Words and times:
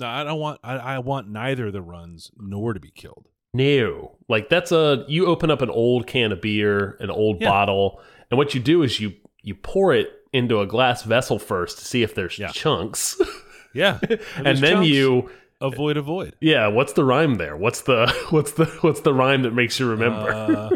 No, 0.00 0.06
I 0.08 0.24
don't 0.24 0.40
want. 0.40 0.60
I, 0.64 0.76
I 0.76 0.98
want 0.98 1.28
neither 1.28 1.70
the 1.70 1.82
runs 1.82 2.30
nor 2.38 2.74
to 2.74 2.80
be 2.80 2.90
killed. 2.90 3.28
No, 3.52 4.16
like 4.28 4.48
that's 4.48 4.72
a 4.72 5.04
you 5.08 5.26
open 5.26 5.50
up 5.50 5.60
an 5.62 5.70
old 5.70 6.06
can 6.06 6.32
of 6.32 6.40
beer, 6.40 6.96
an 7.00 7.10
old 7.10 7.40
Yeah. 7.40 7.48
bottle, 7.50 8.00
and 8.30 8.38
what 8.38 8.54
you 8.54 8.60
do 8.60 8.82
is 8.82 9.00
you 9.00 9.12
you 9.42 9.54
pour 9.54 9.92
it 9.92 10.08
into 10.32 10.60
a 10.60 10.66
glass 10.66 11.02
vessel 11.02 11.38
first 11.38 11.78
to 11.78 11.84
see 11.84 12.02
if 12.02 12.14
there's 12.14 12.38
Yeah. 12.38 12.48
chunks, 12.52 13.20
Yeah, 13.74 13.98
and, 14.36 14.46
there's 14.46 14.60
then 14.60 14.74
chunks. 14.76 14.88
you 14.88 15.30
avoid 15.60 15.96
avoid. 15.96 16.36
yeah. 16.40 16.68
What's 16.68 16.92
the 16.94 17.04
rhyme 17.04 17.34
there? 17.36 17.56
What's 17.56 17.82
the 17.82 18.06
what's 18.30 18.52
the 18.52 18.66
what's 18.82 19.00
the 19.00 19.12
rhyme 19.12 19.42
that 19.42 19.52
makes 19.52 19.78
you 19.80 19.88
remember? 19.90 20.30
Uh, 20.32 20.70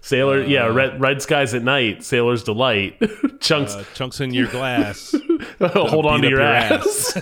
Sailor, 0.00 0.42
yeah, 0.44 0.66
uh, 0.66 0.72
red 0.72 1.00
red 1.00 1.22
skies 1.22 1.54
at 1.54 1.64
night, 1.64 2.04
sailor's 2.04 2.44
delight, 2.44 3.02
chunks. 3.40 3.74
uh, 3.74 3.84
chunks 3.94 4.20
in 4.20 4.32
your 4.32 4.46
glass. 4.46 5.12
hold 5.60 6.06
on 6.06 6.22
to 6.22 6.28
your, 6.28 6.38
your 6.38 6.48
ass. 6.48 7.20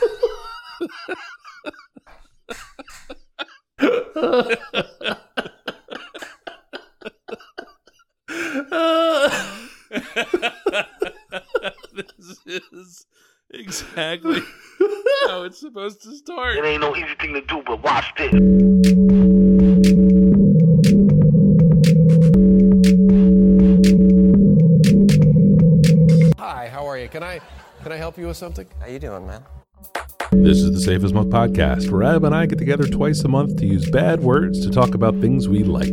This 11.94 12.38
is 12.46 13.06
exactly 13.50 14.40
how 15.26 15.42
it's 15.42 15.60
supposed 15.60 16.02
to 16.02 16.14
start. 16.16 16.56
It 16.56 16.64
ain't 16.64 16.80
no 16.82 16.94
easy 16.96 17.14
thing 17.20 17.34
to 17.34 17.40
do, 17.42 17.62
but 17.66 17.82
watch 17.82 18.12
this. 18.16 18.32
Hi, 26.38 26.68
how 26.68 26.86
are 26.86 26.98
you? 26.98 27.08
Can 27.08 27.22
I 27.22 27.40
can 27.82 27.92
I 27.92 27.96
help 27.96 28.18
you 28.18 28.26
with 28.26 28.36
something? 28.36 28.66
How 28.80 28.86
you 28.86 28.98
doing, 28.98 29.26
man? 29.26 29.42
This 30.32 30.58
is 30.58 30.72
the 30.72 30.80
Safest 30.80 31.12
Milk 31.12 31.26
podcast, 31.26 31.90
where 31.90 32.04
Ab 32.04 32.22
and 32.22 32.32
I 32.32 32.46
get 32.46 32.58
together 32.58 32.86
twice 32.86 33.20
a 33.24 33.28
month 33.28 33.56
to 33.56 33.66
use 33.66 33.90
bad 33.90 34.20
words 34.20 34.60
to 34.64 34.70
talk 34.70 34.94
about 34.94 35.20
things 35.20 35.48
we 35.48 35.64
like. 35.64 35.88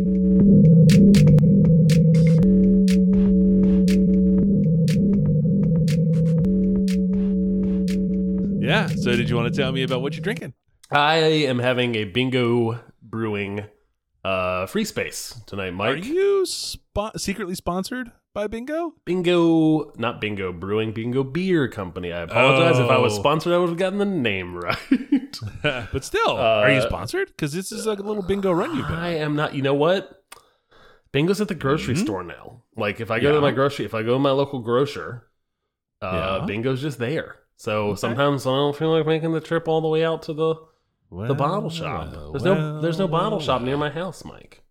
Yeah. 8.62 8.88
So, 8.88 9.16
did 9.16 9.28
you 9.28 9.36
want 9.36 9.52
to 9.52 9.60
tell 9.60 9.72
me 9.72 9.82
about 9.82 10.04
what 10.04 10.14
you're 10.14 10.22
drinking? 10.22 10.54
I 10.92 11.16
am 11.16 11.58
having 11.58 11.96
a 11.96 12.04
bingo 12.04 12.80
brewing 13.02 13.66
uh 14.28 14.66
free 14.68 14.86
space 14.86 15.40
tonight, 15.46 15.72
Mike. 15.72 15.96
Are 15.96 15.98
you 15.98 16.44
spo- 16.46 17.18
secretly 17.20 17.56
sponsored 17.56 18.12
by 18.34 18.48
Bingo? 18.48 18.94
Bingo, 19.06 19.92
not 19.98 20.20
Bingo 20.22 20.52
Brewing, 20.52 20.92
Bingo 20.92 21.24
Beer 21.24 21.68
Company. 21.68 22.12
I 22.12 22.22
apologize 22.22 22.80
if 22.80 22.90
I 22.90 22.98
was 22.98 23.14
Oh. 23.14 23.20
sponsored. 23.20 23.54
I 23.54 23.58
would 23.58 23.70
have 23.70 23.78
gotten 23.78 24.00
the 24.00 24.06
name 24.06 24.56
right. 24.68 24.78
but 25.64 26.04
still, 26.04 26.32
are 26.32 26.70
you 26.70 26.80
Uh, 26.80 26.88
sponsored? 26.88 27.28
Because 27.28 27.54
this 27.54 27.72
is 27.72 27.86
like 27.86 28.00
a 28.00 28.04
little 28.04 28.24
bingo 28.24 28.52
run 28.52 28.76
you've 28.76 28.88
been. 28.88 28.98
I 28.98 29.16
am 29.18 29.36
not. 29.36 29.56
You 29.56 29.62
know 29.62 29.74
what? 29.76 30.24
Bingo's 31.14 31.40
at 31.42 31.48
the 31.48 31.56
grocery 31.56 31.96
Mhm. 31.96 32.04
store 32.04 32.24
now. 32.24 32.64
Like 32.76 33.00
if 33.00 33.10
I 33.12 33.20
go 33.20 33.30
Yeah. 33.30 33.36
to 33.36 33.42
my 33.42 33.52
grocery, 33.52 33.86
if 33.86 33.94
I 33.94 34.04
go 34.04 34.14
to 34.14 34.20
my 34.20 34.32
local 34.32 34.60
grocer, 34.60 35.28
uh, 36.02 36.40
Yeah. 36.42 36.46
Bingo's 36.46 36.82
just 36.82 37.00
there. 37.00 37.38
So 37.56 37.88
Okay. 37.90 37.96
sometimes 38.00 38.46
I 38.46 38.52
don't 38.52 38.76
feel 38.76 38.92
like 38.92 39.08
making 39.08 39.32
the 39.32 39.42
trip 39.42 39.68
all 39.68 39.82
the 39.82 39.88
way 39.88 40.04
out 40.04 40.22
to 40.24 40.34
the 40.34 40.56
the 41.12 41.34
bottle 41.36 41.70
shop. 41.70 42.12
well, 42.12 42.32
there's 42.32 42.44
no 42.44 42.82
there's 42.82 43.00
no 43.00 43.06
well, 43.06 43.22
bottle 43.22 43.40
shop 43.40 43.62
near 43.62 43.78
my 43.78 43.90
house, 43.90 44.26
Mike. 44.26 44.64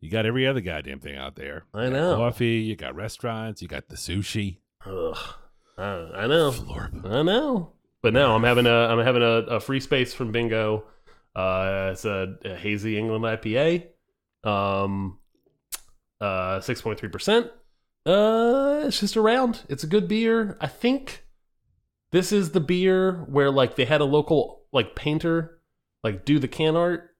You 0.00 0.10
got 0.10 0.26
every 0.26 0.46
other 0.46 0.60
goddamn 0.60 1.00
thing 1.00 1.16
out 1.16 1.34
there. 1.34 1.64
I 1.74 1.88
know. 1.88 2.16
coffee. 2.16 2.58
You 2.60 2.76
got 2.76 2.94
restaurants. 2.94 3.60
You 3.62 3.68
got 3.68 3.88
the 3.88 3.96
sushi. 3.96 4.58
Ugh. 4.86 5.16
I, 5.76 5.82
I 5.82 6.26
know. 6.26 6.50
Florb. 6.52 7.04
I 7.04 7.22
know. 7.22 7.72
But 8.02 8.12
now 8.12 8.34
I'm 8.34 8.44
having 8.44 8.66
a 8.66 8.70
I'm 8.70 9.04
having 9.04 9.22
a, 9.22 9.56
a 9.56 9.60
free 9.60 9.80
space 9.80 10.14
from 10.14 10.30
Bingo. 10.30 10.84
Uh, 11.34 11.90
it's 11.92 12.04
a, 12.04 12.36
a 12.44 12.54
hazy 12.54 12.96
England 12.98 13.24
IPA. 13.24 13.86
Um, 14.44 15.18
uh, 16.20 16.60
six 16.60 16.80
point 16.80 16.98
three 16.98 17.08
percent. 17.08 17.50
Uh, 18.06 18.82
it's 18.84 19.00
just 19.00 19.16
around. 19.16 19.62
It's 19.68 19.84
a 19.84 19.88
good 19.88 20.08
beer. 20.08 20.56
I 20.60 20.66
think 20.68 21.26
this 22.12 22.32
is 22.32 22.50
the 22.50 22.60
beer 22.60 23.24
where 23.28 23.50
like 23.50 23.76
they 23.76 23.84
had 23.84 24.00
a 24.00 24.04
local 24.04 24.62
like 24.72 24.94
painter 24.94 25.60
like 26.04 26.24
do 26.24 26.38
the 26.38 26.48
can 26.48 26.76
art, 26.76 27.10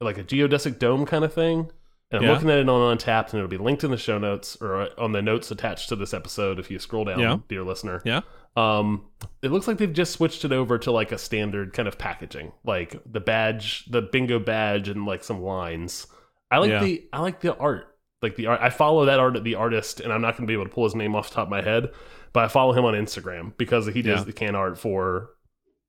like 0.00 0.18
a 0.18 0.24
geodesic 0.24 0.78
dome 0.78 1.04
kind 1.06 1.24
of 1.24 1.32
thing. 1.32 1.70
And 2.10 2.20
I'm 2.20 2.24
Yeah. 2.24 2.32
looking 2.34 2.50
at 2.50 2.58
it 2.58 2.68
on 2.68 2.96
Untappd, 2.96 3.32
and 3.32 3.34
it'll 3.34 3.48
be 3.48 3.56
linked 3.56 3.82
in 3.82 3.90
the 3.90 3.96
show 3.96 4.16
notes 4.16 4.56
or 4.60 4.82
uh, 4.82 4.88
on 4.96 5.10
the 5.12 5.20
notes 5.20 5.50
attached 5.50 5.88
to 5.88 5.96
this 5.96 6.14
episode 6.14 6.58
if 6.60 6.70
you 6.70 6.78
scroll 6.78 7.04
down, 7.04 7.18
Yeah. 7.18 7.38
dear 7.48 7.64
listener. 7.64 8.00
Yeah. 8.04 8.20
Um, 8.56 9.06
it 9.42 9.50
looks 9.50 9.66
like 9.68 9.76
they've 9.78 9.92
just 9.92 10.12
switched 10.12 10.44
it 10.44 10.52
over 10.52 10.78
to 10.78 10.90
like 10.92 11.12
a 11.12 11.18
standard 11.18 11.72
kind 11.72 11.88
of 11.88 11.98
packaging, 11.98 12.52
like 12.64 12.96
the 13.04 13.20
badge, 13.20 13.84
the 13.90 14.00
bingo 14.02 14.38
badge, 14.38 14.88
and 14.88 15.04
like 15.04 15.24
some 15.24 15.42
lines. 15.42 16.06
I 16.50 16.58
like 16.58 16.70
Yeah. 16.70 16.80
the 16.82 17.08
I 17.12 17.20
like 17.20 17.40
the 17.40 17.56
art, 17.58 17.86
like 18.22 18.36
the 18.36 18.46
art. 18.46 18.60
I 18.62 18.70
follow 18.70 19.04
that 19.04 19.18
art, 19.20 19.42
the 19.42 19.56
artist, 19.56 20.00
and 20.00 20.12
I'm 20.12 20.22
not 20.22 20.36
going 20.36 20.46
to 20.46 20.50
be 20.50 20.54
able 20.54 20.64
to 20.64 20.70
pull 20.70 20.84
his 20.84 20.94
name 20.94 21.14
off 21.16 21.28
the 21.28 21.34
top 21.34 21.48
of 21.48 21.50
my 21.50 21.60
head, 21.62 21.90
but 22.36 22.44
I 22.44 22.48
follow 22.48 22.74
him 22.74 22.84
on 22.84 22.92
Instagram 22.92 23.56
because 23.56 23.86
he 23.86 24.02
does 24.02 24.20
Yeah. 24.20 24.24
the 24.24 24.32
can 24.34 24.54
art 24.54 24.76
for, 24.78 25.30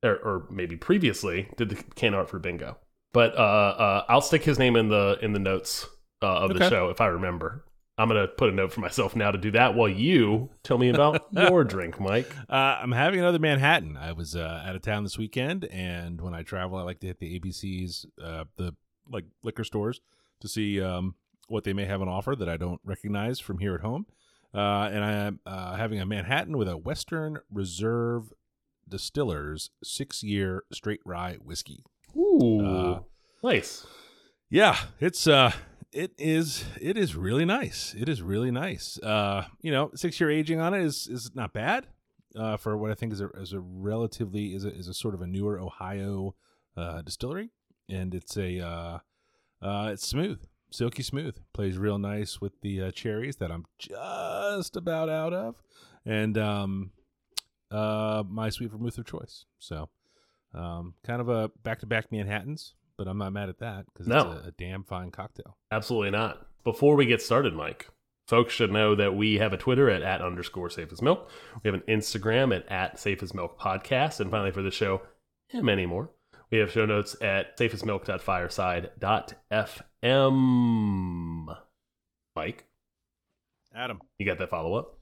or, 0.02 0.16
or 0.16 0.46
maybe 0.50 0.78
previously 0.78 1.46
did 1.58 1.68
the 1.68 1.74
can 1.94 2.14
art 2.14 2.30
for 2.30 2.38
bingo. 2.38 2.78
But 3.12 3.36
uh, 3.36 3.40
uh, 3.40 4.04
I'll 4.08 4.22
stick 4.22 4.44
his 4.44 4.58
name 4.58 4.74
in 4.74 4.88
the 4.88 5.18
in 5.20 5.34
the 5.34 5.38
notes 5.38 5.86
uh, 6.22 6.26
of 6.44 6.54
the 6.56 6.66
show 6.70 6.88
if 6.88 7.02
I 7.02 7.08
remember. 7.08 7.66
I'm 7.98 8.08
gonna 8.08 8.28
put 8.28 8.48
a 8.48 8.52
note 8.52 8.72
for 8.72 8.80
myself 8.80 9.14
now 9.14 9.30
to 9.30 9.36
do 9.36 9.50
that 9.50 9.74
while 9.74 9.90
you 9.90 10.48
tell 10.62 10.78
me 10.78 10.88
about 10.88 11.26
your 11.32 11.64
drink, 11.64 12.00
Mike. 12.00 12.30
Uh, 12.48 12.78
I'm 12.80 12.92
having 12.92 13.20
another 13.20 13.38
Manhattan. 13.38 13.98
I 13.98 14.12
was 14.12 14.34
uh, 14.34 14.62
out 14.64 14.74
of 14.74 14.80
town 14.80 15.02
this 15.02 15.18
weekend, 15.18 15.66
and 15.66 16.18
when 16.20 16.32
I 16.32 16.44
travel, 16.44 16.78
I 16.78 16.82
like 16.82 17.00
to 17.00 17.08
hit 17.08 17.18
the 17.18 17.38
ABCs, 17.38 18.06
uh, 18.24 18.44
the 18.56 18.74
like 19.10 19.26
liquor 19.42 19.64
stores, 19.64 20.00
to 20.40 20.48
see 20.48 20.80
um, 20.80 21.14
what 21.48 21.64
they 21.64 21.74
may 21.74 21.84
have 21.84 22.00
on 22.00 22.08
offer 22.08 22.34
that 22.36 22.48
I 22.48 22.56
don't 22.56 22.80
recognize 22.84 23.38
from 23.38 23.58
here 23.58 23.74
at 23.74 23.82
home. 23.82 24.06
Uh, 24.54 24.88
and 24.92 25.04
I 25.04 25.12
am 25.12 25.40
uh, 25.44 25.76
having 25.76 26.00
a 26.00 26.06
Manhattan 26.06 26.56
with 26.56 26.68
a 26.68 26.76
Western 26.76 27.38
Reserve 27.52 28.32
Distillers 28.88 29.70
six-year 29.84 30.64
straight 30.72 31.00
rye 31.04 31.34
whiskey. 31.34 31.84
Ooh, 32.16 32.64
Uh, 32.64 33.00
nice. 33.42 33.86
Yeah, 34.48 34.76
it's 34.98 35.26
uh 35.26 35.52
it 35.92 36.12
is 36.16 36.64
it 36.80 36.96
is 36.96 37.14
really 37.14 37.44
nice. 37.44 37.94
It 37.98 38.08
is 38.08 38.22
really 38.22 38.50
nice. 38.50 38.98
Uh, 39.02 39.44
you 39.60 39.70
know, 39.70 39.90
six 39.94 40.18
year 40.18 40.30
aging 40.30 40.58
on 40.60 40.72
it 40.72 40.82
is 40.82 41.06
is 41.06 41.30
not 41.34 41.52
bad. 41.52 41.86
Uh, 42.34 42.56
for 42.56 42.76
what 42.76 42.90
I 42.90 42.94
think 42.94 43.12
is 43.12 43.20
a 43.20 43.28
is 43.30 43.52
a 43.52 43.60
relatively 43.60 44.54
is 44.54 44.64
a 44.64 44.74
is 44.74 44.88
a 44.88 44.94
sort 44.94 45.14
of 45.14 45.20
a 45.20 45.26
newer 45.26 45.60
Ohio 45.60 46.34
uh 46.76 47.02
distillery, 47.02 47.50
and 47.90 48.14
it's 48.14 48.36
a 48.38 48.60
uh, 48.60 48.98
uh 49.60 49.90
it's 49.92 50.06
smooth, 50.06 50.40
silky 50.70 51.02
smooth. 51.02 51.36
Plays 51.52 51.78
real 51.78 51.98
nice 51.98 52.40
with 52.40 52.52
the 52.62 52.82
uh, 52.82 52.90
cherries 52.90 53.36
that 53.36 53.50
I'm 53.50 53.64
just 53.78 54.76
about 54.76 55.08
out 55.08 55.32
of, 55.32 55.54
and 56.04 56.36
um, 56.38 56.90
uh, 57.70 58.22
my 58.28 58.50
sweet 58.50 58.70
vermouth 58.70 58.98
of 58.98 59.06
choice. 59.06 59.44
So, 59.58 59.88
um, 60.54 60.94
kind 61.04 61.20
of 61.20 61.28
a 61.28 61.50
back 61.62 61.80
to 61.80 61.86
back 61.86 62.10
Manhattans, 62.12 62.74
but 62.96 63.08
I'm 63.08 63.18
not 63.18 63.32
mad 63.32 63.48
at 63.48 63.58
that 63.58 63.86
because 63.92 64.06
No. 64.06 64.32
it's 64.32 64.46
a, 64.46 64.48
a 64.48 64.52
damn 64.52 64.84
fine 64.84 65.10
cocktail. 65.10 65.56
Absolutely 65.70 66.10
not. 66.10 66.46
Before 66.64 66.96
we 66.96 67.06
get 67.06 67.22
started, 67.22 67.54
Mike, 67.54 67.88
folks 68.26 68.52
should 68.52 68.72
know 68.72 68.94
that 68.94 69.14
we 69.14 69.36
have 69.36 69.52
a 69.52 69.56
Twitter 69.56 69.88
at, 69.90 70.02
at 70.02 70.20
underscore 70.20 70.70
safe 70.70 70.92
as 70.92 71.00
milk. 71.02 71.30
We 71.62 71.68
have 71.70 71.74
an 71.74 71.82
Instagram 71.88 72.54
at, 72.54 72.70
at 72.70 72.98
safe 72.98 73.22
as 73.22 73.34
milk 73.34 73.58
podcast. 73.58 74.20
And 74.20 74.30
finally, 74.30 74.50
for 74.50 74.62
the 74.62 74.70
show 74.70 75.02
and 75.52 75.64
many 75.64 75.86
more, 75.86 76.10
we 76.50 76.58
have 76.58 76.70
show 76.70 76.84
notes 76.86 77.16
at 77.22 77.56
safeasmilk.fireside.fm. 77.58 79.82
Mike, 82.36 82.66
Adam, 83.74 84.00
you 84.18 84.26
got 84.26 84.38
that 84.38 84.48
follow 84.48 84.74
up? 84.74 84.96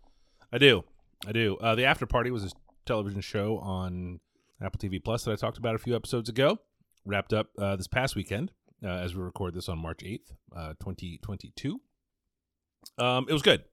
I 0.51 0.59
do, 0.59 0.85
I 1.27 1.33
do. 1.33 1.57
Uh, 1.59 1.75
the 1.75 1.85
After 1.85 2.07
Party 2.07 2.31
was 2.31 2.45
a 2.45 2.51
television 2.87 3.21
show 3.21 3.59
on 3.59 4.21
Apple 4.63 4.79
TV 4.79 5.03
Plus 5.03 5.25
that 5.25 5.33
I 5.33 5.37
talked 5.37 5.59
about 5.59 5.75
a 5.75 5.79
few 5.79 5.95
episodes 5.95 6.31
ago. 6.31 6.61
Wrapped 7.05 7.35
up 7.35 7.49
uh, 7.59 7.77
this 7.77 7.89
past 7.89 8.17
weekend 8.17 8.53
uh, 8.83 8.89
as 8.89 9.15
we 9.15 9.23
record 9.23 9.55
this 9.55 9.69
on 9.69 9.79
March 9.79 10.03
eighth, 10.03 10.33
uh, 10.57 10.73
twenty 10.81 11.19
twenty 11.23 11.53
two. 11.55 11.81
Um, 12.99 13.27
it 13.29 13.33
was 13.33 13.43
good. 13.43 13.65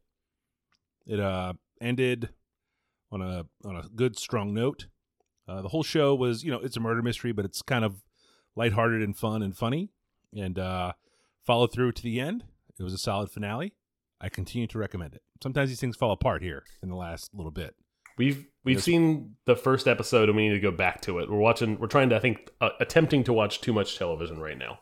It 1.08 1.20
uh 1.20 1.54
ended 1.82 2.30
on 3.12 3.22
a 3.22 3.46
on 3.66 3.78
a 3.78 3.84
good 3.96 4.20
strong 4.20 4.54
note. 4.54 4.88
Uh, 5.48 5.62
the 5.62 5.70
whole 5.70 5.84
show 5.84 6.14
was, 6.16 6.44
you 6.44 6.52
know, 6.52 6.60
it's 6.60 6.78
a 6.78 6.80
murder 6.80 7.02
mystery, 7.02 7.32
but 7.32 7.44
it's 7.46 7.62
kind 7.62 7.84
of 7.84 8.04
lighthearted 8.56 9.02
and 9.02 9.18
fun 9.18 9.42
and 9.42 9.58
funny, 9.58 9.90
and 10.36 10.60
uh, 10.60 10.94
followed 11.46 11.72
through 11.72 11.92
to 11.94 12.04
the 12.04 12.20
end. 12.20 12.44
It 12.80 12.84
was 12.84 12.94
a 12.94 12.98
solid 12.98 13.30
finale. 13.32 13.74
I 14.22 14.30
continue 14.30 14.68
to 14.68 14.78
recommend 14.78 15.16
it. 15.16 15.22
Sometimes 15.42 15.70
these 15.70 15.80
things 15.80 15.96
fall 15.98 16.12
apart 16.12 16.42
here 16.42 16.64
in 16.82 16.90
the 16.90 16.96
last 16.96 17.30
little 17.34 17.52
bit. 17.52 17.76
We've 18.18 18.46
we've 18.64 18.78
Yes. 18.78 18.84
seen 18.86 19.36
the 19.46 19.56
first 19.56 19.88
episode 19.88 20.30
and 20.30 20.36
we 20.36 20.48
need 20.48 20.54
to 20.56 20.60
go 20.60 20.72
back 20.72 21.02
to 21.02 21.20
it. 21.20 21.30
We're 21.30 21.38
watching. 21.38 21.80
We're 21.80 21.88
trying 21.88 22.10
to. 22.10 22.16
I 22.16 22.20
think 22.20 22.50
uh, 22.62 22.70
attempting 22.80 23.24
to 23.26 23.34
watch 23.34 23.60
too 23.62 23.74
much 23.74 23.98
television 23.98 24.40
right 24.40 24.58
now. 24.58 24.80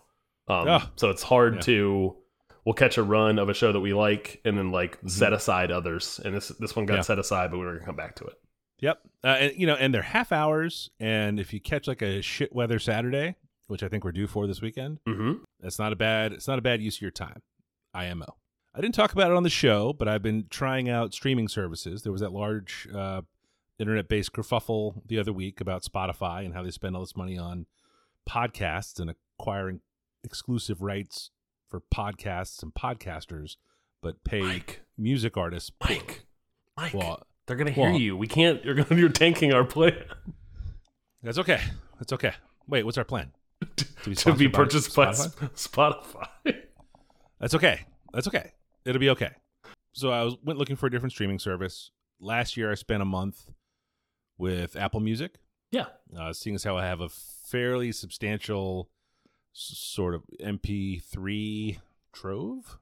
Um, 0.48 0.68
Ah. 0.68 0.92
so 0.96 1.10
it's 1.10 1.24
hard 1.24 1.56
Yeah. 1.56 1.62
to. 1.62 2.18
We'll 2.66 2.74
catch 2.76 2.98
a 3.00 3.04
run 3.04 3.40
of 3.40 3.50
a 3.50 3.54
show 3.56 3.72
that 3.72 3.80
we 3.80 3.94
like 3.94 4.40
and 4.46 4.56
then 4.58 4.72
like 4.72 5.00
set 5.08 5.34
aside 5.34 5.72
others. 5.72 6.20
And 6.24 6.36
this 6.36 6.50
this 6.60 6.76
one 6.76 6.86
got. 6.86 6.96
Yeah. 6.96 7.02
set 7.02 7.20
aside, 7.20 7.52
but 7.52 7.58
we 7.58 7.66
were 7.66 7.74
gonna 7.74 7.86
come 7.86 7.96
back 7.96 8.16
to 8.18 8.26
it. 8.26 8.34
Yep. 8.80 9.00
Uh, 9.24 9.28
and 9.28 9.54
you 9.56 9.66
know, 9.66 9.76
and 9.76 9.94
they're 9.94 10.02
half 10.02 10.32
hours. 10.32 10.90
And 11.00 11.40
if 11.40 11.54
you 11.54 11.62
catch 11.62 11.88
like 11.88 12.02
a 12.02 12.22
shit 12.22 12.54
weather 12.54 12.80
Saturday, 12.80 13.36
which 13.72 13.84
I 13.84 13.88
think 13.88 14.04
we're 14.04 14.12
due 14.12 14.28
for 14.28 14.46
this 14.48 14.62
weekend, 14.62 15.00
Mm-hmm. 15.08 15.44
that's 15.62 15.80
not 15.80 15.94
a 15.94 15.96
bad. 15.96 16.34
It's 16.34 16.48
not 16.48 16.60
a 16.60 16.62
bad 16.62 16.82
use 16.82 16.98
of 16.98 17.02
your 17.02 17.12
time. 17.12 17.42
IMO. 17.94 18.36
I 18.76 18.82
didn't 18.82 18.96
talk 18.96 19.12
about 19.14 19.32
it 19.32 19.38
on 19.38 19.44
the 19.44 19.50
show, 19.50 19.94
but 19.94 20.08
I've 20.08 20.22
been 20.22 20.46
trying 20.50 20.90
out 20.90 21.14
streaming 21.14 21.48
services. 21.48 22.04
There 22.04 22.12
was 22.12 22.22
that 22.22 22.32
large 22.32 22.88
uh, 22.94 23.22
internet-based 23.80 24.32
kerfuffle 24.34 25.02
the 25.06 25.20
other 25.20 25.34
week 25.34 25.60
about 25.62 25.84
Spotify 25.84 26.46
and 26.46 26.54
how 26.54 26.64
they 26.64 26.72
spend 26.72 26.96
all 26.96 27.02
this 27.02 27.16
money 27.18 27.38
on 27.38 27.66
podcasts 28.30 29.00
and 29.00 29.14
acquiring 29.40 29.82
exclusive 30.24 30.82
rights 30.82 31.32
for 31.68 31.82
podcasts 31.94 32.62
and 32.64 32.74
podcasters, 32.74 33.56
but 34.02 34.24
pay 34.24 34.42
Mike, 34.42 34.82
music 34.98 35.36
artists. 35.38 35.72
Mike, 35.82 36.26
Mike. 36.78 36.94
Well, 36.94 37.24
they're 37.48 37.58
gonna 37.58 37.72
hear 37.72 37.90
well- 37.92 38.00
you. 38.00 38.16
We 38.16 38.28
can't. 38.28 38.64
You're 38.64 38.76
gonna. 38.76 39.00
You're 39.00 39.10
tanking 39.10 39.54
our 39.54 39.64
plan 39.66 39.96
that's 41.24 41.38
okay. 41.40 41.60
That's 42.00 42.14
okay. 42.14 42.34
Wait, 42.68 42.84
what's 42.84 42.98
our 42.98 43.04
plan? 43.04 43.32
To 43.76 44.10
be, 44.10 44.16
to 44.16 44.34
be 44.34 44.48
by 44.48 44.58
purchased 44.58 44.96
by 44.96 45.08
Spotify? 45.12 46.28
Spotify. 46.46 46.56
That's 47.40 47.54
okay. 47.56 47.82
That's 48.14 48.28
okay. 48.28 48.52
It'll 48.86 49.00
be 49.00 49.10
okay. 49.12 49.32
So 49.94 50.10
I 50.12 50.24
was 50.24 50.36
went 50.44 50.58
looking 50.60 50.76
for 50.76 50.88
a 50.88 50.92
different 50.92 51.12
streaming 51.14 51.40
service. 51.40 51.92
Last 52.20 52.56
year 52.58 52.72
I 52.72 52.76
spent 52.76 53.02
a 53.02 53.06
month 53.06 53.46
with 54.38 54.76
Apple 54.76 55.00
Music. 55.00 55.36
yeah. 55.72 55.86
Uh, 56.18 56.34
seeing 56.34 56.56
as 56.56 56.64
how 56.64 56.76
I 56.78 56.86
have 56.86 57.00
a 57.02 57.10
fairly 57.10 57.92
substantial 57.92 58.90
sort 59.54 60.14
of 60.16 60.24
MP3 60.42 61.80
trove, 62.14 62.78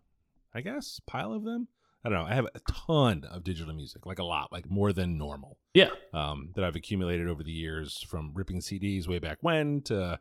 I 0.54 0.62
guess, 0.62 1.00
pile 1.06 1.34
of 1.34 1.44
them. 1.44 1.68
I 2.04 2.10
don't 2.10 2.20
know. 2.20 2.26
I 2.30 2.34
have 2.36 2.48
a 2.56 2.60
ton 2.88 3.26
of 3.30 3.44
digital 3.44 3.74
music, 3.74 4.06
like 4.06 4.20
a 4.20 4.24
lot, 4.24 4.52
like 4.54 4.70
more 4.70 4.94
than 4.94 5.18
normal, 5.18 5.58
Yeah. 5.74 5.90
um, 6.14 6.52
that 6.56 6.64
I've 6.64 6.76
accumulated 6.78 7.28
over 7.28 7.44
the 7.44 7.52
years 7.52 8.02
from 8.08 8.32
ripping 8.34 8.62
CDs 8.62 9.08
way 9.08 9.20
back 9.20 9.40
when 9.42 9.82
to 9.84 10.18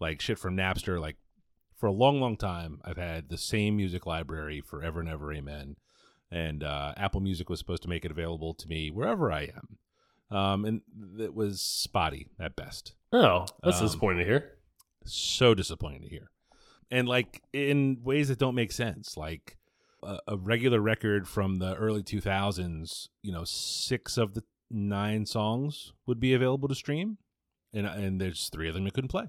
like 0.00 0.20
shit 0.20 0.38
from 0.38 0.56
Napster. 0.56 1.00
Like 1.00 1.16
for 1.76 1.86
a 1.86 1.92
long, 1.92 2.20
long 2.20 2.36
time, 2.36 2.80
I've 2.84 2.96
had 2.98 3.28
the 3.28 3.38
same 3.38 3.76
music 3.76 4.06
library 4.06 4.60
forever 4.60 5.00
and 5.00 5.08
ever. 5.08 5.32
Amen. 5.32 5.76
And 6.30 6.62
uh, 6.62 6.92
Apple 6.96 7.20
Music 7.20 7.48
was 7.48 7.58
supposed 7.58 7.82
to 7.84 7.88
make 7.88 8.04
it 8.04 8.10
available 8.10 8.52
to 8.54 8.68
me 8.68 8.90
wherever 8.90 9.32
I 9.32 9.44
am. 9.54 10.36
Um, 10.36 10.64
and 10.66 10.82
it 11.18 11.34
was 11.34 11.62
spotty 11.62 12.28
at 12.38 12.54
best 12.54 12.92
Oh, 13.14 13.46
that's 13.62 13.78
Um, 13.78 13.86
disappointing 13.86 14.18
to 14.18 14.24
hear. 14.26 14.58
so 15.06 15.54
disappointing 15.54 16.02
to 16.02 16.08
hear 16.08 16.30
and 16.90 17.08
like 17.08 17.42
in 17.54 17.98
ways 18.04 18.28
that 18.28 18.38
don't 18.38 18.54
make 18.54 18.70
sense 18.72 19.16
like 19.16 19.56
a, 20.02 20.18
a 20.28 20.36
regular 20.36 20.80
record 20.82 21.26
from 21.26 21.56
the 21.60 21.74
early 21.76 22.02
2000s 22.02 23.08
you 23.22 23.32
know 23.32 23.44
six 23.44 24.18
of 24.18 24.34
the 24.34 24.42
nine 24.70 25.24
songs 25.24 25.92
would 26.06 26.20
be 26.20 26.34
available 26.34 26.68
to 26.68 26.74
stream 26.74 27.16
and 27.72 27.86
and 27.86 28.20
there's 28.20 28.50
three 28.50 28.68
of 28.68 28.74
them 28.74 28.84
you 28.84 28.90
couldn't 28.92 29.08
play 29.08 29.24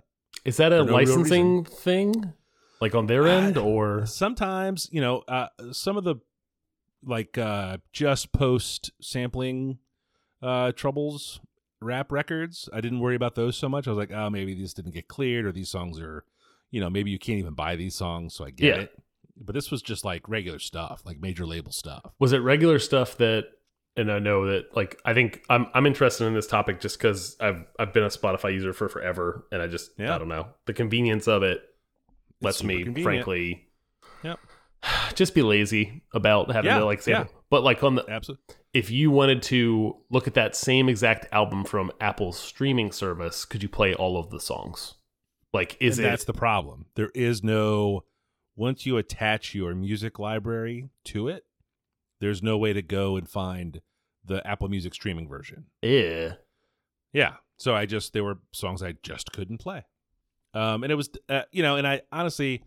Is 0.46 0.58
that 0.58 0.72
a 0.74 0.84
no 0.84 0.94
licensing 0.94 1.66
thing, 1.66 2.34
like 2.82 2.96
on 2.96 3.08
their 3.08 3.28
end, 3.28 3.58
Uh, 3.58 3.64
or? 3.64 4.06
sometimes 4.06 4.88
you 4.92 5.02
know 5.02 5.20
uh 5.28 5.48
some 5.72 5.98
of 5.98 6.04
the 6.04 6.16
like 7.04 7.38
uh 7.38 7.78
just 7.94 8.32
post 8.32 8.92
sampling 9.02 9.80
uh 10.42 10.72
troubles 10.74 11.40
rap 11.82 12.12
records 12.12 12.68
i 12.74 12.82
didn't 12.82 13.00
worry 13.00 13.16
about 13.16 13.36
those 13.36 13.56
so 13.58 13.70
much. 13.70 13.88
I 13.88 13.92
was 13.92 13.98
like 13.98 14.12
oh 14.12 14.30
maybe 14.30 14.54
these 14.54 14.74
didn't 14.74 14.94
get 14.94 15.08
cleared 15.08 15.46
or 15.46 15.52
these 15.54 15.70
songs 15.70 16.00
are 16.00 16.26
you 16.72 16.82
know 16.82 16.90
maybe 16.90 17.10
you 17.12 17.20
can't 17.20 17.40
even 17.40 17.54
buy 17.54 17.76
these 17.78 17.96
songs 17.96 18.34
so 18.36 18.46
i 18.46 18.50
get 18.50 18.66
Yeah. 18.76 18.82
it. 18.84 19.00
But 19.42 19.54
this 19.56 19.72
was 19.72 19.82
just 19.82 20.04
like 20.04 20.28
regular 20.28 20.60
stuff 20.60 21.02
like 21.06 21.20
major 21.22 21.46
label 21.46 21.72
stuff. 21.72 22.04
Was 22.20 22.34
it 22.34 22.40
regular 22.40 22.80
stuff 22.80 23.16
that? 23.18 23.46
And 23.98 24.12
I 24.12 24.20
know 24.20 24.46
that, 24.46 24.76
like, 24.76 25.00
I 25.04 25.14
think 25.14 25.44
I'm 25.50 25.68
I'm 25.74 25.86
interested 25.86 26.26
in 26.26 26.34
this 26.34 26.48
topic 26.48 26.80
just 26.80 26.98
because 26.98 27.36
I've 27.40 27.66
I've 27.78 27.92
been 27.94 28.04
a 28.04 28.08
Spotify 28.08 28.54
user 28.54 28.72
for 28.72 28.88
forever, 28.88 29.46
and 29.52 29.62
I 29.62 29.68
just 29.68 29.92
Yeah. 29.98 30.16
I 30.16 30.18
don't 30.18 30.30
know 30.30 30.48
the 30.66 30.74
convenience 30.74 31.28
of 31.28 31.44
it 31.44 31.62
lets 32.42 32.64
me 32.64 32.84
convenient. 32.84 33.04
frankly 33.04 33.68
Yep. 34.24 34.40
just 35.16 35.36
be 35.36 35.42
lazy 35.42 36.04
about 36.14 36.52
having 36.52 36.72
Yeah, 36.72 36.80
to 36.80 36.86
like 36.86 37.02
sample. 37.02 37.34
yeah. 37.34 37.40
But 37.50 37.64
like 37.64 37.84
on 37.84 37.96
the 37.96 38.06
absolutely 38.10 38.56
if 38.74 38.90
you 38.92 39.10
wanted 39.12 39.42
to 39.44 39.98
look 40.12 40.28
at 40.28 40.36
that 40.36 40.56
same 40.56 40.88
exact 40.88 41.26
album 41.34 41.66
from 41.66 41.92
Apple's 42.00 42.38
streaming 42.40 42.92
service, 42.92 43.44
could 43.44 43.64
you 43.64 43.70
play 43.70 43.96
all 43.96 44.18
of 44.20 44.30
the 44.30 44.40
songs? 44.40 44.94
Like, 45.52 45.76
is 45.82 45.98
and 45.98 46.06
it? 46.06 46.10
that's 46.12 46.26
the 46.26 46.34
problem 46.34 46.86
there 46.96 47.10
is 47.16 47.44
no 47.44 48.06
once 48.56 48.86
you 48.86 48.98
attach 48.98 49.56
your 49.56 49.74
music 49.74 50.20
library 50.20 50.90
to 51.06 51.28
it 51.28 51.44
there's 52.19 52.44
no 52.44 52.57
way 52.57 52.74
to 52.74 52.81
go 52.81 53.16
and 53.16 53.30
find 53.30 53.81
the 54.25 54.45
apple 54.48 54.68
music 54.69 54.94
streaming 54.94 55.27
version 55.27 55.66
yeah. 55.81 56.33
Yeah. 57.13 57.36
So 57.57 57.75
I 57.75 57.86
just 57.86 58.13
there 58.13 58.24
were 58.24 58.39
songs 58.51 58.83
I 58.83 58.95
just 59.04 59.31
couldn't 59.31 59.57
play. 59.57 59.86
Um 60.54 60.83
and 60.83 60.92
it 60.92 60.95
was 60.95 61.10
uh, 61.27 61.44
you 61.51 61.63
know, 61.63 61.75
and 61.75 61.88
I 61.88 62.01
honestly 62.12 62.63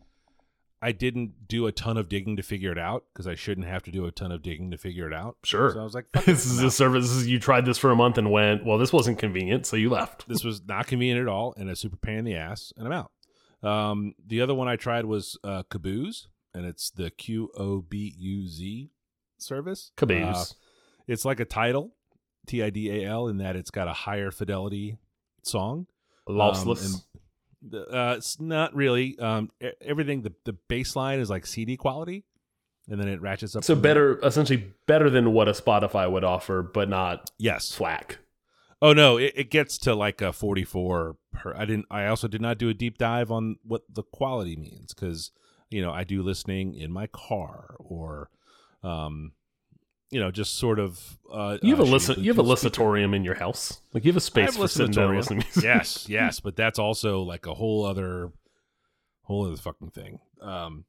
I 0.85 0.91
didn't 0.91 1.47
do 1.47 1.67
a 1.69 1.73
ton 1.73 1.97
of 1.97 2.09
digging 2.09 2.37
to 2.37 2.43
figure 2.43 2.73
it 2.73 2.79
out 2.79 3.05
because 3.13 3.29
I 3.29 3.37
shouldn't 3.37 3.69
have 3.69 3.85
to 3.85 3.93
do 3.93 4.05
a 4.05 4.11
ton 4.11 4.33
of 4.33 4.43
digging 4.43 4.73
to 4.73 4.79
figure 4.79 5.07
it 5.07 5.15
out. 5.15 5.37
Sure. 5.45 5.71
So 5.71 5.81
I 5.81 5.85
was 5.85 5.95
like, 5.95 6.07
this 6.27 6.45
is 6.45 6.61
a 6.61 6.73
service. 6.73 7.05
This 7.05 7.19
is, 7.19 7.29
you 7.29 7.39
tried 7.39 7.65
this 7.65 7.79
for 7.79 7.93
a 7.93 7.97
month 7.97 8.19
and 8.19 8.33
went, 8.33 8.67
well, 8.67 8.79
this 8.79 8.93
wasn't 8.93 9.21
convenient, 9.21 9.65
so 9.65 9.77
you 9.77 9.91
left. 9.91 10.27
this 10.29 10.43
was 10.43 10.61
not 10.67 10.89
convenient 10.89 11.21
at 11.21 11.29
all 11.29 11.55
and 11.57 11.71
a 11.71 11.77
super 11.77 11.97
pain 11.97 12.19
in 12.19 12.25
the 12.25 12.35
ass 12.35 12.73
and 12.77 12.87
I'm 12.87 12.93
out. 12.93 13.13
Um 13.63 14.15
the 14.27 14.41
other 14.41 14.55
one 14.55 14.67
I 14.67 14.75
tried 14.75 15.05
was 15.05 15.39
uh 15.45 15.63
Caboose 15.71 16.27
and 16.53 16.67
it's 16.67 16.91
the 16.91 17.11
Q 17.11 17.51
O 17.57 17.81
B 17.81 18.13
U 18.19 18.49
Z 18.49 18.91
service. 19.43 19.93
Uh, 20.01 20.45
it's 21.07 21.25
like 21.25 21.41
a 21.41 21.45
Tidal, 21.45 21.93
T 22.47 22.63
I 22.63 22.71
D 22.71 22.91
A 22.91 23.09
L 23.09 23.29
in 23.29 23.39
that 23.39 23.57
it's 23.57 23.71
got 23.71 23.89
a 23.89 23.93
higher 23.93 24.31
fidelity 24.31 24.99
song. 25.43 25.87
Lossless. 26.29 26.95
Um, 26.95 27.01
the, 27.69 27.87
uh, 27.87 28.15
it's 28.17 28.41
not 28.41 28.75
really. 28.75 29.19
Um, 29.19 29.51
everything 29.81 30.23
the 30.23 30.33
the 30.45 30.53
bass 30.53 30.97
line 30.97 31.21
is 31.21 31.31
like 31.31 31.47
CD 31.47 31.77
quality, 31.77 32.25
and 32.89 33.01
then 33.01 33.09
it 33.09 33.21
ratchets 33.21 33.55
up. 33.57 33.65
so 33.65 33.75
from 33.75 33.83
there. 33.83 33.91
better, 33.95 34.27
essentially 34.27 34.73
better 34.87 35.09
than 35.11 35.33
what 35.33 35.49
a 35.49 35.53
Spotify 35.53 36.11
would 36.11 36.25
offer, 36.25 36.63
but 36.63 36.89
not 36.89 37.31
Yes. 37.39 37.73
FLAC. 37.73 38.19
Oh 38.81 38.93
no, 38.93 39.17
it, 39.17 39.33
it 39.37 39.51
gets 39.51 39.79
to 39.79 39.95
like 39.95 40.21
a 40.21 40.33
forty 40.33 40.65
four. 40.65 41.17
Per, 41.33 41.55
I 41.57 41.65
didn't. 41.65 41.87
I 41.91 42.07
also 42.07 42.27
did 42.27 42.41
not 42.41 42.59
do 42.59 42.69
a 42.69 42.75
deep 42.75 42.99
dive 42.99 43.31
on 43.31 43.57
what 43.63 43.83
the 43.89 44.03
quality 44.03 44.57
means 44.57 44.93
because 44.93 45.31
you 45.71 45.81
know 45.81 45.93
I 45.93 46.03
do 46.03 46.21
listening 46.23 46.75
in 46.75 46.91
my 46.93 47.07
car 47.07 47.77
or, 47.79 48.29
um, 48.83 49.33
you 50.11 50.21
know, 50.21 50.31
just 50.31 50.57
sort 50.57 50.79
of. 50.79 51.19
Uh, 51.33 51.59
You 51.63 51.71
have 51.71 51.81
uh, 51.81 51.85
a 51.85 51.91
listen. 51.91 52.23
You 52.23 52.31
have 52.33 52.39
a 52.39 52.43
listatorium 52.43 53.17
in 53.17 53.25
your 53.25 53.35
house. 53.35 53.81
Like 53.95 54.05
you 54.05 54.11
have 54.11 54.17
a 54.17 54.21
space 54.21 54.47
have 54.47 54.57
for 54.57 54.69
sitting 54.69 54.93
down 54.93 55.17
listening 55.17 55.41
to 55.41 55.47
music. 55.47 55.65
yes, 55.65 56.07
yes, 56.09 56.41
but 56.41 56.55
that's 56.57 56.79
also 56.79 57.23
like 57.23 57.47
a 57.47 57.55
whole 57.55 57.85
other, 57.85 58.31
whole 59.23 59.47
other 59.47 59.57
fucking 59.57 59.91
thing. 59.91 60.19
Um, 60.41 60.85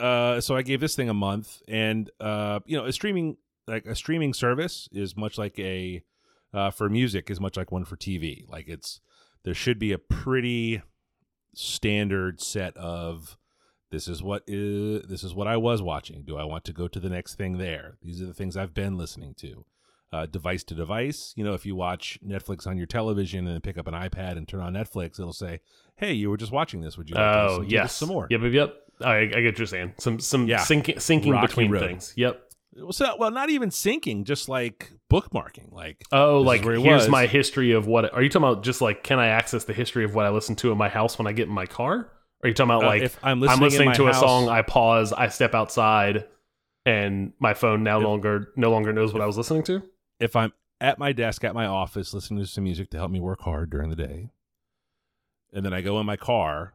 uh, 0.00 0.40
so 0.40 0.56
I 0.56 0.62
gave 0.62 0.80
this 0.80 0.96
thing 0.96 1.08
a 1.08 1.14
month, 1.14 1.60
and 1.68 2.10
uh, 2.18 2.60
you 2.64 2.76
know, 2.76 2.86
a 2.86 2.92
streaming 2.92 3.36
like 3.66 3.86
a 3.86 3.94
streaming 3.94 4.34
service 4.34 4.88
is 4.90 5.16
much 5.16 5.38
like 5.38 5.58
a 5.58 6.02
uh, 6.54 6.70
for 6.70 6.88
music 6.88 7.30
is 7.30 7.40
much 7.40 7.56
like 7.56 7.70
one 7.70 7.84
for 7.84 7.96
TV. 7.96 8.48
Like 8.48 8.68
it's 8.68 9.00
there 9.44 9.54
should 9.54 9.78
be 9.78 9.92
a 9.92 9.98
pretty 9.98 10.82
standard 11.54 12.40
set 12.40 12.76
of 12.76 13.36
this 13.92 14.08
is 14.08 14.22
what 14.22 14.42
is 14.48 15.02
this 15.08 15.22
is 15.22 15.32
what 15.34 15.46
I 15.46 15.56
was 15.56 15.80
watching. 15.80 16.24
Do 16.26 16.36
I 16.36 16.44
want 16.44 16.64
to 16.64 16.72
go 16.72 16.88
to 16.88 16.98
the 16.98 17.08
next 17.08 17.36
thing 17.36 17.58
there? 17.58 17.98
These 18.02 18.20
are 18.20 18.26
the 18.26 18.34
things 18.34 18.56
I've 18.56 18.74
been 18.74 18.98
listening 18.98 19.34
to. 19.38 19.64
Uh, 20.12 20.26
device 20.26 20.62
to 20.64 20.74
device. 20.74 21.32
You 21.36 21.44
know, 21.44 21.54
if 21.54 21.64
you 21.64 21.74
watch 21.74 22.18
Netflix 22.26 22.66
on 22.66 22.76
your 22.76 22.86
television 22.86 23.46
and 23.46 23.54
then 23.54 23.60
pick 23.62 23.78
up 23.78 23.86
an 23.86 23.94
iPad 23.94 24.36
and 24.36 24.46
turn 24.46 24.60
on 24.60 24.74
Netflix, 24.74 25.18
it'll 25.20 25.32
say, 25.32 25.60
"Hey, 25.96 26.12
you 26.12 26.28
were 26.28 26.36
just 26.36 26.52
watching 26.52 26.80
this. 26.82 26.98
Would 26.98 27.08
you 27.08 27.14
like 27.16 27.22
to 27.24 27.38
Oh 27.40 27.44
listen 27.44 27.58
to 27.60 27.64
this 27.66 27.72
yes, 27.72 27.94
some 27.96 28.08
more?" 28.08 28.26
Yep, 28.28 28.40
yep, 28.42 28.52
yep. 28.52 28.76
I, 29.00 29.16
I 29.20 29.26
get 29.26 29.44
what 29.44 29.58
you're 29.58 29.66
saying. 29.66 29.94
Some 29.98 30.18
some 30.20 30.46
Yeah. 30.48 30.58
syncing, 30.60 30.96
syncing 30.96 31.32
Rocky 31.32 31.46
between 31.46 31.70
road. 31.70 31.80
things. 31.80 32.12
Yep. 32.16 32.42
Well, 32.74 32.92
so, 32.92 33.16
well, 33.18 33.30
not 33.30 33.50
even 33.50 33.68
syncing, 33.70 34.24
just 34.24 34.48
like 34.48 34.92
bookmarking. 35.10 35.72
Like, 35.72 36.02
Oh, 36.12 36.40
like 36.40 36.62
he 36.62 36.68
here's 36.80 37.02
was. 37.02 37.08
my 37.08 37.26
history 37.26 37.72
of 37.72 37.86
what. 37.86 38.12
Are 38.14 38.22
you 38.22 38.28
talking 38.30 38.48
about? 38.48 38.62
Just 38.64 38.80
like, 38.80 39.02
can 39.02 39.18
I 39.18 39.26
access 39.28 39.64
the 39.64 39.74
history 39.74 40.04
of 40.04 40.14
what 40.14 40.24
I 40.26 40.30
listen 40.30 40.56
to 40.56 40.72
in 40.72 40.78
my 40.78 40.88
house 40.88 41.18
when 41.18 41.26
I 41.26 41.32
get 41.32 41.48
in 41.48 41.54
my 41.54 41.66
car? 41.66 42.10
Are 42.42 42.48
you 42.48 42.54
talking 42.54 42.70
about 42.70 42.84
uh, 42.84 42.86
like 42.88 43.02
if 43.02 43.18
I'm 43.22 43.40
listening, 43.40 43.56
I'm 43.58 43.62
listening 43.62 43.88
in 43.90 43.94
to 43.96 44.08
a 44.08 44.14
song, 44.14 44.48
I 44.48 44.62
pause, 44.62 45.12
I 45.12 45.28
step 45.28 45.54
outside, 45.54 46.26
and 46.84 47.32
my 47.38 47.54
phone 47.54 47.82
now 47.84 47.98
If- 47.98 48.04
longer 48.04 48.52
no 48.56 48.70
longer 48.70 48.92
knows 48.92 49.12
what 49.12 49.22
I 49.22 49.26
was 49.26 49.36
listening 49.36 49.62
to? 49.64 49.82
if 50.20 50.34
I'm 50.36 50.52
at 50.80 50.98
my 50.98 51.12
desk 51.12 51.44
at 51.44 51.54
my 51.54 51.66
office 51.66 52.12
listening 52.14 52.40
to 52.42 52.46
some 52.46 52.64
music 52.64 52.90
to 52.90 52.96
help 52.98 53.10
me 53.10 53.20
work 53.20 53.40
hard 53.42 53.70
during 53.70 53.90
the 53.90 53.96
day, 53.96 54.30
and 55.52 55.64
then 55.64 55.72
I 55.72 55.80
go 55.82 55.98
in 56.00 56.06
my 56.06 56.16
car, 56.16 56.74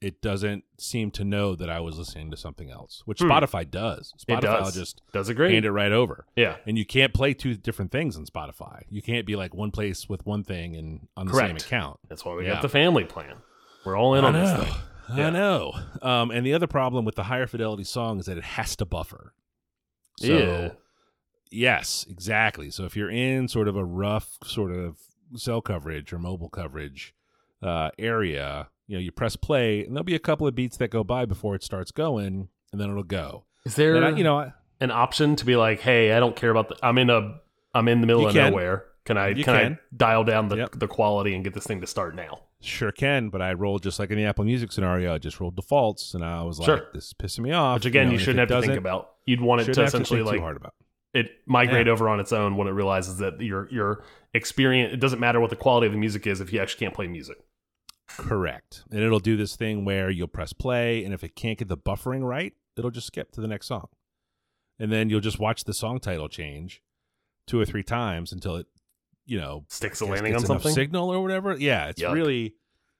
it 0.00 0.20
doesn't 0.20 0.64
seem 0.78 1.12
to 1.12 1.24
know 1.24 1.54
that 1.54 1.70
I 1.70 1.78
was 1.78 1.96
listening 1.98 2.32
to 2.32 2.36
something 2.36 2.68
else, 2.70 3.02
which 3.04 3.20
Hmm. 3.20 3.30
Spotify 3.30 3.68
does. 3.70 4.12
Spotify 4.18 4.40
does. 4.40 4.74
just 4.74 5.02
Does 5.12 5.28
it 5.28 5.34
great? 5.34 5.52
hand 5.52 5.64
it 5.64 5.70
right 5.70 5.92
over. 5.92 6.26
yeah. 6.34 6.56
And 6.66 6.76
you 6.76 6.84
can't 6.84 7.14
play 7.14 7.34
two 7.34 7.54
different 7.54 7.92
things 7.92 8.16
on 8.16 8.26
Spotify. 8.26 8.82
You 8.90 9.00
can't 9.02 9.24
be 9.26 9.36
like 9.36 9.54
one 9.54 9.70
place 9.70 10.08
with 10.08 10.26
one 10.26 10.42
thing 10.42 10.74
and 10.74 11.06
on 11.16 11.26
the 11.26 11.32
Correct. 11.32 11.60
same 11.60 11.68
account. 11.68 12.00
That's 12.08 12.24
why 12.24 12.34
we 12.34 12.44
Yeah. 12.46 12.54
got 12.54 12.62
the 12.62 12.68
family 12.68 13.04
plan. 13.04 13.36
We're 13.84 13.96
all 13.96 14.14
in 14.14 14.24
I 14.24 14.28
on 14.28 14.32
this 14.34 14.50
know. 14.52 14.64
thing. 14.64 14.74
I 15.24 15.30
know. 15.30 15.72
Um, 16.00 16.30
and 16.30 16.46
the 16.46 16.54
other 16.54 16.66
problem 16.66 17.04
with 17.04 17.16
the 17.16 17.24
higher 17.24 17.46
fidelity 17.46 17.84
song 17.84 18.18
is 18.20 18.26
that 18.26 18.38
it 18.38 18.44
has 18.44 18.76
to 18.76 18.84
buffer. 18.86 19.34
So, 20.18 20.26
Yeah. 20.26 20.70
Yes, 21.50 22.06
exactly. 22.08 22.70
So 22.70 22.84
if 22.84 22.96
you're 22.96 23.10
in 23.10 23.46
sort 23.48 23.68
of 23.68 23.76
a 23.76 23.84
rough 23.84 24.38
sort 24.44 24.72
of 24.72 24.96
cell 25.36 25.60
coverage 25.60 26.12
or 26.12 26.18
mobile 26.18 26.48
coverage 26.48 27.14
uh, 27.62 27.90
area, 27.98 28.68
you 28.86 28.96
know, 28.96 29.00
you 29.00 29.12
press 29.12 29.36
play, 29.36 29.84
and 29.84 29.94
there'll 29.94 30.02
be 30.04 30.14
a 30.14 30.18
couple 30.20 30.46
of 30.46 30.54
beats 30.54 30.78
that 30.78 30.88
go 30.90 31.04
by 31.04 31.26
before 31.26 31.54
it 31.54 31.62
starts 31.62 31.90
going, 31.90 32.48
and 32.72 32.80
then 32.80 32.88
it'll 32.90 33.02
go. 33.02 33.44
Is 33.66 33.74
there 33.76 34.02
I, 34.02 34.10
you 34.10 34.24
know, 34.24 34.38
I, 34.38 34.52
an 34.80 34.90
option 34.90 35.36
to 35.36 35.44
be 35.44 35.56
like, 35.56 35.80
hey, 35.80 36.12
I 36.12 36.20
don't 36.20 36.34
care 36.34 36.50
about 36.50 36.70
the 36.70 36.76
I'm 36.82 36.96
in 36.96 37.10
a 37.10 37.38
I'm 37.74 37.86
in 37.88 38.00
the 38.00 38.06
middle 38.06 38.26
of 38.26 38.32
can. 38.32 38.50
nowhere. 38.50 38.86
Can 39.04 39.18
I 39.18 39.28
You 39.28 39.44
can, 39.44 39.54
can. 39.56 39.72
I 39.74 39.78
dial 39.96 40.24
down 40.24 40.48
the, 40.48 40.56
Yep. 40.56 40.78
the 40.78 40.86
quality 40.88 41.34
and 41.34 41.42
get 41.44 41.52
this 41.54 41.66
thing 41.66 41.80
to 41.82 41.86
start 41.86 42.14
now? 42.14 42.40
Sure 42.62 42.92
can, 42.92 43.28
but 43.28 43.42
I 43.42 43.52
rolled 43.52 43.82
just 43.82 43.98
like 43.98 44.10
in 44.10 44.16
the 44.16 44.24
Apple 44.24 44.44
Music 44.44 44.72
scenario. 44.72 45.14
I 45.14 45.18
just 45.18 45.40
rolled 45.40 45.56
defaults, 45.56 46.14
and 46.14 46.24
I 46.24 46.42
was 46.42 46.58
like, 46.58 46.66
Sure. 46.66 46.88
"This 46.94 47.08
is 47.08 47.14
pissing 47.14 47.40
me 47.40 47.52
off." 47.52 47.76
Which 47.76 47.86
again, 47.86 48.06
know, 48.06 48.12
you, 48.12 48.18
shouldn't 48.18 48.38
have 48.50 48.60
to 48.60 48.66
think 48.66 48.78
about. 48.78 49.10
You'd 49.26 49.40
want 49.40 49.60
it 49.62 49.64
to 49.66 49.72
to 49.74 49.82
essentially 49.84 50.20
too 50.20 50.26
like 50.26 50.40
hard 50.40 50.56
about. 50.56 50.74
it 51.14 51.30
migrate 51.46 51.86
Yeah. 51.86 51.92
over 51.92 52.08
on 52.08 52.20
its 52.20 52.32
own 52.32 52.56
when 52.56 52.68
it 52.68 52.72
realizes 52.72 53.18
that 53.18 53.40
your 53.40 53.68
your 53.70 54.04
experience 54.34 54.94
it 54.94 55.00
doesn't 55.00 55.20
matter 55.20 55.40
what 55.40 55.50
the 55.50 55.56
quality 55.56 55.86
of 55.86 55.92
the 55.92 55.98
music 55.98 56.26
is 56.26 56.40
if 56.40 56.52
you 56.52 56.60
actually 56.60 56.80
can't 56.86 56.94
play 56.94 57.06
music. 57.06 57.36
Correct. 58.08 58.84
And 58.90 59.00
it'll 59.00 59.20
do 59.20 59.36
this 59.36 59.56
thing 59.56 59.84
where 59.84 60.10
you'll 60.10 60.28
press 60.28 60.52
play, 60.52 61.04
and 61.04 61.14
if 61.14 61.24
it 61.24 61.34
can't 61.34 61.58
get 61.58 61.68
the 61.68 61.76
buffering 61.76 62.22
right, 62.22 62.52
it'll 62.76 62.90
just 62.90 63.06
skip 63.06 63.32
to 63.32 63.40
the 63.40 63.46
next 63.48 63.66
song. 63.66 63.88
And 64.78 64.90
then 64.92 65.08
you'll 65.10 65.20
just 65.20 65.38
watch 65.38 65.64
the 65.64 65.74
song 65.74 65.98
title 66.00 66.28
change 66.28 66.82
two 67.46 67.58
or 67.60 67.64
three 67.64 67.82
times 67.82 68.32
until 68.32 68.56
it, 68.56 68.66
you 69.32 69.40
know, 69.40 69.64
Sticks 69.70 70.02
a 70.02 70.04
landing 70.04 70.34
on 70.34 70.44
something. 70.44 70.74
signal 70.74 71.08
or 71.08 71.22
whatever. 71.22 71.56
Yeah, 71.58 71.86
it's 71.86 72.02
Yuck. 72.02 72.12
really, 72.12 72.54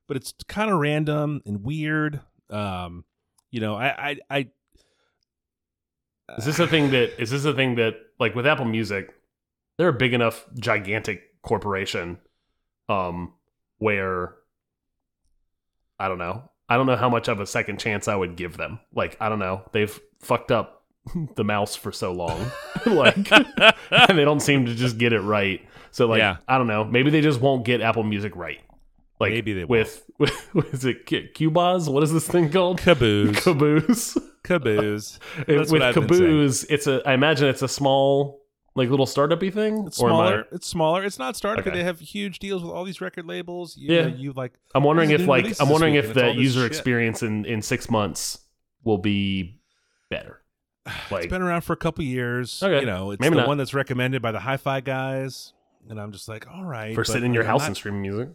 but 0.09 0.17
it's 0.17 0.33
kind 0.49 0.71
of 0.71 0.79
random 0.79 1.43
and 1.45 1.63
weird. 1.63 2.21
Um, 2.49 3.05
you 3.51 3.61
know, 3.61 3.75
I, 3.75 3.89
I, 4.11 4.17
I 4.31 4.49
Is 6.39 6.47
this 6.47 6.59
a 6.59 6.67
thing 6.67 6.93
that 6.93 7.21
is 7.21 7.29
this 7.31 7.45
a 7.45 7.53
thing 7.53 7.75
that 7.75 7.97
like 8.19 8.35
with 8.35 8.47
Apple 8.47 8.65
Music, 8.65 9.15
they're 9.77 9.89
a 9.91 9.93
big 9.93 10.15
enough 10.15 10.47
gigantic 10.59 11.21
corporation 11.43 12.19
um 12.89 13.35
where 13.77 14.35
I 15.99 16.09
don't 16.09 16.17
know. 16.17 16.51
I 16.67 16.79
don't 16.79 16.87
know 16.87 16.97
how 16.97 17.11
much 17.11 17.29
of 17.29 17.41
a 17.41 17.47
second 17.47 17.79
chance 17.79 18.09
I 18.09 18.17
would 18.17 18.37
give 18.37 18.57
them. 18.57 18.81
Like, 18.95 19.19
I 19.21 19.29
don't 19.29 19.39
know. 19.39 19.69
They've 19.73 20.01
fucked 20.21 20.51
up 20.51 20.85
the 21.35 21.45
mouse 21.45 21.77
for 21.77 21.93
so 21.93 22.13
long. 22.13 22.51
like 22.87 23.31
and 23.91 24.19
they 24.19 24.25
don't 24.25 24.41
seem 24.41 24.65
to 24.65 24.75
just 24.75 24.97
get 24.97 25.13
it 25.13 25.21
right. 25.21 25.61
So 25.93 26.07
like 26.07 26.19
Yeah. 26.19 26.39
I 26.49 26.59
don't 26.59 26.67
know. 26.67 26.85
Maybe 26.85 27.11
they 27.11 27.21
just 27.21 27.41
won't 27.41 27.65
get 27.65 27.81
Apple 27.81 28.03
Music 28.03 28.35
right. 28.35 28.61
Like 29.21 29.31
Maybe 29.33 29.53
they 29.53 29.65
with, 29.65 30.03
with 30.19 30.75
is 30.75 30.85
it 30.85 31.07
Qboz? 31.07 31.89
What 31.89 32.03
is 32.03 32.13
this 32.13 32.27
thing 32.27 32.51
called? 32.51 32.79
caboose, 32.81 33.41
Caboose. 33.45 34.19
caboose. 34.43 35.19
It- 35.47 35.71
with 35.71 35.81
I've. 35.81 35.95
Caboose, 35.95 36.65
it's 36.65 36.89
a. 36.89 37.01
I 37.07 37.13
imagine 37.15 37.47
it's 37.49 37.63
a 37.63 37.69
small, 37.69 38.41
like 38.75 38.89
little 38.91 39.07
startup-y 39.07 39.51
thing. 39.51 39.85
It's 39.87 40.01
am 40.01 40.07
I- 40.07 40.09
smaller. 40.09 40.45
It's 40.51 40.67
smaller. 40.67 41.05
It's 41.05 41.21
not 41.21 41.37
startup. 41.37 41.65
Okay. 41.65 41.77
They 41.77 41.85
have 41.85 42.01
huge 42.01 42.41
deals 42.41 42.65
with 42.65 42.73
all 42.73 42.83
these 42.85 43.01
record 43.01 43.27
labels. 43.27 43.77
You, 43.77 43.95
Yeah. 43.95 44.07
you 44.09 44.33
like 44.33 44.55
I'm 44.75 44.83
wondering 44.83 45.11
if 45.11 45.25
like 45.29 45.61
I'm 45.61 45.69
wondering 45.69 45.95
if 45.95 46.15
the 46.15 46.33
user 46.33 46.63
shit. 46.63 46.67
experience 46.73 47.23
in 47.23 47.45
in 47.45 47.63
six 47.63 47.89
months 47.89 48.41
will 48.83 48.99
be 48.99 49.61
better. 50.11 50.41
Like 51.13 51.25
it's 51.25 51.31
been 51.31 51.43
around 51.43 51.61
for 51.61 51.75
a 51.75 51.77
couple 51.77 52.03
years. 52.03 52.61
Okay. 52.61 52.81
You 52.81 52.87
know, 52.87 53.13
it's 53.13 53.21
Maybe 53.21 53.37
the 53.37 53.43
not. 53.43 53.49
one 53.49 53.59
that's 53.59 53.73
recommended 53.75 54.21
by 54.21 54.33
the 54.33 54.41
hi-fi 54.41 54.81
guys, 54.81 55.53
and 55.89 56.01
I'm 56.01 56.13
just 56.13 56.29
like, 56.29 56.47
all 56.49 56.65
right, 56.65 56.95
for 56.95 57.05
sitting 57.05 57.27
in 57.27 57.35
your 57.35 57.45
I'm 57.45 57.51
house 57.51 57.61
not- 57.61 57.69
and 57.69 57.77
streaming 57.77 58.03
music, 58.03 58.29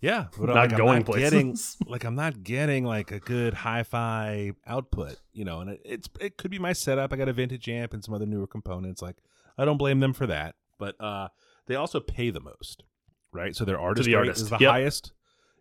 yeah, 0.00 0.26
but 0.38 0.46
not 0.46 0.54
like, 0.54 0.72
I'm 0.72 0.78
going 0.78 0.98
not 0.98 1.06
places. 1.06 1.30
Getting, 1.30 1.56
like 1.90 2.04
I'm 2.04 2.14
not 2.14 2.42
getting 2.42 2.84
like 2.84 3.10
a 3.10 3.18
good 3.18 3.54
hi-fi 3.54 4.52
output. 4.66 5.16
You 5.32 5.44
know, 5.44 5.60
and 5.60 5.70
it, 5.70 5.80
it's 5.84 6.08
it 6.20 6.36
could 6.36 6.50
be 6.50 6.58
my 6.58 6.72
setup. 6.72 7.12
I 7.12 7.16
got 7.16 7.28
a 7.28 7.32
vintage 7.32 7.68
amp 7.68 7.92
and 7.92 8.04
some 8.04 8.14
other 8.14 8.26
newer 8.26 8.46
components. 8.46 9.02
Like 9.02 9.16
I 9.56 9.64
don't 9.64 9.78
blame 9.78 10.00
them 10.00 10.12
for 10.12 10.26
that, 10.26 10.54
but 10.78 11.00
uh, 11.00 11.28
they 11.66 11.74
also 11.74 12.00
pay 12.00 12.30
the 12.30 12.40
most, 12.40 12.84
right? 13.32 13.56
So 13.56 13.64
their 13.64 13.80
artist 13.80 14.06
the 14.06 14.14
artist, 14.14 14.42
is 14.42 14.50
the 14.50 14.58
yep. 14.60 14.70
highest. 14.70 15.12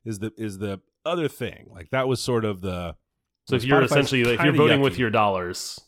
Is 0.06 0.20
the 0.20 0.32
is 0.38 0.60
the 0.60 0.80
other 1.06 1.28
thing 1.28 1.68
like 1.70 1.90
that 1.90 2.08
was 2.08 2.22
sort 2.22 2.46
of 2.46 2.62
the 2.62 2.96
so 3.46 3.56
if 3.56 3.64
you're 3.64 3.82
essentially 3.82 4.22
if 4.22 4.42
you're 4.42 4.54
voting 4.54 4.80
yucky. 4.80 4.84
with 4.84 5.00
your 5.00 5.10
dollars, 5.10 5.80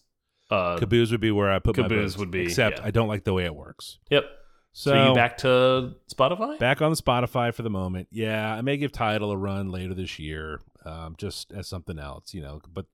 uh, 0.49 0.77
Caboose 0.77 1.11
would 1.11 1.21
be 1.21 1.31
where 1.31 1.51
I 1.51 1.59
put 1.59 1.77
my 1.77 1.83
Caboose 1.83 2.13
votes, 2.13 2.17
would 2.17 2.31
be, 2.31 2.43
except 2.43 2.79
yeah. 2.79 2.85
I 2.85 2.91
don't 2.91 3.07
like 3.07 3.25
the 3.25 3.33
way 3.33 3.45
it 3.45 3.55
works. 3.55 3.99
yep. 4.09 4.25
So, 4.71 4.91
So, 4.91 5.09
you 5.09 5.15
back 5.15 5.37
to 5.39 5.95
Spotify? 6.13 6.57
back 6.59 6.81
on 6.81 6.91
the 6.91 6.97
Spotify 6.97 7.53
for 7.53 7.63
the 7.63 7.69
moment. 7.69 8.07
Yeah, 8.11 8.53
I 8.53 8.61
may 8.61 8.77
give 8.77 8.91
Tidal 8.91 9.31
a 9.31 9.37
run 9.37 9.69
later 9.71 9.93
this 9.93 10.19
year, 10.19 10.61
um, 10.85 11.15
just 11.17 11.51
as 11.51 11.67
something 11.67 11.97
else, 11.99 12.33
you 12.33 12.41
know. 12.41 12.61
But 12.71 12.85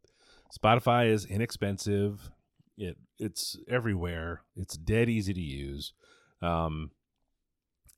Spotify 0.57 1.09
is 1.09 1.25
inexpensive. 1.25 2.31
It 2.77 2.97
it's 3.19 3.57
everywhere. 3.67 4.41
It's 4.55 4.77
dead 4.77 5.09
easy 5.09 5.33
to 5.33 5.41
use. 5.41 5.93
Um, 6.41 6.91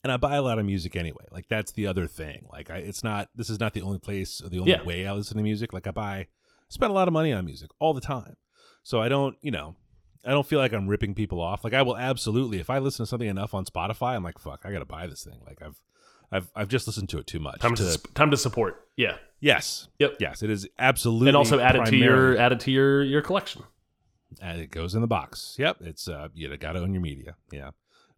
and 0.03 0.11
I 0.11 0.17
buy 0.17 0.35
a 0.35 0.41
lot 0.41 0.59
of 0.59 0.65
music 0.65 0.95
anyway. 0.95 1.25
Like 1.31 1.47
that's 1.49 1.71
the 1.71 1.87
other 1.87 2.07
thing. 2.07 2.47
Like 2.51 2.69
I, 2.69 2.77
it's 2.77 3.03
not. 3.03 3.29
This 3.35 3.49
is 3.49 3.59
not 3.59 3.73
the 3.73 3.81
only 3.81 3.99
place 3.99 4.41
or 4.41 4.49
the 4.49 4.59
only 4.59 4.71
Yeah. 4.71 4.83
way 4.83 5.05
I 5.07 5.13
listen 5.13 5.37
to 5.37 5.43
music. 5.43 5.73
Like 5.73 5.87
I 5.87 5.91
buy, 5.91 6.27
spend 6.69 6.91
a 6.91 6.93
lot 6.93 7.07
of 7.07 7.13
money 7.13 7.31
on 7.33 7.45
music 7.45 7.69
all 7.79 7.93
the 7.93 8.01
time. 8.01 8.35
So 8.83 9.01
I 9.01 9.09
don't, 9.09 9.35
you 9.41 9.51
know, 9.51 9.75
I 10.27 10.31
don't 10.31 10.45
feel 10.45 10.59
like 10.59 10.73
I'm 10.73 10.87
ripping 10.87 11.15
people 11.15 11.39
off. 11.41 11.63
Like 11.63 11.73
I 11.73 11.81
will 11.81 11.97
absolutely, 11.97 12.59
if 12.59 12.69
I 12.69 12.79
listen 12.79 13.05
to 13.05 13.09
something 13.09 13.29
enough 13.29 13.53
on 13.53 13.65
Spotify, 13.65 14.15
I'm 14.15 14.23
like, 14.23 14.37
fuck, 14.39 14.61
I 14.65 14.71
gotta 14.71 14.85
buy 14.85 15.07
this 15.07 15.23
thing. 15.23 15.39
Like 15.47 15.61
I've, 15.61 15.79
I've, 16.31 16.51
I've 16.55 16.67
just 16.67 16.85
listened 16.87 17.09
to 17.09 17.17
it 17.19 17.25
too 17.27 17.39
much. 17.39 17.59
Time 17.61 17.75
to, 17.75 17.97
to- 17.97 18.13
time 18.13 18.29
to 18.31 18.37
support. 18.37 18.87
Yeah, 18.97 19.17
yes, 19.39 19.87
Yep. 19.99 20.17
yes, 20.19 20.43
it 20.43 20.49
is 20.49 20.67
absolutely, 20.77 21.29
and 21.29 21.37
also 21.37 21.59
add 21.59 21.75
it 21.77 21.85
to 21.85 21.95
your 21.95 22.37
add 22.37 22.51
it 22.51 22.59
to 22.61 22.71
your 22.71 23.03
your 23.03 23.21
collection. 23.21 23.63
and 24.41 24.59
it 24.59 24.69
goes 24.71 24.93
in 24.95 25.01
the 25.01 25.07
box. 25.07 25.55
Yep, 25.57 25.77
it's 25.81 26.07
uh, 26.09 26.27
you 26.33 26.55
got 26.57 26.73
to 26.73 26.79
own 26.79 26.93
your 26.93 27.01
media. 27.01 27.35
Yeah, 27.51 27.69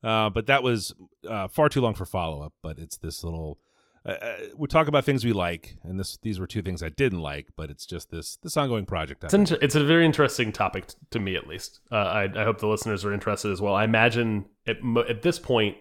uh, 0.04 0.30
but 0.32 0.48
that 0.48 0.64
was 0.64 0.96
uh, 1.30 1.48
far 1.50 1.70
too 1.70 1.82
long 1.82 1.94
for 1.94 2.06
follow 2.06 2.42
up. 2.42 2.54
But 2.64 2.80
it's 2.80 2.98
this 2.98 3.24
little. 3.24 3.60
Uh, 4.06 4.10
uh, 4.12 4.38
we 4.58 4.68
talk 4.68 4.88
about 4.88 5.04
things 5.04 5.26
we 5.26 5.34
like, 5.34 5.76
and 5.84 6.00
this 6.00 6.18
these 6.22 6.40
were 6.40 6.48
two 6.48 6.62
things 6.62 6.82
I 6.82 6.90
didn't 6.90 7.20
like, 7.20 7.48
but 7.58 7.70
it's 7.70 7.86
just 7.86 8.10
this 8.12 8.38
this 8.38 8.56
ongoing 8.56 8.86
project. 8.86 9.24
It's, 9.26 9.34
inter- 9.34 9.58
it's 9.62 9.76
a 9.76 9.84
very 9.84 10.06
interesting 10.06 10.52
topic 10.52 10.88
t- 10.88 10.96
to 11.12 11.20
me, 11.20 11.36
at 11.36 11.48
least. 11.48 11.80
Uh, 11.92 11.96
I, 11.96 12.24
I 12.34 12.44
hope 12.46 12.60
the 12.60 12.68
listeners 12.68 13.04
are 13.04 13.14
interested 13.14 13.52
as 13.52 13.60
well. 13.62 13.76
I 13.76 13.84
imagine 13.84 14.46
at, 14.66 14.82
mo- 14.82 15.06
at 15.08 15.22
this 15.22 15.38
point, 15.38 15.76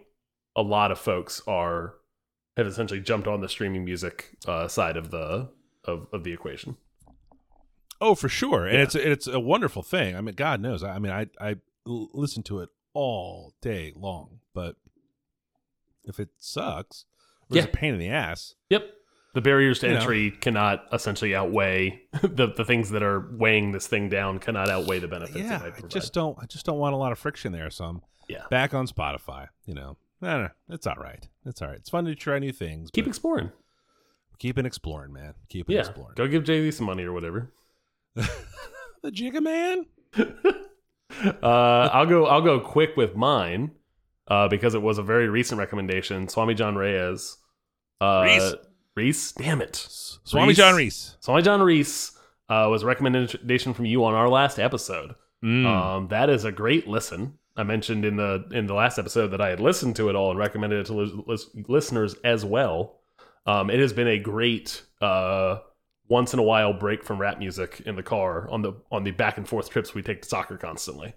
a 0.57 0.63
lot 0.63 0.91
of 0.91 0.99
folks 0.99 1.41
are 1.47 1.95
have 2.57 2.67
essentially 2.67 3.01
jumped 3.01 3.29
on 3.29 3.41
the 3.41 3.49
streaming 3.49 3.85
music 3.85 4.37
uh, 4.47 4.67
side 4.67 4.97
of 4.97 5.11
the 5.13 5.49
of, 5.85 6.09
of 6.13 6.25
the 6.25 6.33
equation. 6.33 6.77
Oh, 8.01 8.15
for 8.17 8.29
sure, 8.29 8.67
and 8.67 8.77
Yeah. 8.77 8.83
it's 8.83 8.95
it's 8.97 9.27
a 9.29 9.41
wonderful 9.41 9.83
thing. 9.85 10.17
I 10.17 10.21
mean, 10.21 10.35
God 10.35 10.61
knows. 10.61 10.83
I 10.83 10.97
I 10.97 10.99
mean, 10.99 11.13
I 11.13 11.27
I 11.41 11.57
listen 11.87 12.43
to 12.45 12.59
it 12.61 12.69
all 12.95 13.55
day 13.63 13.93
long, 13.95 14.41
but 14.55 14.75
if 16.05 16.19
it 16.19 16.31
sucks, 16.39 17.05
or 17.51 17.57
Yeah. 17.57 17.63
it's 17.65 17.75
a 17.75 17.77
pain 17.77 17.95
in 17.95 18.01
the 18.01 18.09
ass. 18.11 18.55
Yep. 18.71 18.95
The 19.35 19.41
barriers 19.43 19.79
to 19.81 19.87
You 19.89 19.93
know. 19.95 20.01
entry 20.01 20.31
cannot 20.33 20.87
essentially 20.93 21.35
outweigh 21.35 22.01
the, 22.23 22.53
the 22.57 22.65
things 22.65 22.91
that 22.91 23.03
are 23.03 23.29
weighing 23.37 23.73
this 23.73 23.87
thing 23.87 24.09
down 24.09 24.39
cannot 24.39 24.69
outweigh 24.69 24.99
the 24.99 25.09
benefits 25.09 25.37
yeah, 25.39 25.61
I 25.63 25.87
just 25.89 26.13
don't. 26.15 26.37
I 26.41 26.47
just 26.47 26.65
don't 26.67 26.79
want 26.79 26.95
a 26.95 26.97
lot 26.97 27.13
of 27.13 27.19
friction 27.19 27.53
there. 27.53 27.71
So 27.71 27.85
I'm 27.85 28.03
Yeah. 28.29 28.45
back 28.51 28.75
on 28.75 28.87
Spotify. 28.89 29.49
You 29.67 29.75
know, 29.75 29.97
I 30.23 30.27
don't 30.33 30.43
know. 30.45 30.51
It's 30.71 30.87
all 30.87 30.97
right. 30.97 31.29
It's 31.45 31.61
all 31.63 31.69
right. 31.69 31.77
It's 31.79 31.91
fun 31.91 32.05
to 32.07 32.15
try 32.15 32.39
new 32.39 32.53
things. 32.53 32.91
keep 32.91 33.07
exploring. 33.07 33.53
keep 34.39 34.57
it 34.59 34.65
exploring, 34.67 35.13
man. 35.13 35.35
Keep 35.49 35.69
it 35.71 35.75
Yeah. 35.75 35.81
exploring. 35.81 36.15
Go 36.17 36.27
give 36.27 36.45
Jay 36.45 36.63
Z 36.63 36.73
some 36.77 36.87
money 36.87 37.05
or 37.05 37.13
whatever. 37.13 37.53
the 38.15 39.11
Jigga 39.13 39.41
Man. 39.43 39.87
uh, 41.43 41.89
I'll 41.93 42.07
go. 42.07 42.27
I'll 42.27 42.43
go 42.43 42.61
quick 42.61 42.97
with 42.97 43.15
mine 43.15 43.73
uh, 44.29 44.49
because 44.49 44.75
it 44.75 44.83
was 44.83 44.99
a 44.99 45.03
very 45.03 45.29
recent 45.29 45.59
recommendation. 45.59 46.29
Swami 46.29 46.55
John 46.55 46.77
Reyes. 46.77 47.37
Uh, 48.01 48.23
Reese. 48.25 48.55
Reese. 48.95 49.33
Damn 49.33 49.61
it. 49.61 49.77
Swami 50.25 50.55
John 50.55 50.75
Reese. 50.75 51.17
Swami 51.21 51.43
John 51.43 51.63
Reese 51.63 52.13
uh, 52.49 52.69
was 52.71 52.83
a 52.83 52.87
recommendation 52.87 53.75
from 53.75 53.87
you 53.87 54.05
on 54.05 54.15
our 54.15 54.29
last 54.29 54.59
episode. 54.59 55.15
Mm. 55.43 55.67
Um, 55.67 56.09
that 56.09 56.31
is 56.31 56.45
a 56.45 56.53
great 56.53 56.87
listen. 56.87 57.39
I 57.57 57.65
mentioned 57.65 58.05
in 58.05 58.17
the 58.17 58.49
in 58.53 58.67
the 58.67 58.75
last 58.75 58.99
episode 58.99 59.29
that 59.29 59.41
I 59.41 59.49
had 59.49 59.59
listened 59.59 59.97
to 59.97 60.09
it 60.09 60.15
all 60.15 60.31
and 60.31 60.39
recommended 60.39 60.81
it 60.81 60.87
to 60.87 61.23
lis- 61.27 61.51
listeners 61.67 62.15
as 62.23 62.45
well. 62.45 63.01
Um, 63.47 63.69
it 63.71 63.81
has 63.81 63.93
been 63.93 64.07
a 64.07 64.19
great 64.19 64.83
uh, 65.01 65.59
once 66.09 66.33
in 66.33 66.39
a 66.39 66.43
while 66.43 66.73
break 66.73 67.03
from 67.03 67.19
rap 67.21 67.39
music 67.39 67.83
in 67.85 67.97
the 67.97 68.03
car 68.03 68.49
on 68.51 68.63
the 68.63 68.75
on 68.93 69.05
the 69.05 69.11
back 69.11 69.39
and 69.39 69.49
forth 69.49 69.71
trips 69.71 69.95
we 69.95 70.03
take 70.03 70.23
to 70.23 70.29
soccer 70.29 70.57
constantly. 70.57 71.15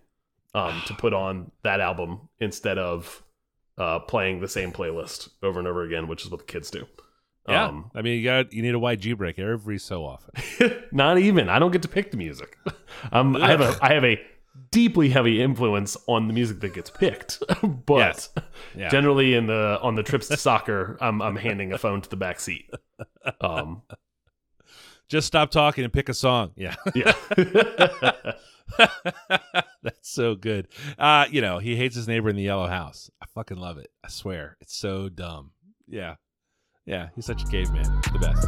Um, 0.53 0.81
to 0.87 0.93
put 0.93 1.13
on 1.13 1.49
that 1.63 1.79
album 1.79 2.27
instead 2.39 2.77
of 2.77 3.23
uh, 3.77 3.99
playing 3.99 4.41
the 4.41 4.49
same 4.49 4.73
playlist 4.73 5.29
over 5.41 5.59
and 5.59 5.67
over 5.67 5.83
again, 5.83 6.07
which 6.09 6.25
is 6.25 6.29
what 6.29 6.41
the 6.41 6.45
kids 6.45 6.69
do. 6.69 6.85
yeah. 7.47 7.67
Um, 7.67 7.89
I 7.95 8.01
mean, 8.01 8.17
you 8.19 8.25
got 8.25 8.51
you 8.51 8.61
need 8.61 8.75
a 8.75 8.79
YG 8.79 9.17
break 9.17 9.39
every 9.39 9.79
so 9.79 10.03
often. 10.05 10.33
not 10.91 11.17
even. 11.19 11.47
I 11.47 11.57
don't 11.57 11.71
get 11.71 11.83
to 11.83 11.87
pick 11.87 12.11
the 12.11 12.17
music. 12.17 12.57
Um, 13.13 13.35
I 13.37 13.49
have 13.49 13.61
a 13.61 13.77
I 13.81 13.93
have 13.93 14.03
a 14.03 14.19
deeply 14.71 15.09
heavy 15.09 15.41
influence 15.41 15.95
on 16.07 16.27
the 16.27 16.33
music 16.33 16.59
that 16.59 16.73
gets 16.73 16.89
picked, 16.89 17.41
but 17.85 17.97
Yes. 17.97 18.29
Yeah. 18.75 18.89
generally 18.89 19.33
in 19.33 19.47
the 19.47 19.79
on 19.81 19.95
the 19.95 20.03
trips 20.03 20.27
to 20.27 20.37
soccer, 20.37 20.97
I'm 21.01 21.21
I'm 21.21 21.37
handing 21.37 21.71
a 21.73 21.77
phone 21.77 22.01
to 22.01 22.09
the 22.09 22.17
back 22.17 22.39
seat. 22.41 22.69
Um, 23.39 23.81
Just 25.07 25.27
stop 25.27 25.49
talking 25.51 25.83
and 25.85 25.91
pick 25.93 26.09
a 26.09 26.13
song. 26.13 26.51
Yeah. 26.57 26.75
yeah. 26.93 27.13
That's 29.83 30.09
so 30.09 30.35
good. 30.35 30.67
Uh, 30.97 31.25
you 31.29 31.41
know, 31.41 31.59
he 31.59 31.75
hates 31.75 31.95
his 31.95 32.07
neighbor 32.07 32.29
in 32.29 32.35
the 32.35 32.43
yellow 32.43 32.67
house. 32.67 33.09
I 33.21 33.25
fucking 33.33 33.57
love 33.57 33.77
it. 33.77 33.89
I 34.03 34.09
swear. 34.09 34.57
It's 34.61 34.75
so 34.75 35.09
dumb. 35.09 35.51
Yeah. 35.87 36.15
Yeah, 36.85 37.09
he's 37.15 37.25
such 37.25 37.43
a 37.43 37.47
caveman. 37.47 37.83
The 38.11 38.19
best. 38.19 38.47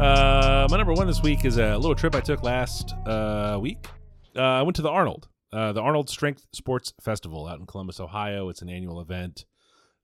Uh, 0.00 0.68
my 0.70 0.76
number 0.76 0.92
one 0.92 1.08
this 1.08 1.22
week 1.22 1.44
is 1.44 1.56
a 1.58 1.76
little 1.76 1.94
trip 1.96 2.14
I 2.14 2.20
took 2.20 2.44
last 2.44 2.94
uh, 3.04 3.58
week. 3.60 3.84
Uh, 4.36 4.42
I 4.42 4.62
went 4.62 4.76
to 4.76 4.82
the 4.82 4.90
Arnold, 4.90 5.26
uh, 5.52 5.72
the 5.72 5.80
Arnold 5.80 6.08
Strength 6.08 6.46
Sports 6.52 6.92
Festival 7.00 7.48
out 7.48 7.58
in 7.58 7.66
Columbus, 7.66 7.98
Ohio. 7.98 8.48
It's 8.48 8.62
an 8.62 8.68
annual 8.68 9.00
event 9.00 9.44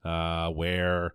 uh, 0.04 0.48
where 0.50 1.14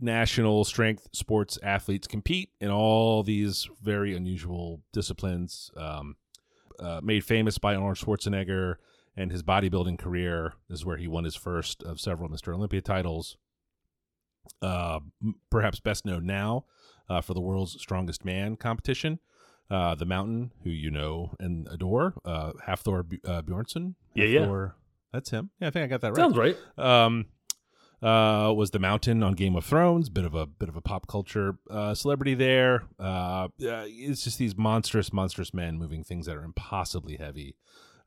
national 0.00 0.64
strength 0.64 1.08
sports 1.12 1.58
athletes 1.62 2.06
compete 2.06 2.50
in 2.60 2.70
all 2.70 3.22
these 3.22 3.68
very 3.82 4.14
unusual 4.16 4.82
disciplines. 4.92 5.70
Um, 5.76 6.16
uh, 6.78 7.00
made 7.02 7.24
famous 7.24 7.58
by 7.58 7.74
Arnold 7.74 7.96
Schwarzenegger 7.96 8.76
and 9.16 9.30
his 9.30 9.42
bodybuilding 9.42 9.98
career 9.98 10.54
this 10.68 10.80
is 10.80 10.84
where 10.86 10.96
he 10.96 11.06
won 11.06 11.24
his 11.24 11.36
first 11.36 11.82
of 11.82 12.00
several 12.00 12.28
Mr. 12.28 12.54
Olympia 12.54 12.80
titles. 12.80 13.36
Uh, 14.60 15.00
m- 15.22 15.36
perhaps 15.50 15.80
best 15.80 16.04
known 16.04 16.26
now 16.26 16.64
uh, 17.08 17.20
for 17.20 17.34
the 17.34 17.40
world's 17.40 17.78
strongest 17.80 18.24
man 18.24 18.56
competition. 18.56 19.18
Uh, 19.70 19.94
the 19.94 20.04
Mountain, 20.04 20.50
who 20.64 20.70
you 20.70 20.90
know 20.90 21.34
and 21.38 21.66
adore, 21.70 22.14
uh, 22.24 22.52
Hafthor 22.66 23.08
B- 23.08 23.20
uh, 23.24 23.40
Bjornsson. 23.42 23.94
Yeah, 24.14 24.24
yeah. 24.26 24.40
Hafthor- 24.40 24.72
That's 25.12 25.30
him. 25.30 25.50
Yeah, 25.60 25.68
I 25.68 25.70
think 25.70 25.84
I 25.84 25.86
got 25.86 26.00
that 26.02 26.08
right 26.08 26.16
Sounds 26.16 26.36
right. 26.36 26.56
um, 26.78 27.26
uh, 28.02 28.52
was 28.54 28.70
the 28.72 28.78
Mountain 28.78 29.22
on 29.22 29.34
Game 29.34 29.54
of 29.54 29.64
Thrones. 29.64 30.08
Bit 30.08 30.24
of 30.24 30.34
a 30.34 30.46
bit 30.46 30.68
of 30.68 30.76
a 30.76 30.80
pop 30.80 31.06
culture 31.06 31.58
uh, 31.70 31.94
celebrity 31.94 32.34
there. 32.34 32.84
Uh, 32.98 33.48
uh, 33.62 33.84
it's 33.86 34.24
just 34.24 34.38
these 34.38 34.56
monstrous, 34.56 35.12
monstrous 35.12 35.54
men 35.54 35.78
moving 35.78 36.02
things 36.02 36.26
that 36.26 36.36
are 36.36 36.44
impossibly 36.44 37.16
heavy 37.16 37.56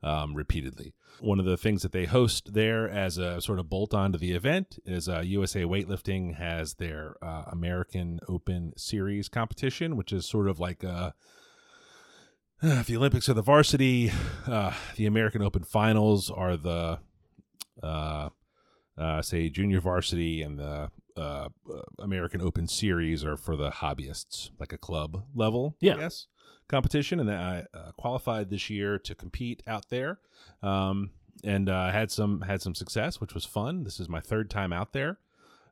um, 0.02 0.34
repeatedly. 0.34 0.94
One 1.20 1.40
of 1.40 1.46
the 1.46 1.56
things 1.56 1.82
that 1.82 1.92
they 1.92 2.04
host 2.04 2.52
there 2.52 2.88
as 2.88 3.16
a 3.16 3.40
sort 3.40 3.58
of 3.58 3.70
bolt 3.70 3.94
on 3.94 4.12
to 4.12 4.18
the 4.18 4.32
event 4.32 4.78
is 4.84 5.08
uh, 5.08 5.20
USA 5.20 5.62
Weightlifting 5.62 6.36
has 6.36 6.74
their 6.74 7.16
uh, 7.22 7.44
American 7.50 8.20
Open 8.28 8.74
Series 8.76 9.28
competition, 9.28 9.96
which 9.96 10.12
is 10.12 10.26
sort 10.26 10.46
of 10.46 10.60
like 10.60 10.82
a 10.82 11.14
if 12.62 12.86
the 12.86 12.96
Olympics 12.96 13.28
are 13.28 13.34
the 13.34 13.42
varsity, 13.42 14.12
uh, 14.46 14.72
the 14.96 15.06
American 15.06 15.42
Open 15.42 15.64
finals 15.64 16.30
are 16.30 16.56
the 16.56 16.98
uh, 17.82 18.28
uh, 18.98 19.22
say 19.22 19.48
junior 19.48 19.80
varsity 19.80 20.42
and 20.42 20.58
the 20.58 20.90
uh, 21.16 21.20
uh, 21.20 21.48
American 21.98 22.40
Open 22.42 22.66
Series 22.68 23.24
are 23.24 23.36
for 23.36 23.56
the 23.56 23.70
hobbyists, 23.70 24.50
like 24.58 24.72
a 24.72 24.78
club 24.78 25.24
level, 25.34 25.76
Yeah. 25.80 25.94
I 25.94 26.00
guess, 26.00 26.26
competition. 26.68 27.20
And 27.20 27.30
I 27.30 27.64
uh, 27.72 27.92
qualified 27.96 28.50
this 28.50 28.68
year 28.68 28.98
to 28.98 29.14
compete 29.14 29.62
out 29.66 29.88
there, 29.88 30.18
um, 30.62 31.10
and 31.44 31.68
uh, 31.68 31.90
had 31.90 32.10
some 32.10 32.42
had 32.42 32.60
some 32.62 32.74
success, 32.74 33.20
which 33.20 33.34
was 33.34 33.44
fun. 33.44 33.84
This 33.84 33.98
is 34.00 34.08
my 34.08 34.20
third 34.20 34.50
time 34.50 34.72
out 34.72 34.92
there. 34.92 35.18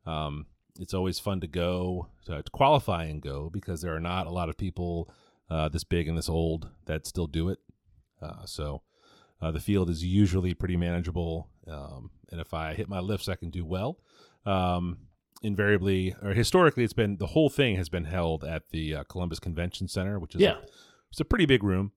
Um, 0.07 0.47
it's 0.81 0.95
always 0.95 1.19
fun 1.19 1.41
to 1.41 1.47
go 1.47 2.09
to, 2.27 2.43
to 2.43 2.51
qualify 2.51 3.05
and 3.05 3.23
go 3.23 3.49
because 3.51 3.81
there 3.81 3.95
are 3.95 4.01
not 4.01 4.27
a 4.27 4.31
lot 4.31 4.49
of 4.49 4.57
people 4.57 5.09
uh, 5.51 5.69
this 5.69 5.85
big 5.85 6.09
and 6.09 6.17
this 6.19 6.29
old 6.29 6.69
that 6.87 7.07
still 7.07 7.27
do 7.27 7.49
it. 7.49 7.59
Uh, 8.21 8.45
so 8.47 8.83
uh, 9.45 9.51
the 9.51 9.61
field 9.61 9.91
is 9.91 10.03
usually 10.05 10.55
pretty 10.55 10.77
manageable, 10.77 11.49
um, 11.69 12.11
and 12.31 12.41
if 12.41 12.55
I 12.55 12.75
hit 12.75 12.89
my 12.89 13.01
lifts, 13.01 13.29
I 13.29 13.35
can 13.37 13.51
do 13.51 13.65
well. 13.65 13.99
Um, 14.47 14.99
invariably, 15.43 16.15
or 16.23 16.33
historically, 16.33 16.85
it's 16.85 16.93
been 16.93 17.19
the 17.19 17.27
whole 17.29 17.51
thing 17.51 17.77
has 17.77 17.89
been 17.89 18.05
held 18.05 18.45
at 18.45 18.71
the 18.71 18.95
uh, 18.95 19.05
Columbus 19.05 19.39
Convention 19.41 19.89
Center, 19.89 20.19
which 20.19 20.35
is 20.35 20.41
Yeah. 20.41 20.53
a, 20.59 20.67
it's 21.11 21.21
a 21.21 21.25
pretty 21.25 21.47
big 21.47 21.63
room. 21.63 21.93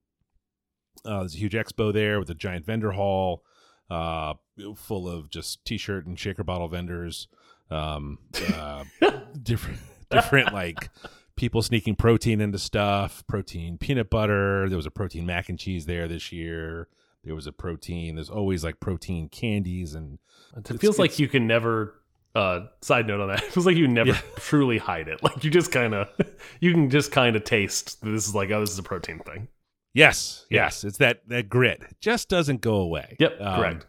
Uh, 1.06 1.20
there's 1.20 1.36
a 1.36 1.38
huge 1.38 1.54
expo 1.54 1.94
there 1.94 2.20
with 2.20 2.30
a 2.30 2.36
giant 2.36 2.66
vendor 2.66 2.92
hall, 2.92 3.44
uh, 3.90 4.34
full 4.76 5.08
of 5.08 5.30
just 5.30 5.64
T-shirt 5.64 6.06
and 6.06 6.20
shaker 6.20 6.44
bottle 6.44 6.68
vendors, 6.68 7.28
um, 7.72 8.18
uh, 8.54 8.84
different 9.44 9.80
different 10.10 10.54
like 10.54 10.90
people 11.36 11.62
sneaking 11.62 11.96
protein 11.96 12.42
into 12.42 12.58
stuff, 12.60 13.24
protein 13.28 13.78
peanut 13.78 14.10
butter. 14.10 14.68
There 14.68 14.78
was 14.78 14.86
a 14.88 14.92
protein 14.92 15.26
mac 15.26 15.50
and 15.50 15.58
cheese 15.60 15.86
there 15.86 16.08
this 16.08 16.32
year. 16.32 16.88
There 17.28 17.36
was 17.36 17.46
a 17.46 17.52
protein. 17.52 18.16
There's 18.16 18.30
always 18.30 18.64
like 18.64 18.80
protein 18.80 19.30
candies 19.30 19.94
and 19.94 20.18
It 20.56 20.80
feels 20.80 20.98
like 20.98 21.20
you 21.20 21.28
can 21.28 21.46
never. 21.46 21.94
Uh, 22.36 22.68
side 22.82 23.08
note 23.08 23.20
on 23.20 23.30
that, 23.30 23.42
it 23.44 23.52
feels 23.52 23.66
like 23.66 23.76
you 23.78 23.88
never 23.88 24.10
Yeah. 24.12 24.22
truly 24.36 24.78
hide 24.78 25.08
it. 25.08 25.24
Like 25.24 25.44
you 25.44 25.50
just 25.50 25.72
kind 25.72 25.96
of, 25.96 26.08
you 26.60 26.72
can 26.72 26.90
just 26.92 27.12
kind 27.12 27.36
of 27.36 27.44
taste. 27.44 28.00
This 28.04 28.28
is 28.28 28.36
like, 28.36 28.52
oh, 28.52 28.60
this 28.60 28.70
is 28.72 28.78
a 28.78 28.84
protein 28.84 29.20
thing. 29.20 29.48
yes, 29.96 30.46
Yeah. 30.52 30.66
yes, 30.66 30.84
it's 30.84 30.98
that 31.00 31.28
that 31.30 31.50
grit 31.50 31.82
It 31.82 31.96
just 32.00 32.30
doesn't 32.30 32.62
go 32.62 32.76
away. 32.76 33.16
Yep, 33.20 33.42
Um, 33.42 33.56
correct. 33.56 33.86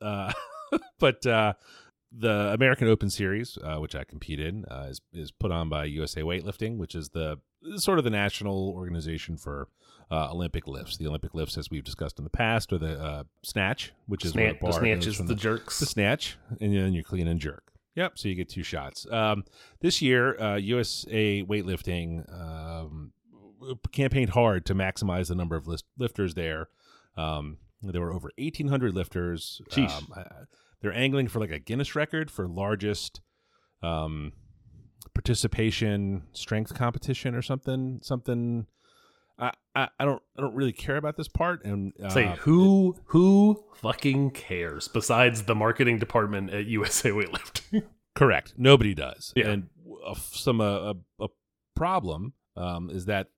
Uh, 0.00 0.32
but 0.98 1.26
uh, 1.26 1.52
the 2.12 2.52
American 2.52 2.88
Open 2.88 3.10
Series, 3.10 3.56
uh, 3.62 3.76
which 3.76 3.94
I 3.94 4.04
compete 4.04 4.40
in, 4.40 4.64
uh, 4.70 4.86
is 4.90 5.00
is 5.12 5.30
put 5.30 5.50
on 5.52 5.68
by 5.68 5.84
USA 5.84 6.22
Weightlifting, 6.22 6.76
which 6.76 6.94
is 6.94 7.10
the 7.10 7.38
sort 7.76 7.98
of 7.98 8.04
the 8.04 8.10
national 8.10 8.70
organization 8.70 9.36
for 9.36 9.68
uh, 10.10 10.30
Olympic 10.32 10.66
lifts. 10.66 10.96
The 10.96 11.06
Olympic 11.06 11.34
lifts, 11.34 11.56
as 11.56 11.70
we've 11.70 11.84
discussed 11.84 12.18
in 12.18 12.24
the 12.24 12.30
past, 12.30 12.72
are 12.72 12.78
the 12.78 13.00
uh, 13.00 13.24
snatch, 13.42 13.92
which 14.06 14.24
is 14.24 14.32
Snatch, 14.32 14.58
the 14.60 14.66
the 14.66 14.72
snatch 14.72 15.06
is 15.06 15.16
from 15.16 15.26
the 15.26 15.34
jerks. 15.34 15.78
the 15.78 15.86
snatch, 15.86 16.36
and 16.60 16.74
then 16.74 16.92
you 16.92 17.04
clean 17.04 17.28
and 17.28 17.38
jerk. 17.40 17.72
Yep. 17.94 18.18
So 18.18 18.28
you 18.28 18.34
get 18.34 18.48
two 18.48 18.62
shots. 18.62 19.06
Um, 19.10 19.44
this 19.80 20.00
year, 20.00 20.40
uh, 20.40 20.56
USA 20.56 21.42
Weightlifting 21.44 22.24
um, 22.32 23.12
campaigned 23.92 24.30
hard 24.30 24.64
to 24.66 24.74
maximize 24.74 25.28
the 25.28 25.34
number 25.34 25.56
of 25.56 25.66
list- 25.66 25.84
lifters 25.98 26.34
there. 26.34 26.68
Um, 27.16 27.58
there 27.82 28.00
were 28.00 28.12
over 28.12 28.30
1,800 28.38 28.94
lifters. 28.94 29.60
They're 30.80 30.94
angling 30.94 31.28
for 31.28 31.40
like 31.40 31.50
a 31.50 31.58
Guinness 31.58 31.94
record 31.94 32.30
for 32.30 32.48
largest 32.48 33.20
um, 33.82 34.32
participation 35.14 36.22
strength 36.32 36.74
competition 36.74 37.34
or 37.34 37.42
something. 37.42 38.00
Something. 38.02 38.66
I, 39.38 39.52
I, 39.74 39.88
I 39.98 40.04
don't 40.04 40.22
I 40.36 40.42
don't 40.42 40.54
really 40.54 40.72
care 40.72 40.96
about 40.96 41.16
this 41.16 41.28
part 41.28 41.64
and 41.64 41.92
uh, 42.02 42.10
Say 42.10 42.34
who 42.40 42.96
who 43.06 43.64
fucking 43.76 44.32
cares 44.32 44.88
besides 44.88 45.44
the 45.44 45.54
marketing 45.54 45.98
department 45.98 46.50
at 46.50 46.66
USA 46.66 47.10
Weightlifting? 47.10 47.84
Correct. 48.14 48.54
Nobody 48.56 48.94
does. 48.94 49.32
Yeah. 49.36 49.48
And 49.48 49.68
uh, 50.06 50.14
some 50.14 50.60
uh, 50.60 50.92
a, 50.92 50.94
a 51.20 51.28
problem 51.74 52.34
um, 52.56 52.90
is 52.90 53.06
that 53.06 53.28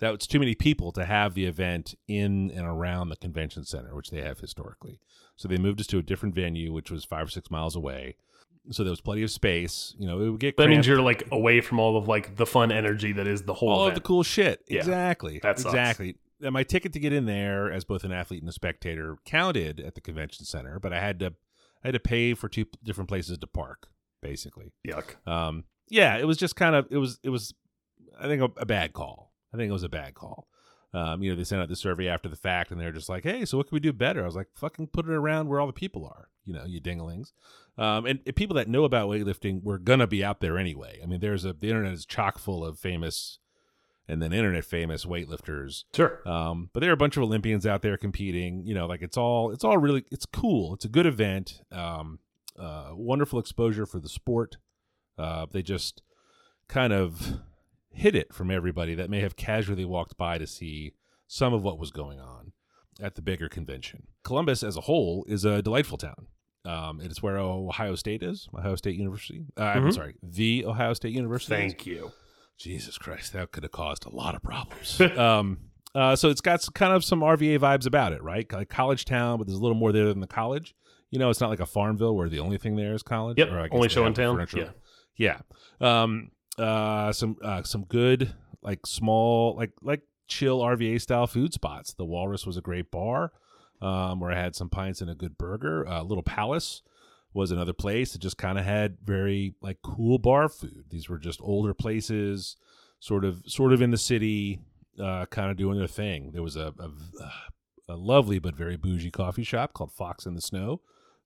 that 0.00 0.10
was 0.10 0.26
too 0.26 0.38
many 0.38 0.54
people 0.54 0.92
to 0.92 1.04
have 1.04 1.34
the 1.34 1.46
event 1.46 1.94
in 2.06 2.50
and 2.50 2.66
around 2.66 3.08
the 3.08 3.16
convention 3.16 3.64
center, 3.64 3.94
which 3.94 4.10
they 4.10 4.20
have 4.20 4.38
historically. 4.38 5.00
So 5.36 5.48
they 5.48 5.56
moved 5.56 5.80
us 5.80 5.86
to 5.88 5.98
a 5.98 6.02
different 6.02 6.34
venue, 6.34 6.72
which 6.72 6.90
was 6.90 7.04
five 7.04 7.26
or 7.26 7.30
six 7.30 7.50
miles 7.50 7.76
away. 7.76 8.16
So 8.70 8.84
there 8.84 8.90
was 8.90 9.00
plenty 9.00 9.22
of 9.22 9.30
space. 9.30 9.94
You 9.98 10.06
know, 10.06 10.20
it 10.20 10.30
would 10.30 10.40
get 10.40 10.56
that 10.56 10.68
means 10.68 10.86
you're 10.86 11.00
like 11.00 11.26
away 11.32 11.60
from 11.60 11.78
all 11.80 11.96
of 11.96 12.06
like 12.06 12.36
the 12.36 12.46
fun 12.46 12.70
energy 12.70 13.12
that 13.12 13.26
is 13.26 13.42
the 13.42 13.54
whole 13.54 13.70
all 13.70 13.88
of 13.88 13.94
the 13.94 14.00
cool 14.00 14.22
shit. 14.22 14.62
Yeah. 14.68 14.80
Exactly. 14.80 15.40
That's 15.42 15.64
exactly. 15.64 16.16
And 16.42 16.52
my 16.52 16.62
ticket 16.62 16.92
to 16.92 17.00
get 17.00 17.12
in 17.12 17.26
there 17.26 17.72
as 17.72 17.84
both 17.84 18.04
an 18.04 18.12
athlete 18.12 18.42
and 18.42 18.48
a 18.48 18.52
spectator 18.52 19.16
counted 19.24 19.80
at 19.80 19.94
the 19.94 20.00
convention 20.00 20.44
center, 20.44 20.78
but 20.78 20.92
I 20.92 21.00
had 21.00 21.18
to 21.20 21.34
I 21.82 21.88
had 21.88 21.94
to 21.94 22.00
pay 22.00 22.34
for 22.34 22.48
two 22.48 22.66
different 22.84 23.08
places 23.08 23.38
to 23.38 23.46
park, 23.46 23.88
basically. 24.20 24.72
Yuck. 24.86 25.26
Um, 25.26 25.64
yeah, 25.88 26.16
it 26.18 26.26
was 26.26 26.36
just 26.36 26.54
kind 26.56 26.74
of 26.74 26.86
it 26.90 26.98
was 26.98 27.18
it 27.22 27.30
was 27.30 27.54
I 28.20 28.26
think 28.26 28.42
a, 28.42 28.60
a 28.60 28.66
bad 28.66 28.92
call. 28.92 29.27
I 29.52 29.56
think 29.56 29.68
it 29.68 29.72
was 29.72 29.82
a 29.82 29.88
bad 29.88 30.14
call. 30.14 30.48
Um, 30.94 31.22
you 31.22 31.30
know, 31.30 31.36
they 31.36 31.44
sent 31.44 31.60
out 31.60 31.68
the 31.68 31.76
survey 31.76 32.08
after 32.08 32.28
the 32.28 32.36
fact, 32.36 32.70
and 32.70 32.80
they're 32.80 32.92
just 32.92 33.08
like, 33.08 33.24
"Hey, 33.24 33.44
so 33.44 33.58
what 33.58 33.68
can 33.68 33.76
we 33.76 33.80
do 33.80 33.92
better?" 33.92 34.22
I 34.22 34.26
was 34.26 34.36
like, 34.36 34.48
"Fucking 34.54 34.88
put 34.88 35.06
it 35.06 35.12
around 35.12 35.48
where 35.48 35.60
all 35.60 35.66
the 35.66 35.72
people 35.72 36.06
are." 36.06 36.28
You 36.46 36.54
know, 36.54 36.64
you 36.64 36.80
dinglings. 36.80 37.32
Um, 37.76 38.06
and, 38.06 38.20
and 38.24 38.34
people 38.34 38.56
that 38.56 38.68
know 38.68 38.84
about 38.84 39.08
weightlifting 39.08 39.62
were 39.62 39.78
gonna 39.78 40.06
be 40.06 40.24
out 40.24 40.40
there 40.40 40.56
anyway. 40.56 40.98
I 41.02 41.06
mean, 41.06 41.20
there's 41.20 41.44
a 41.44 41.52
the 41.52 41.68
internet 41.68 41.92
is 41.92 42.06
chock 42.06 42.38
full 42.38 42.64
of 42.64 42.78
famous, 42.78 43.38
and 44.08 44.22
then 44.22 44.32
internet 44.32 44.64
famous 44.64 45.04
weightlifters. 45.04 45.84
Sure. 45.94 46.26
Um, 46.26 46.70
but 46.72 46.80
there 46.80 46.90
are 46.90 46.94
a 46.94 46.96
bunch 46.96 47.18
of 47.18 47.22
Olympians 47.22 47.66
out 47.66 47.82
there 47.82 47.98
competing. 47.98 48.64
You 48.64 48.74
know, 48.74 48.86
like 48.86 49.02
it's 49.02 49.18
all 49.18 49.50
it's 49.50 49.64
all 49.64 49.76
really 49.76 50.04
it's 50.10 50.24
cool. 50.24 50.72
It's 50.72 50.86
a 50.86 50.88
good 50.88 51.06
event. 51.06 51.60
Um, 51.70 52.20
uh, 52.58 52.90
wonderful 52.92 53.38
exposure 53.38 53.84
for 53.84 54.00
the 54.00 54.08
sport. 54.08 54.56
Uh, 55.18 55.46
they 55.50 55.62
just 55.62 56.02
kind 56.66 56.92
of 56.92 57.40
hid 57.98 58.14
it 58.14 58.32
from 58.32 58.50
everybody 58.50 58.94
that 58.94 59.10
may 59.10 59.20
have 59.20 59.36
casually 59.36 59.84
walked 59.84 60.16
by 60.16 60.38
to 60.38 60.46
see 60.46 60.92
some 61.26 61.52
of 61.52 61.62
what 61.62 61.78
was 61.78 61.90
going 61.90 62.18
on 62.20 62.52
at 63.00 63.14
the 63.14 63.22
bigger 63.22 63.48
convention. 63.48 64.04
Columbus, 64.24 64.62
as 64.62 64.76
a 64.76 64.82
whole, 64.82 65.24
is 65.28 65.44
a 65.44 65.62
delightful 65.62 65.98
town. 65.98 66.26
Um, 66.64 67.00
it 67.00 67.10
is 67.10 67.22
where 67.22 67.38
Ohio 67.38 67.94
State 67.94 68.22
is, 68.22 68.48
Ohio 68.56 68.76
State 68.76 68.96
University. 68.96 69.46
Uh, 69.56 69.62
I'm 69.62 69.84
Mhm. 69.84 69.94
sorry, 69.94 70.14
the 70.22 70.64
Ohio 70.66 70.92
State 70.94 71.14
University. 71.14 71.54
is. 71.54 71.58
Thank 71.72 71.86
you. 71.86 72.12
Jesus 72.58 72.98
Christ, 72.98 73.32
that 73.34 73.52
could 73.52 73.62
have 73.62 73.72
caused 73.72 74.04
a 74.04 74.10
lot 74.10 74.34
of 74.34 74.42
problems. 74.42 75.00
um, 75.18 75.70
uh, 75.94 76.16
so 76.16 76.28
it's 76.28 76.40
got 76.40 76.54
s- 76.60 76.68
kind 76.68 76.92
of 76.92 77.04
some 77.04 77.20
RVA 77.22 77.58
vibes 77.58 77.86
about 77.86 78.12
it, 78.12 78.22
right? 78.22 78.50
Like 78.52 78.68
college 78.68 79.04
town, 79.04 79.38
but 79.38 79.46
there's 79.46 79.58
a 79.58 79.62
little 79.62 79.76
more 79.76 79.92
there 79.92 80.06
than 80.08 80.20
the 80.20 80.26
college. 80.26 80.74
You 81.10 81.18
know, 81.18 81.30
it's 81.30 81.40
not 81.40 81.50
like 81.50 81.60
a 81.60 81.66
Farmville 81.66 82.14
where 82.16 82.28
the 82.28 82.40
only 82.40 82.58
thing 82.58 82.76
there 82.76 82.92
is 82.94 83.02
college. 83.02 83.38
Yep, 83.38 83.50
Or 83.50 83.58
I 83.60 83.62
guess 83.68 83.74
only 83.76 83.88
show 83.88 84.04
in 84.06 84.12
town. 84.14 84.34
furniture. 84.36 84.74
Yeah. 85.16 85.40
Yeah. 85.80 86.02
Um. 86.02 86.30
Uh. 86.58 87.12
Some. 87.12 87.36
Uh. 87.42 87.62
Some 87.62 87.84
good 87.84 88.34
like 88.62 88.86
small 88.86 89.56
like 89.56 89.72
like 89.82 90.02
chill 90.26 90.60
RVA 90.60 91.00
style 91.00 91.26
food 91.26 91.52
spots. 91.52 91.94
The 91.94 92.04
Walrus 92.04 92.46
was 92.46 92.56
a 92.56 92.62
great 92.62 92.90
bar, 92.90 93.32
um, 93.80 94.20
where 94.20 94.32
I 94.32 94.36
had 94.36 94.54
some 94.54 94.68
pints 94.68 95.00
and 95.00 95.10
a 95.10 95.14
good 95.14 95.38
burger. 95.38 95.86
Uh, 95.86 96.02
Little 96.02 96.22
Palace 96.22 96.82
was 97.34 97.50
another 97.50 97.72
place 97.72 98.12
that 98.12 98.20
just 98.20 98.38
kind 98.38 98.58
of 98.58 98.64
had 98.64 98.98
very 99.04 99.54
like 99.60 99.78
cool 99.82 100.18
bar 100.18 100.48
food. 100.48 100.84
These 100.90 101.08
were 101.08 101.18
just 101.18 101.40
older 101.42 101.74
places, 101.74 102.56
sort 103.00 103.24
of 103.24 103.42
sort 103.46 103.72
of 103.72 103.82
in 103.82 103.90
the 103.90 103.98
city, 103.98 104.60
uh, 105.02 105.26
kind 105.26 105.50
of 105.50 105.56
doing 105.56 105.78
their 105.78 105.86
thing. 105.86 106.30
There 106.32 106.42
was 106.42 106.56
a, 106.56 106.74
a 106.78 106.90
a 107.90 107.96
lovely 107.96 108.38
but 108.38 108.54
very 108.54 108.76
bougie 108.76 109.10
coffee 109.10 109.44
shop 109.44 109.72
called 109.72 109.92
Fox 109.92 110.26
in 110.26 110.34
the 110.34 110.42
Snow, 110.42 110.80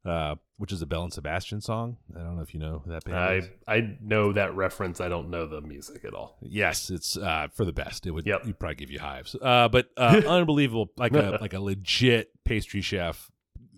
uh, 0.05 0.35
which 0.57 0.73
is 0.73 0.83
a 0.83 0.87
Bell 0.87 1.03
and 1.05 1.13
Sebastian 1.13 1.61
song. 1.61 1.97
I 2.15 2.21
don't 2.21 2.37
know 2.37 2.43
if 2.43 2.55
you 2.55 2.61
know 2.61 2.83
that 2.87 3.05
band. 3.05 3.45
is. 3.45 3.49
I 3.67 3.75
I 3.77 3.97
know 4.01 4.33
that 4.33 4.55
reference. 4.55 5.01
I 5.01 5.09
don't 5.09 5.31
know 5.31 5.47
the 5.47 5.61
music 5.61 6.05
at 6.05 6.15
all. 6.15 6.37
Yes, 6.41 6.91
it's 6.91 7.17
uh, 7.17 7.49
for 7.55 7.65
the 7.65 7.73
best. 7.73 8.07
It 8.07 8.11
would 8.13 8.27
Yep. 8.27 8.47
you'd 8.47 8.59
probably 8.59 8.77
give 8.77 8.91
you 8.91 8.99
hives. 9.01 9.35
Uh, 9.41 9.69
but 9.69 9.89
uh, 9.97 10.23
unbelievable, 10.27 10.91
like 10.97 11.15
a 11.15 11.39
like 11.41 11.55
a 11.55 11.61
legit 11.61 12.31
pastry 12.45 12.81
chef 12.81 13.31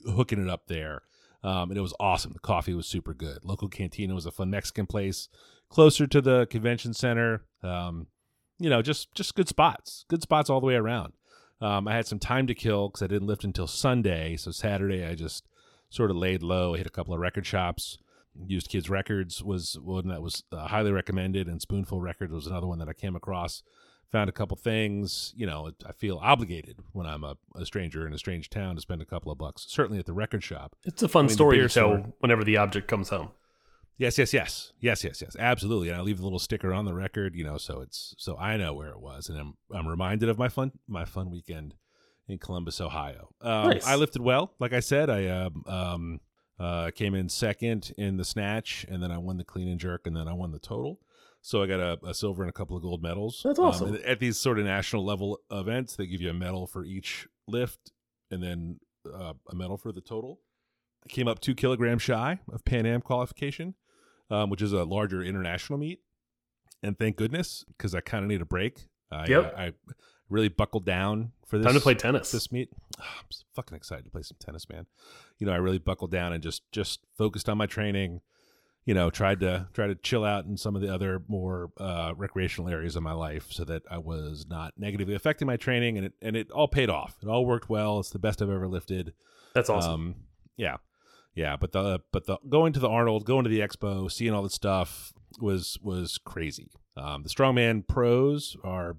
hooking 0.06 0.42
it 0.42 0.50
up 0.50 0.66
there. 0.66 1.02
Um, 1.42 1.70
and 1.70 1.76
it 1.76 1.82
was 1.82 1.92
awesome. 2.00 2.32
The 2.32 2.38
coffee 2.38 2.72
was 2.74 2.86
super 2.86 3.12
good. 3.12 3.44
Local 3.44 3.68
cantina 3.68 4.14
was 4.14 4.24
a 4.24 4.30
fun 4.30 4.48
Mexican 4.50 4.86
place, 4.86 5.28
closer 5.68 6.06
to 6.06 6.22
the 6.22 6.46
convention 6.46 6.94
center. 6.94 7.42
Um, 7.62 8.06
you 8.58 8.70
know, 8.70 8.80
just 8.80 9.14
just 9.14 9.34
good 9.34 9.48
spots, 9.48 10.06
good 10.08 10.22
spots 10.22 10.48
all 10.48 10.60
the 10.60 10.66
way 10.66 10.74
around. 10.74 11.12
Um, 11.60 11.86
I 11.88 11.94
had 11.94 12.06
some 12.06 12.18
time 12.18 12.46
to 12.46 12.54
kill 12.54 12.88
because 12.88 13.02
I 13.02 13.06
didn't 13.08 13.26
lift 13.28 13.44
until 13.44 13.66
Sunday. 13.66 14.36
So 14.36 14.50
Saturday, 14.52 15.04
I 15.04 15.14
just 15.14 15.46
sort 15.94 16.10
of 16.10 16.16
laid 16.16 16.42
low. 16.42 16.74
I 16.74 16.78
hit 16.78 16.86
a 16.86 16.90
couple 16.90 17.14
of 17.14 17.20
record 17.20 17.46
shops. 17.46 17.98
Used 18.46 18.68
Kids 18.68 18.90
Records 18.90 19.44
was 19.44 19.78
one 19.80 20.08
that 20.08 20.20
was 20.20 20.42
uh, 20.50 20.66
highly 20.66 20.90
recommended, 20.90 21.46
and 21.46 21.62
Spoonful 21.62 22.00
Records 22.00 22.32
was 22.32 22.48
another 22.48 22.66
one 22.66 22.80
that 22.80 22.88
I 22.88 22.92
came 22.92 23.14
across. 23.14 23.62
Found 24.10 24.28
a 24.28 24.32
couple 24.32 24.56
things. 24.56 25.32
You 25.36 25.46
know, 25.46 25.70
I 25.86 25.92
feel 25.92 26.18
obligated 26.20 26.80
when 26.92 27.06
I'm 27.06 27.22
a, 27.22 27.36
a 27.54 27.64
stranger 27.64 28.06
in 28.06 28.12
a 28.12 28.18
strange 28.18 28.50
town 28.50 28.74
to 28.74 28.80
spend 28.80 29.02
a 29.02 29.06
couple 29.06 29.30
of 29.30 29.38
bucks. 29.38 29.66
Certainly 29.68 30.00
at 30.00 30.06
the 30.06 30.12
record 30.12 30.42
shop. 30.42 30.74
It's 30.84 31.02
a 31.02 31.08
fun 31.08 31.26
mean, 31.26 31.34
story 31.34 31.58
to 31.58 31.68
tell 31.68 31.70
store- 31.70 32.12
whenever 32.18 32.42
the 32.42 32.56
object 32.56 32.88
comes 32.88 33.10
home. 33.10 33.30
Yes, 33.96 34.18
yes, 34.18 34.32
yes, 34.32 34.72
yes, 34.80 35.04
yes, 35.04 35.22
yes, 35.22 35.36
absolutely. 35.38 35.88
And 35.88 35.96
I 35.96 36.00
leave 36.00 36.18
a 36.18 36.24
little 36.24 36.40
sticker 36.40 36.74
on 36.74 36.84
the 36.84 36.94
record, 36.94 37.36
you 37.36 37.44
know, 37.44 37.56
so 37.56 37.80
it's 37.80 38.14
so 38.18 38.36
I 38.36 38.56
know 38.56 38.74
where 38.74 38.88
it 38.90 39.00
was, 39.00 39.28
and 39.28 39.38
I'm 39.38 39.54
I'm 39.72 39.86
reminded 39.86 40.28
of 40.28 40.38
my 40.38 40.48
fun 40.48 40.72
my 40.88 41.04
fun 41.04 41.30
weekend 41.30 41.74
in 42.28 42.38
Columbus, 42.38 42.80
Ohio. 42.80 43.28
Um, 43.40 43.70
Nice. 43.70 43.86
I 43.86 43.96
lifted 43.96 44.22
well, 44.22 44.54
like 44.58 44.72
I 44.72 44.80
said. 44.80 45.10
I 45.10 45.26
um, 45.28 45.62
um 45.66 46.20
uh 46.58 46.90
came 46.94 47.14
in 47.14 47.28
second 47.28 47.92
in 47.98 48.16
the 48.16 48.24
snatch, 48.24 48.86
and 48.88 49.02
then 49.02 49.10
I 49.10 49.18
won 49.18 49.36
the 49.38 49.44
clean 49.44 49.68
and 49.68 49.78
jerk, 49.80 50.06
and 50.06 50.16
then 50.16 50.28
I 50.28 50.32
won 50.34 50.52
the 50.52 50.58
total. 50.58 51.00
So 51.40 51.62
I 51.62 51.66
got 51.66 51.80
a, 51.80 51.98
a 52.06 52.14
silver 52.14 52.42
and 52.42 52.48
a 52.48 52.52
couple 52.54 52.74
of 52.76 52.82
gold 52.82 53.02
medals. 53.02 53.42
That's 53.44 53.58
Um, 53.58 53.64
awesome. 53.66 53.98
at 54.06 54.18
these 54.18 54.38
sort 54.38 54.58
of 54.58 54.64
national 54.64 55.04
level 55.04 55.40
events, 55.50 55.94
they 55.96 56.06
give 56.06 56.22
you 56.22 56.30
a 56.30 56.34
medal 56.34 56.66
for 56.66 56.84
each 56.84 57.28
lift, 57.46 57.92
and 58.30 58.42
then 58.42 58.80
uh, 59.12 59.34
a 59.50 59.54
medal 59.54 59.76
for 59.76 59.92
the 59.92 60.00
total. 60.00 60.40
I 61.04 61.08
came 61.10 61.28
up 61.28 61.40
two 61.40 61.54
kilograms 61.54 62.00
shy 62.00 62.38
of 62.50 62.64
Pan 62.64 62.86
Am 62.86 63.02
qualification, 63.02 63.74
um, 64.30 64.48
which 64.48 64.62
is 64.62 64.72
a 64.72 64.84
larger 64.84 65.22
international 65.22 65.78
meet. 65.78 66.00
And 66.82 66.98
thank 66.98 67.16
goodness, 67.16 67.62
because 67.68 67.94
I 67.94 68.00
kind 68.00 68.24
of 68.24 68.30
need 68.30 68.40
a 68.40 68.46
break. 68.46 68.86
I, 69.10 69.26
Yep. 69.26 69.44
uh, 69.54 69.60
I 69.60 69.72
really 70.30 70.48
buckled 70.48 70.86
down 70.86 71.32
for 71.46 71.58
this. 71.58 71.66
Time 71.66 71.74
to 71.74 71.80
play 71.80 71.94
tennis. 71.94 72.30
This 72.30 72.50
meet. 72.52 72.70
Ah, 73.00 73.18
I'm 73.20 73.26
so 73.30 73.44
fucking 73.54 73.76
excited 73.76 74.04
to 74.04 74.10
play 74.10 74.22
some 74.22 74.36
tennis, 74.38 74.68
man. 74.68 74.86
You 75.38 75.46
know, 75.46 75.52
I 75.52 75.56
really 75.56 75.78
buckled 75.78 76.10
down 76.10 76.32
and 76.32 76.42
just 76.42 76.70
just 76.72 77.00
focused 77.16 77.48
on 77.48 77.58
my 77.58 77.66
training. 77.66 78.20
You 78.86 78.92
know, 78.92 79.08
tried 79.08 79.40
to 79.40 79.68
try 79.72 79.86
to 79.86 79.94
chill 79.94 80.24
out 80.24 80.44
in 80.44 80.58
some 80.58 80.76
of 80.76 80.82
the 80.82 80.92
other 80.92 81.22
more 81.26 81.70
uh, 81.78 82.12
recreational 82.16 82.70
areas 82.70 82.96
of 82.96 83.02
my 83.02 83.14
life, 83.14 83.46
so 83.50 83.64
that 83.64 83.82
I 83.90 83.96
was 83.98 84.46
not 84.48 84.74
negatively 84.76 85.14
affecting 85.14 85.46
my 85.46 85.56
training, 85.56 85.96
and 85.96 86.06
it 86.06 86.12
and 86.20 86.36
it 86.36 86.50
all 86.50 86.68
paid 86.68 86.90
off. 86.90 87.16
It 87.22 87.28
all 87.28 87.46
worked 87.46 87.70
well. 87.70 87.98
It's 88.00 88.10
the 88.10 88.18
best 88.18 88.42
I've 88.42 88.50
ever 88.50 88.68
lifted. 88.68 89.14
That's 89.54 89.70
awesome. 89.70 89.92
Um, 89.92 90.14
yeah, 90.56 90.76
yeah. 91.34 91.56
But 91.56 91.72
the 91.72 92.00
but 92.12 92.26
the 92.26 92.36
going 92.48 92.74
to 92.74 92.80
the 92.80 92.88
Arnold, 92.90 93.24
going 93.24 93.44
to 93.44 93.50
the 93.50 93.60
expo, 93.60 94.12
seeing 94.12 94.34
all 94.34 94.42
the 94.42 94.50
stuff 94.50 95.14
was 95.40 95.78
was 95.82 96.18
crazy. 96.18 96.68
Um, 96.96 97.22
the 97.22 97.30
strongman 97.30 97.88
pros 97.88 98.56
are 98.62 98.98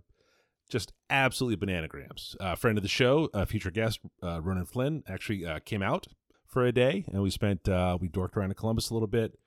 just 0.69 0.93
absolutely 1.09 1.65
bananagrams. 1.65 2.35
Uh, 2.39 2.55
friend 2.55 2.77
of 2.77 2.81
the 2.81 2.89
show, 2.89 3.29
uh, 3.33 3.45
future 3.45 3.71
guest 3.71 3.99
uh, 4.23 4.41
Ronan 4.41 4.65
Flynn, 4.65 5.03
actually 5.07 5.45
uh, 5.45 5.59
came 5.59 5.81
out 5.81 6.07
for 6.45 6.65
a 6.65 6.71
day, 6.71 7.05
and 7.11 7.21
we 7.21 7.29
spent 7.29 7.67
uh, 7.67 7.97
we 7.99 8.09
dorked 8.09 8.35
around 8.35 8.51
in 8.51 8.55
Columbus 8.55 8.89
a 8.89 8.93
little 8.93 9.07
bit. 9.07 9.37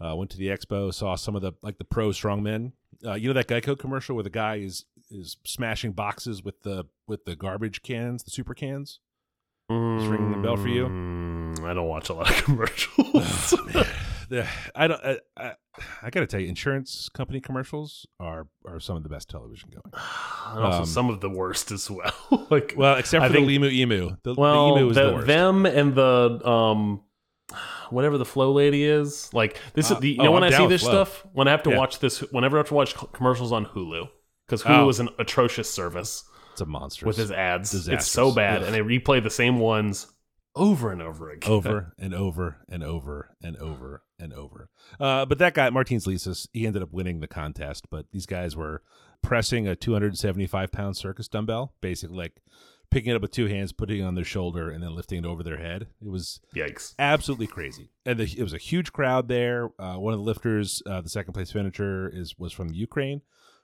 Uh, 0.00 0.14
went 0.16 0.30
to 0.30 0.38
the 0.38 0.48
expo, 0.48 0.92
saw 0.92 1.14
some 1.14 1.36
of 1.36 1.42
the 1.42 1.52
like 1.62 1.78
the 1.78 1.84
pro 1.84 2.08
strongmen. 2.08 2.72
Uh, 3.04 3.14
you 3.14 3.28
know 3.28 3.34
that 3.34 3.48
Geico 3.48 3.78
commercial 3.78 4.16
where 4.16 4.24
the 4.24 4.30
guy 4.30 4.56
is 4.56 4.84
is 5.10 5.36
smashing 5.44 5.92
boxes 5.92 6.42
with 6.42 6.62
the 6.62 6.84
with 7.06 7.24
the 7.24 7.36
garbage 7.36 7.82
cans, 7.82 8.24
the 8.24 8.30
super 8.30 8.54
cans. 8.54 8.98
Is 9.70 10.06
ringing 10.06 10.30
the 10.30 10.38
bell 10.38 10.56
for 10.56 10.68
you? 10.68 10.86
Mm, 10.88 11.64
I 11.64 11.72
don't 11.72 11.88
watch 11.88 12.10
a 12.10 12.12
lot 12.12 12.28
of 12.28 12.36
commercials. 12.44 13.54
the, 14.28 14.46
I 14.74 14.86
don't. 14.88 15.00
I, 15.04 15.18
I, 15.36 15.52
I 16.02 16.10
got 16.10 16.20
to 16.20 16.26
tell 16.26 16.40
you, 16.40 16.48
insurance 16.48 17.08
company 17.08 17.40
commercials 17.40 18.06
are 18.20 18.46
are 18.66 18.78
some 18.80 18.96
of 18.96 19.02
the 19.02 19.08
best 19.08 19.28
television 19.28 19.70
going. 19.70 19.82
and 20.54 20.64
also 20.64 20.78
Um, 20.80 20.86
some 20.86 21.10
of 21.10 21.20
the 21.20 21.30
worst 21.30 21.70
as 21.72 21.90
well. 21.90 22.12
like, 22.50 22.74
Well, 22.76 22.96
except 22.96 23.24
I 23.24 23.28
for 23.28 23.34
think- 23.34 23.46
the 23.48 23.54
Emu 23.54 23.68
Emu. 23.68 24.16
The, 24.22 24.34
well, 24.34 24.74
the 24.74 24.80
Emu 24.80 24.90
is 24.90 24.96
the- 24.96 25.06
the 25.08 25.14
worst. 25.14 25.26
them 25.26 25.66
and 25.66 25.94
the 25.94 26.40
um, 26.48 27.02
whatever 27.90 28.18
the 28.18 28.24
Flo 28.24 28.52
lady 28.52 28.84
is. 28.84 29.32
Like 29.32 29.58
this 29.74 29.90
Uh, 29.90 29.94
is 29.94 30.00
the 30.00 30.10
you 30.12 30.16
oh, 30.20 30.24
know 30.24 30.32
when 30.32 30.44
I'm 30.44 30.52
I 30.54 30.56
see 30.56 30.66
this 30.66 30.82
Flo. 30.82 30.90
stuff 31.04 31.26
when 31.32 31.48
I 31.48 31.50
have 31.50 31.62
to 31.64 31.70
Yeah. 31.70 31.78
watch 31.78 31.98
this 31.98 32.20
whenever 32.32 32.56
I 32.56 32.60
have 32.60 32.68
to 32.68 32.74
watch 32.74 32.94
commercials 33.12 33.52
on 33.52 33.66
Hulu 33.66 34.08
because 34.46 34.62
Hulu 34.62 34.84
Oh. 34.84 34.88
is 34.88 35.00
an 35.00 35.08
atrocious 35.18 35.70
service 35.70 36.24
it's 36.52 36.60
a 36.60 36.66
monster 36.66 37.04
with 37.06 37.16
his 37.16 37.32
ads. 37.32 37.72
disastrous. 37.72 38.02
It's 38.04 38.10
so 38.10 38.32
bad, 38.32 38.62
Ugh. 38.62 38.66
and 38.66 38.74
they 38.74 38.80
replay 38.80 39.20
the 39.22 39.28
same 39.30 39.58
ones 39.58 40.06
over 40.56 40.92
and 40.92 41.02
over 41.02 41.30
again. 41.30 41.50
over 41.50 41.94
and 41.98 42.14
over 42.14 42.58
and 42.68 42.84
over 42.84 43.34
and 43.42 43.56
over 43.56 44.02
and 44.18 44.32
over. 44.32 44.68
Uh, 45.00 45.24
but 45.26 45.38
that 45.38 45.54
guy, 45.54 45.70
Martins 45.70 46.06
Licis, 46.06 46.46
he 46.52 46.66
ended 46.66 46.82
up 46.82 46.92
winning 46.92 47.20
the 47.20 47.26
contest. 47.28 47.86
But 47.90 48.06
these 48.12 48.26
guys 48.26 48.56
were 48.56 48.82
pressing 49.22 49.66
a 49.66 49.74
275 49.76 50.70
pound 50.72 50.96
circus 50.96 51.28
dumbbell, 51.28 51.74
basically 51.80 52.16
like 52.16 52.40
picking 52.90 53.10
it 53.12 53.16
up 53.16 53.22
with 53.22 53.32
two 53.32 53.46
hands, 53.46 53.72
putting 53.72 54.00
it 54.00 54.04
on 54.04 54.14
their 54.14 54.24
shoulder, 54.24 54.70
and 54.70 54.82
then 54.82 54.94
lifting 54.94 55.18
it 55.24 55.26
over 55.26 55.42
their 55.42 55.56
head. 55.58 55.88
It 56.00 56.08
was 56.08 56.40
Yikes! 56.54 56.94
absolutely 56.98 57.46
crazy. 57.48 57.90
And 58.06 58.18
the, 58.20 58.32
it 58.38 58.42
was 58.42 58.52
a 58.54 58.58
huge 58.58 58.92
crowd 58.92 59.26
there. 59.28 59.70
Uh, 59.78 59.96
one 59.96 60.12
of 60.14 60.20
the 60.20 60.24
lifters, 60.24 60.82
uh, 60.86 61.00
the 61.00 61.08
second 61.08 61.32
place 61.32 61.50
finisher, 61.50 62.08
is 62.08 62.38
was 62.38 62.52
from 62.52 62.72
Ukraine. 62.72 63.22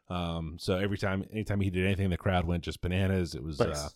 Um, 0.08 0.56
so 0.58 0.76
every 0.76 0.98
time, 0.98 1.24
anytime 1.32 1.60
he 1.60 1.70
did 1.70 1.84
anything, 1.86 2.10
the 2.10 2.16
crowd 2.16 2.44
went 2.44 2.64
just 2.64 2.80
bananas. 2.80 3.36
It 3.36 3.44
was, 3.44 3.60
Nice. 3.60 3.84
uh, 3.84 3.88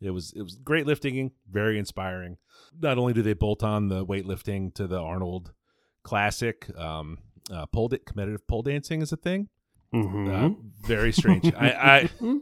it 0.00 0.10
was, 0.10 0.32
it 0.34 0.42
was 0.42 0.56
great 0.56 0.84
lifting, 0.86 1.30
very 1.48 1.78
inspiring. 1.78 2.38
Not 2.76 2.98
only 2.98 3.12
do 3.12 3.22
they 3.22 3.34
bolt 3.34 3.62
on 3.62 3.86
the 3.86 4.04
weightlifting 4.04 4.74
to 4.74 4.88
the 4.88 4.98
Arnold 4.98 5.52
Classic, 6.02 6.66
um, 6.78 7.18
uh, 7.52 7.66
pole 7.66 7.88
da- 7.88 7.98
competitive 7.98 8.46
pole 8.46 8.62
dancing 8.62 9.02
is 9.02 9.12
a 9.12 9.16
thing. 9.16 9.48
Mhm. 9.94 10.28
Uh, 10.30 10.54
very 10.86 11.12
strange. 11.12 11.52
I, 11.54 12.08
I, 12.22 12.38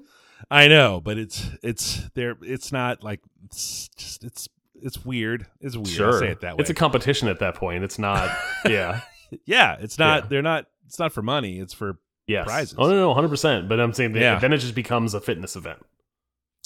I 0.51 0.69
know, 0.69 1.01
but 1.01 1.19
it's 1.19 1.49
it's 1.63 2.09
there. 2.15 2.37
It's 2.43 2.73
not 2.73 3.03
like 3.03 3.21
it's 3.47 3.89
just 3.97 4.23
it's 4.25 4.49
it's 4.75 5.05
weird. 5.05 5.47
It's 5.61 5.77
weird. 5.77 6.01
I'll 6.01 6.19
say 6.21 6.29
it 6.31 6.41
that 6.43 6.57
way. 6.57 6.61
it's 6.61 6.71
a 6.71 6.75
competition 6.75 7.29
at 7.29 7.39
that 7.41 7.55
point. 7.55 7.85
It's 7.85 7.99
not. 7.99 8.31
yeah. 8.67 9.01
Yeah, 9.45 9.77
it's 9.81 9.99
not. 9.99 10.25
Yeah. 10.25 10.29
They're 10.29 10.43
not. 10.43 10.67
It's 10.87 10.99
not 10.99 11.13
for 11.13 11.23
money. 11.23 11.59
It's 11.59 11.73
for. 11.75 11.99
Yes. 12.27 12.47
Prizes. 12.47 12.75
Oh 12.79 12.87
no, 12.89 12.95
no, 12.95 13.15
hundred 13.15 13.31
percent. 13.31 13.69
But 13.69 13.81
I'm 13.81 13.93
saying 13.95 14.15
Yeah. 14.15 14.39
then 14.39 14.53
it 14.53 14.59
just 14.59 14.75
becomes 14.75 15.15
a 15.15 15.21
fitness 15.21 15.57
event. 15.57 15.79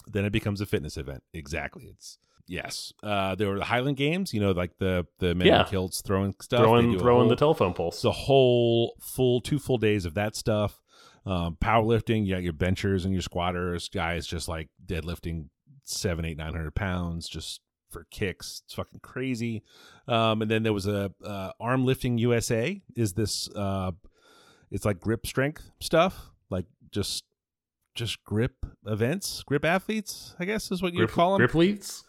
Then 0.09 0.25
it 0.25 0.31
becomes 0.31 0.61
a 0.61 0.67
fitness 0.67 0.97
event. 0.97 1.23
Exactly. 1.33 1.85
It's 1.87 2.19
yes. 2.47 2.93
Uh, 3.03 3.35
there 3.35 3.49
were 3.49 3.59
the 3.59 3.65
Highland 3.65 3.97
Games. 3.97 4.33
You 4.35 4.41
know, 4.41 4.53
like 4.53 4.73
the 4.79 5.07
the 5.19 5.35
men 5.35 5.47
Yeah. 5.47 5.61
in 5.65 5.69
kilts 5.69 6.03
throwing 6.03 6.35
stuff. 6.41 6.61
Throwing 6.61 6.99
throwing 6.99 7.21
whole- 7.23 7.29
the 7.29 7.37
telephone 7.37 7.75
poles. 7.75 8.03
The 8.03 8.13
whole 8.13 8.95
full 9.01 9.41
two 9.41 9.59
full 9.59 9.79
days 9.79 10.05
of 10.05 10.15
that 10.15 10.37
stuff. 10.37 10.81
Um, 11.25 11.57
powerlifting. 11.61 12.27
You 12.27 12.35
got 12.35 12.43
your 12.43 12.53
benchers 12.53 13.05
and 13.05 13.13
your 13.13 13.23
squatters. 13.23 13.89
Guys 13.89 14.27
just 14.27 14.49
like 14.49 14.69
deadlifting 14.85 15.49
seven, 15.85 16.25
eight, 16.25 16.37
nine 16.37 16.53
hundred 16.53 16.75
pounds 16.75 17.29
just 17.29 17.61
for 17.91 18.07
kicks. 18.11 18.63
It's 18.65 18.75
fucking 18.75 19.01
crazy. 19.03 19.63
Um, 20.09 20.43
and 20.43 20.51
then 20.51 20.63
there 20.63 20.73
was 20.73 20.87
a 20.87 21.13
uh, 21.25 21.53
arm 21.61 21.85
lifting 21.85 22.19
USA. 22.19 22.83
Is 22.97 23.13
this? 23.13 23.49
Uh, 23.55 23.93
it's 24.71 24.85
like 24.85 24.99
grip 24.99 25.27
strength 25.27 25.71
stuff. 25.81 26.31
Like 26.51 26.65
just 26.91 27.25
just 27.95 28.25
grip 28.25 28.55
events, 28.87 29.43
grip 29.45 29.65
athletes. 29.65 30.35
I 30.41 30.45
guess 30.47 30.73
is 30.73 30.83
what 30.83 30.95
you 30.95 31.07
call 31.07 31.33
them 31.33 31.39
grip 31.39 31.55
leads. 31.55 32.05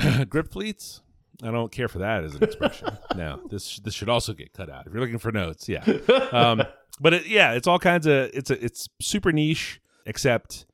grip 0.28 0.52
fleets. 0.52 1.02
I 1.42 1.50
don't 1.50 1.72
care 1.72 1.88
for 1.88 1.98
that 1.98 2.24
as 2.24 2.34
an 2.34 2.44
expression. 2.44 2.96
no, 3.16 3.40
this 3.50 3.78
this 3.80 3.94
should 3.94 4.08
also 4.08 4.32
get 4.32 4.52
cut 4.52 4.70
out. 4.70 4.86
If 4.86 4.92
you're 4.92 5.02
looking 5.02 5.18
for 5.18 5.32
notes, 5.32 5.68
yeah. 5.68 5.84
Um, 6.32 6.62
but 7.00 7.14
it, 7.14 7.26
yeah, 7.26 7.52
it's 7.52 7.66
all 7.66 7.78
kinds 7.78 8.06
of 8.06 8.30
it's 8.32 8.50
a 8.50 8.64
it's 8.64 8.88
super 9.00 9.32
niche. 9.32 9.80
Except 10.06 10.66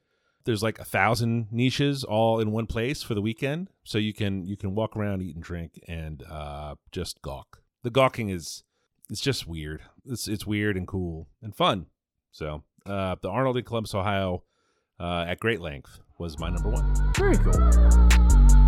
there's 0.44 0.62
like 0.62 0.78
a 0.78 0.85
thousand 0.85 1.48
niches 1.50 2.04
all 2.04 2.40
in 2.40 2.50
one 2.50 2.66
place 2.66 3.02
for 3.02 3.14
the 3.14 3.22
weekend, 3.22 3.70
so 3.85 3.98
you 3.98 4.12
can 4.12 4.46
you 4.46 4.56
can 4.56 4.74
walk 4.74 4.96
around, 4.96 5.22
eat 5.22 5.35
and 5.35 5.42
drink, 5.44 5.80
and 5.88 6.22
uh, 6.28 6.74
just 6.92 7.22
gawk. 7.22 7.62
The 7.83 7.90
gawking 7.90 8.28
is 8.28 8.64
it's 9.09 9.20
just 9.20 9.46
weird. 9.46 9.83
It's 10.04 10.28
it's 10.28 10.46
weird 10.46 10.76
and 10.76 10.87
cool 10.87 11.28
and 11.42 11.54
fun. 11.54 11.87
So 12.33 12.62
uh, 12.87 13.16
the 13.20 13.28
Arnold 13.28 13.56
in 13.56 13.64
Columbus, 13.64 13.94
Ohio, 13.94 14.44
uh, 14.98 15.24
at 15.28 15.40
great 15.40 15.61
length 15.61 16.00
was 16.18 16.38
my 16.38 16.50
number 16.50 16.68
one. 16.68 17.12
Very 17.16 17.37
cool. 17.38 18.60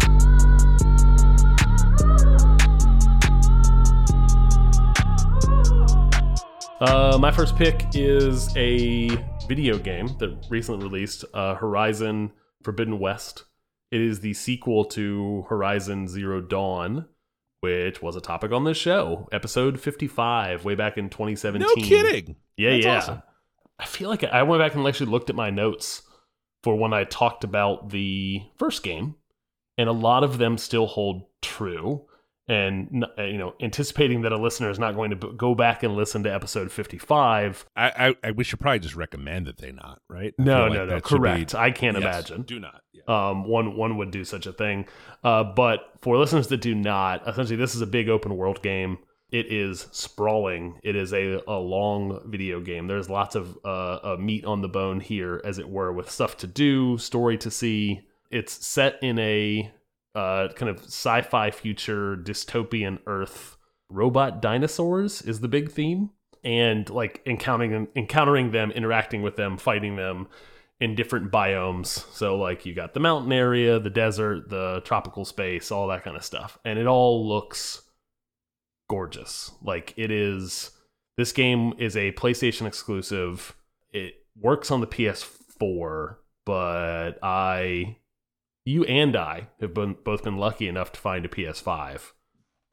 Uh, 6.82 7.16
my 7.16 7.30
first 7.30 7.54
pick 7.54 7.86
is 7.94 8.48
a 8.56 9.08
video 9.46 9.78
game 9.78 10.08
that 10.18 10.36
recently 10.50 10.84
released, 10.84 11.24
uh, 11.32 11.54
Horizon 11.54 12.32
Forbidden 12.64 12.98
West. 12.98 13.44
It 13.92 14.00
is 14.00 14.18
the 14.18 14.34
sequel 14.34 14.86
to 14.86 15.46
Horizon 15.48 16.08
Zero 16.08 16.40
Dawn, 16.40 17.06
which 17.60 18.02
was 18.02 18.16
a 18.16 18.20
topic 18.20 18.50
on 18.50 18.64
this 18.64 18.76
show, 18.76 19.28
episode 19.30 19.78
55, 19.78 20.64
way 20.64 20.74
back 20.74 20.98
in 20.98 21.08
2017. 21.08 21.60
No 21.60 21.88
kidding. 21.88 22.34
Yeah, 22.56 22.70
That's 22.70 22.84
yeah. 22.84 22.96
awesome. 22.96 23.22
I 23.78 23.84
feel 23.84 24.08
like 24.08 24.24
I 24.24 24.42
went 24.42 24.60
back 24.60 24.74
and 24.74 24.84
actually 24.84 25.12
looked 25.12 25.30
at 25.30 25.36
my 25.36 25.50
notes 25.50 26.02
for 26.64 26.74
when 26.76 26.92
I 26.92 27.04
talked 27.04 27.44
about 27.44 27.90
the 27.90 28.42
first 28.58 28.82
game, 28.82 29.14
and 29.78 29.88
a 29.88 29.92
lot 29.92 30.24
of 30.24 30.38
them 30.38 30.58
still 30.58 30.88
hold 30.88 31.26
true. 31.42 32.06
And 32.48 33.06
uh, 33.16 33.22
you 33.22 33.38
know, 33.38 33.54
anticipating 33.60 34.22
that 34.22 34.32
a 34.32 34.36
listener 34.36 34.68
is 34.68 34.78
not 34.78 34.96
going 34.96 35.10
to 35.10 35.32
go 35.36 35.54
back 35.54 35.84
and 35.84 35.94
listen 35.94 36.24
to 36.24 36.34
episode 36.34 36.72
fifty-five. 36.72 37.64
I, 37.76 38.08
I, 38.22 38.28
I 38.28 38.30
we 38.32 38.42
should 38.42 38.58
probably 38.58 38.80
just 38.80 38.96
recommend 38.96 39.46
that 39.46 39.58
they 39.58 39.70
not 39.70 40.00
right. 40.08 40.34
I 40.38 40.42
No, 40.42 40.54
feel 40.56 40.62
like 40.64 40.72
no, 40.72 40.84
no, 40.86 40.94
be- 40.96 41.00
correct. 41.02 41.54
I 41.54 41.70
can't 41.70 41.96
Yes, 41.96 42.02
imagine. 42.02 42.42
Do 42.42 42.58
not. 42.58 42.80
Yeah. 42.92 43.02
um, 43.30 43.44
one 43.46 43.76
one 43.76 43.96
would 43.98 44.10
do 44.10 44.24
such 44.24 44.46
a 44.46 44.52
thing. 44.52 44.86
Uh, 45.22 45.44
but 45.44 45.80
for 46.00 46.18
listeners 46.18 46.48
that 46.48 46.60
do 46.60 46.74
not, 46.74 47.26
essentially, 47.28 47.56
this 47.56 47.74
is 47.76 47.80
a 47.80 47.86
big 47.86 48.08
open 48.08 48.36
world 48.36 48.60
game. 48.60 48.98
It 49.30 49.50
is 49.50 49.86
sprawling. 49.92 50.78
It 50.82 50.94
is 50.94 51.14
a, 51.14 51.40
a 51.48 51.56
long 51.58 52.20
video 52.26 52.60
game. 52.60 52.86
There's 52.86 53.08
lots 53.08 53.34
of 53.34 53.56
uh, 53.64 53.68
uh, 53.68 54.16
meat 54.18 54.44
on 54.44 54.60
the 54.60 54.68
bone 54.68 55.00
here, 55.00 55.40
as 55.44 55.58
it 55.58 55.70
were, 55.70 55.90
with 55.92 56.10
stuff 56.10 56.36
to 56.38 56.46
do, 56.46 56.98
story 56.98 57.38
to 57.38 57.50
see. 57.50 58.02
It's 58.30 58.66
set 58.66 58.98
in 59.00 59.18
a 59.18 59.72
uh, 60.14 60.48
kind 60.54 60.68
of 60.68 60.78
sci-fi 60.84 61.50
future 61.50 62.16
dystopian 62.16 62.98
Earth. 63.06 63.56
Robot 63.88 64.40
dinosaurs 64.40 65.20
is 65.22 65.40
the 65.40 65.48
big 65.48 65.70
theme, 65.70 66.10
and 66.42 66.88
like 66.88 67.22
encountering 67.26 67.88
encountering 67.94 68.50
them, 68.50 68.70
interacting 68.70 69.22
with 69.22 69.36
them, 69.36 69.58
fighting 69.58 69.96
them 69.96 70.28
in 70.82 70.96
different 70.96 71.30
biomes. 71.30 71.86
So 72.12 72.36
like 72.36 72.66
you 72.66 72.74
got 72.74 72.92
the 72.92 73.00
mountain 73.00 73.32
area, 73.32 73.78
the 73.78 73.88
desert, 73.88 74.50
the 74.50 74.82
tropical 74.84 75.24
space, 75.24 75.70
all 75.70 75.86
that 75.88 76.02
kind 76.02 76.16
of 76.16 76.24
stuff. 76.24 76.58
And 76.64 76.76
it 76.76 76.88
all 76.88 77.28
looks 77.28 77.82
gorgeous. 78.90 79.52
Like 79.62 79.94
it 79.96 80.10
is 80.10 80.72
this 81.16 81.30
game 81.30 81.74
is 81.78 81.96
a 81.96 82.10
PlayStation 82.12 82.66
exclusive. 82.66 83.54
It 83.92 84.14
works 84.36 84.72
on 84.72 84.80
the 84.80 84.88
PS4, 84.88 86.16
but 86.44 87.12
I 87.22 87.96
you 88.64 88.84
and 88.84 89.16
I 89.16 89.48
have 89.60 89.74
been 89.74 89.96
both 90.04 90.22
been 90.24 90.36
lucky 90.38 90.68
enough 90.68 90.92
to 90.92 91.00
find 91.00 91.24
a 91.24 91.28
PS5. 91.28 92.12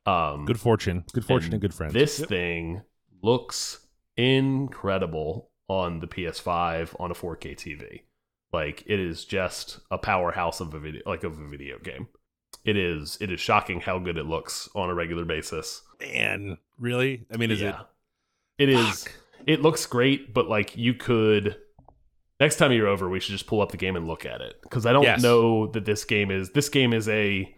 Um 0.06 0.46
Good 0.46 0.60
fortune. 0.60 1.04
Good 1.14 1.26
fortune 1.26 1.54
and, 1.54 1.62
good 1.62 1.74
friends. 1.74 1.94
this 1.94 2.20
Yep. 2.20 2.30
thing 2.30 2.82
looks 3.22 3.86
incredible 4.18 5.50
on 5.68 6.00
the 6.00 6.08
PS5 6.08 6.96
on 7.00 7.12
a 7.12 7.14
4K 7.14 7.56
TV. 7.56 8.02
Like 8.52 8.84
it 8.88 9.00
is 9.00 9.26
just 9.26 9.80
a 9.92 9.98
powerhouse 9.98 10.60
of 10.60 10.74
a 10.74 10.80
video, 10.80 11.02
like 11.06 11.24
of 11.24 11.40
a 11.40 11.48
video 11.48 11.78
game. 11.80 12.08
It 12.66 12.76
is. 12.76 13.18
It 13.22 13.32
is 13.32 13.40
shocking 13.40 13.80
how 13.80 14.00
good 14.00 14.18
it 14.18 14.26
looks 14.26 14.68
on 14.76 14.90
a 14.90 14.94
regular 14.96 15.24
basis. 15.26 15.82
man, 16.02 16.58
really? 16.78 17.26
I 17.32 17.38
mean, 17.38 17.52
is 17.52 17.62
yeah. 17.62 17.82
It 18.58 18.70
is. 18.70 19.04
Fuck. 19.04 19.14
It 19.48 19.62
looks 19.62 19.86
great, 19.86 20.34
but 20.34 20.48
like 20.50 20.76
you 20.76 20.94
could. 20.94 21.58
Next 22.40 22.56
time 22.56 22.72
you're 22.72 22.88
over, 22.88 23.10
we 23.10 23.20
should 23.20 23.34
just 23.34 23.48
pull 23.48 23.62
up 23.62 23.72
the 23.72 23.78
game 23.78 23.96
and 23.96 24.08
look 24.08 24.26
at 24.26 24.40
it 24.42 24.62
because 24.64 24.86
I 24.86 24.94
don't 24.94 25.04
Yes. 25.04 25.22
know 25.22 25.68
that 25.68 25.86
this 25.86 26.06
game 26.06 26.32
is. 26.32 26.52
This 26.52 26.70
game 26.70 26.94
is 26.94 27.08
a. 27.10 27.54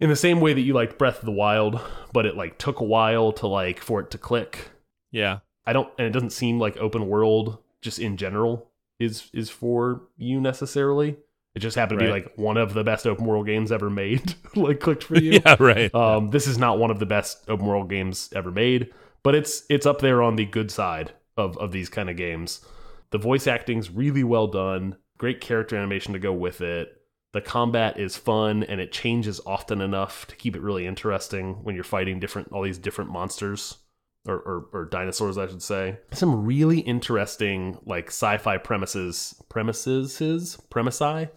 In 0.00 0.08
the 0.08 0.16
same 0.16 0.40
way 0.40 0.52
that 0.52 0.60
you 0.60 0.72
liked 0.72 0.98
Breath 0.98 1.20
of 1.20 1.24
the 1.26 1.30
Wild, 1.32 1.80
but 2.12 2.26
it 2.26 2.36
like 2.36 2.58
took 2.58 2.80
a 2.80 2.84
while 2.84 3.32
to 3.32 3.46
like 3.46 3.80
for 3.80 4.00
it 4.00 4.10
to 4.12 4.18
click. 4.18 4.70
Yeah. 5.10 5.40
I 5.64 5.72
don't, 5.72 5.88
and 5.96 6.06
it 6.06 6.10
doesn't 6.10 6.30
seem 6.30 6.58
like 6.58 6.76
open 6.76 7.08
world 7.08 7.58
just 7.80 7.98
in 8.00 8.16
general 8.16 8.68
is 8.98 9.30
is 9.32 9.48
for 9.50 10.02
you 10.16 10.40
necessarily. 10.40 11.16
It 11.54 11.58
just 11.60 11.76
happened 11.76 12.00
to 12.00 12.06
be 12.06 12.10
like 12.10 12.32
one 12.36 12.56
of 12.56 12.72
the 12.74 12.82
best 12.82 13.06
open 13.06 13.26
world 13.26 13.46
games 13.46 13.70
ever 13.70 13.90
made. 13.90 14.34
like 14.56 14.80
clicked 14.80 15.04
for 15.04 15.16
you. 15.20 15.40
Yeah. 15.44 15.56
Right. 15.60 15.94
Um, 15.94 16.30
this 16.30 16.46
is 16.46 16.56
not 16.58 16.78
one 16.78 16.90
of 16.90 16.98
the 16.98 17.06
best 17.06 17.44
open 17.48 17.66
world 17.66 17.88
games 17.90 18.30
ever 18.34 18.50
made, 18.50 18.92
but 19.22 19.34
it's 19.34 19.64
it's 19.68 19.86
up 19.86 20.00
there 20.00 20.22
on 20.22 20.36
the 20.36 20.46
good 20.46 20.70
side 20.70 21.12
of 21.36 21.56
of 21.58 21.70
these 21.72 21.88
kind 21.88 22.08
of 22.10 22.16
games. 22.16 22.64
The 23.12 23.18
voice 23.18 23.46
acting's 23.46 23.90
really 23.90 24.24
well 24.24 24.48
done. 24.48 24.96
Great 25.18 25.40
character 25.40 25.76
animation 25.76 26.14
to 26.14 26.18
go 26.18 26.32
with 26.32 26.60
it. 26.60 26.88
The 27.32 27.40
combat 27.40 27.98
is 27.98 28.16
fun 28.16 28.62
and 28.64 28.80
it 28.80 28.92
changes 28.92 29.40
often 29.46 29.80
enough 29.80 30.26
to 30.26 30.36
keep 30.36 30.56
it 30.56 30.60
really 30.60 30.86
interesting 30.86 31.62
when 31.62 31.74
you're 31.74 31.84
fighting 31.84 32.20
different 32.20 32.52
all 32.52 32.62
these 32.62 32.78
different 32.78 33.10
monsters 33.10 33.78
or, 34.26 34.36
or, 34.36 34.66
or 34.72 34.84
dinosaurs, 34.86 35.38
I 35.38 35.46
should 35.46 35.62
say. 35.62 35.98
Some 36.12 36.44
really 36.44 36.80
interesting 36.80 37.78
like 37.86 38.08
sci-fi 38.08 38.58
premises 38.58 39.40
premises 39.48 40.58
premisi 40.70 41.30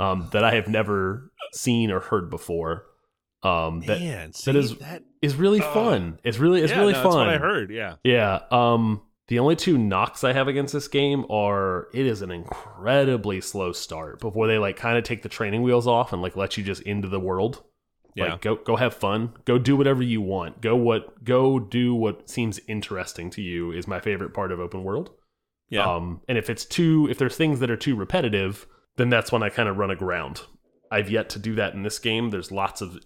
um, 0.00 0.28
that 0.32 0.44
I 0.44 0.54
have 0.54 0.68
never 0.68 1.30
seen 1.52 1.90
or 1.90 2.00
heard 2.00 2.28
before. 2.30 2.86
Um, 3.42 3.80
that 3.82 4.00
man, 4.00 4.32
that 4.46 4.56
is 4.56 4.76
that. 4.78 5.02
is 5.22 5.36
really 5.36 5.60
Ugh. 5.60 5.74
fun. 5.74 6.18
It's 6.24 6.38
really 6.38 6.62
it's 6.62 6.72
yeah, 6.72 6.80
really 6.80 6.92
no, 6.94 7.02
fun. 7.02 7.26
That's 7.26 7.26
what 7.26 7.28
I 7.28 7.38
heard. 7.38 7.70
Yeah. 7.70 7.96
Yeah. 8.02 8.40
Um 8.50 9.02
the 9.28 9.38
only 9.38 9.56
two 9.56 9.76
knocks 9.76 10.22
I 10.22 10.32
have 10.32 10.48
against 10.48 10.72
this 10.72 10.88
game 10.88 11.24
are 11.30 11.88
it 11.92 12.06
is 12.06 12.22
an 12.22 12.30
incredibly 12.30 13.40
slow 13.40 13.72
start 13.72 14.20
before 14.20 14.46
they 14.46 14.58
like 14.58 14.76
kind 14.76 14.96
of 14.96 15.04
take 15.04 15.22
the 15.22 15.28
training 15.28 15.62
wheels 15.62 15.86
off 15.86 16.12
and 16.12 16.22
like 16.22 16.36
let 16.36 16.56
you 16.56 16.62
just 16.62 16.82
into 16.82 17.08
the 17.08 17.20
world. 17.20 17.62
Yeah. 18.14 18.32
Like 18.32 18.40
go 18.40 18.56
go 18.56 18.76
have 18.76 18.94
fun. 18.94 19.34
Go 19.44 19.58
do 19.58 19.76
whatever 19.76 20.02
you 20.02 20.20
want. 20.20 20.60
Go 20.60 20.76
what 20.76 21.24
go 21.24 21.58
do 21.58 21.94
what 21.94 22.30
seems 22.30 22.60
interesting 22.68 23.30
to 23.30 23.42
you 23.42 23.72
is 23.72 23.88
my 23.88 24.00
favorite 24.00 24.32
part 24.32 24.52
of 24.52 24.60
open 24.60 24.84
world. 24.84 25.10
Yeah. 25.68 25.92
Um 25.92 26.20
and 26.28 26.38
if 26.38 26.48
it's 26.48 26.64
too 26.64 27.08
if 27.10 27.18
there's 27.18 27.36
things 27.36 27.60
that 27.60 27.70
are 27.70 27.76
too 27.76 27.96
repetitive, 27.96 28.66
then 28.96 29.10
that's 29.10 29.32
when 29.32 29.42
I 29.42 29.48
kind 29.48 29.68
of 29.68 29.76
run 29.76 29.90
aground. 29.90 30.42
I've 30.90 31.10
yet 31.10 31.28
to 31.30 31.38
do 31.38 31.54
that 31.56 31.74
in 31.74 31.82
this 31.82 31.98
game. 31.98 32.30
There's 32.30 32.52
lots 32.52 32.80
of 32.80 32.98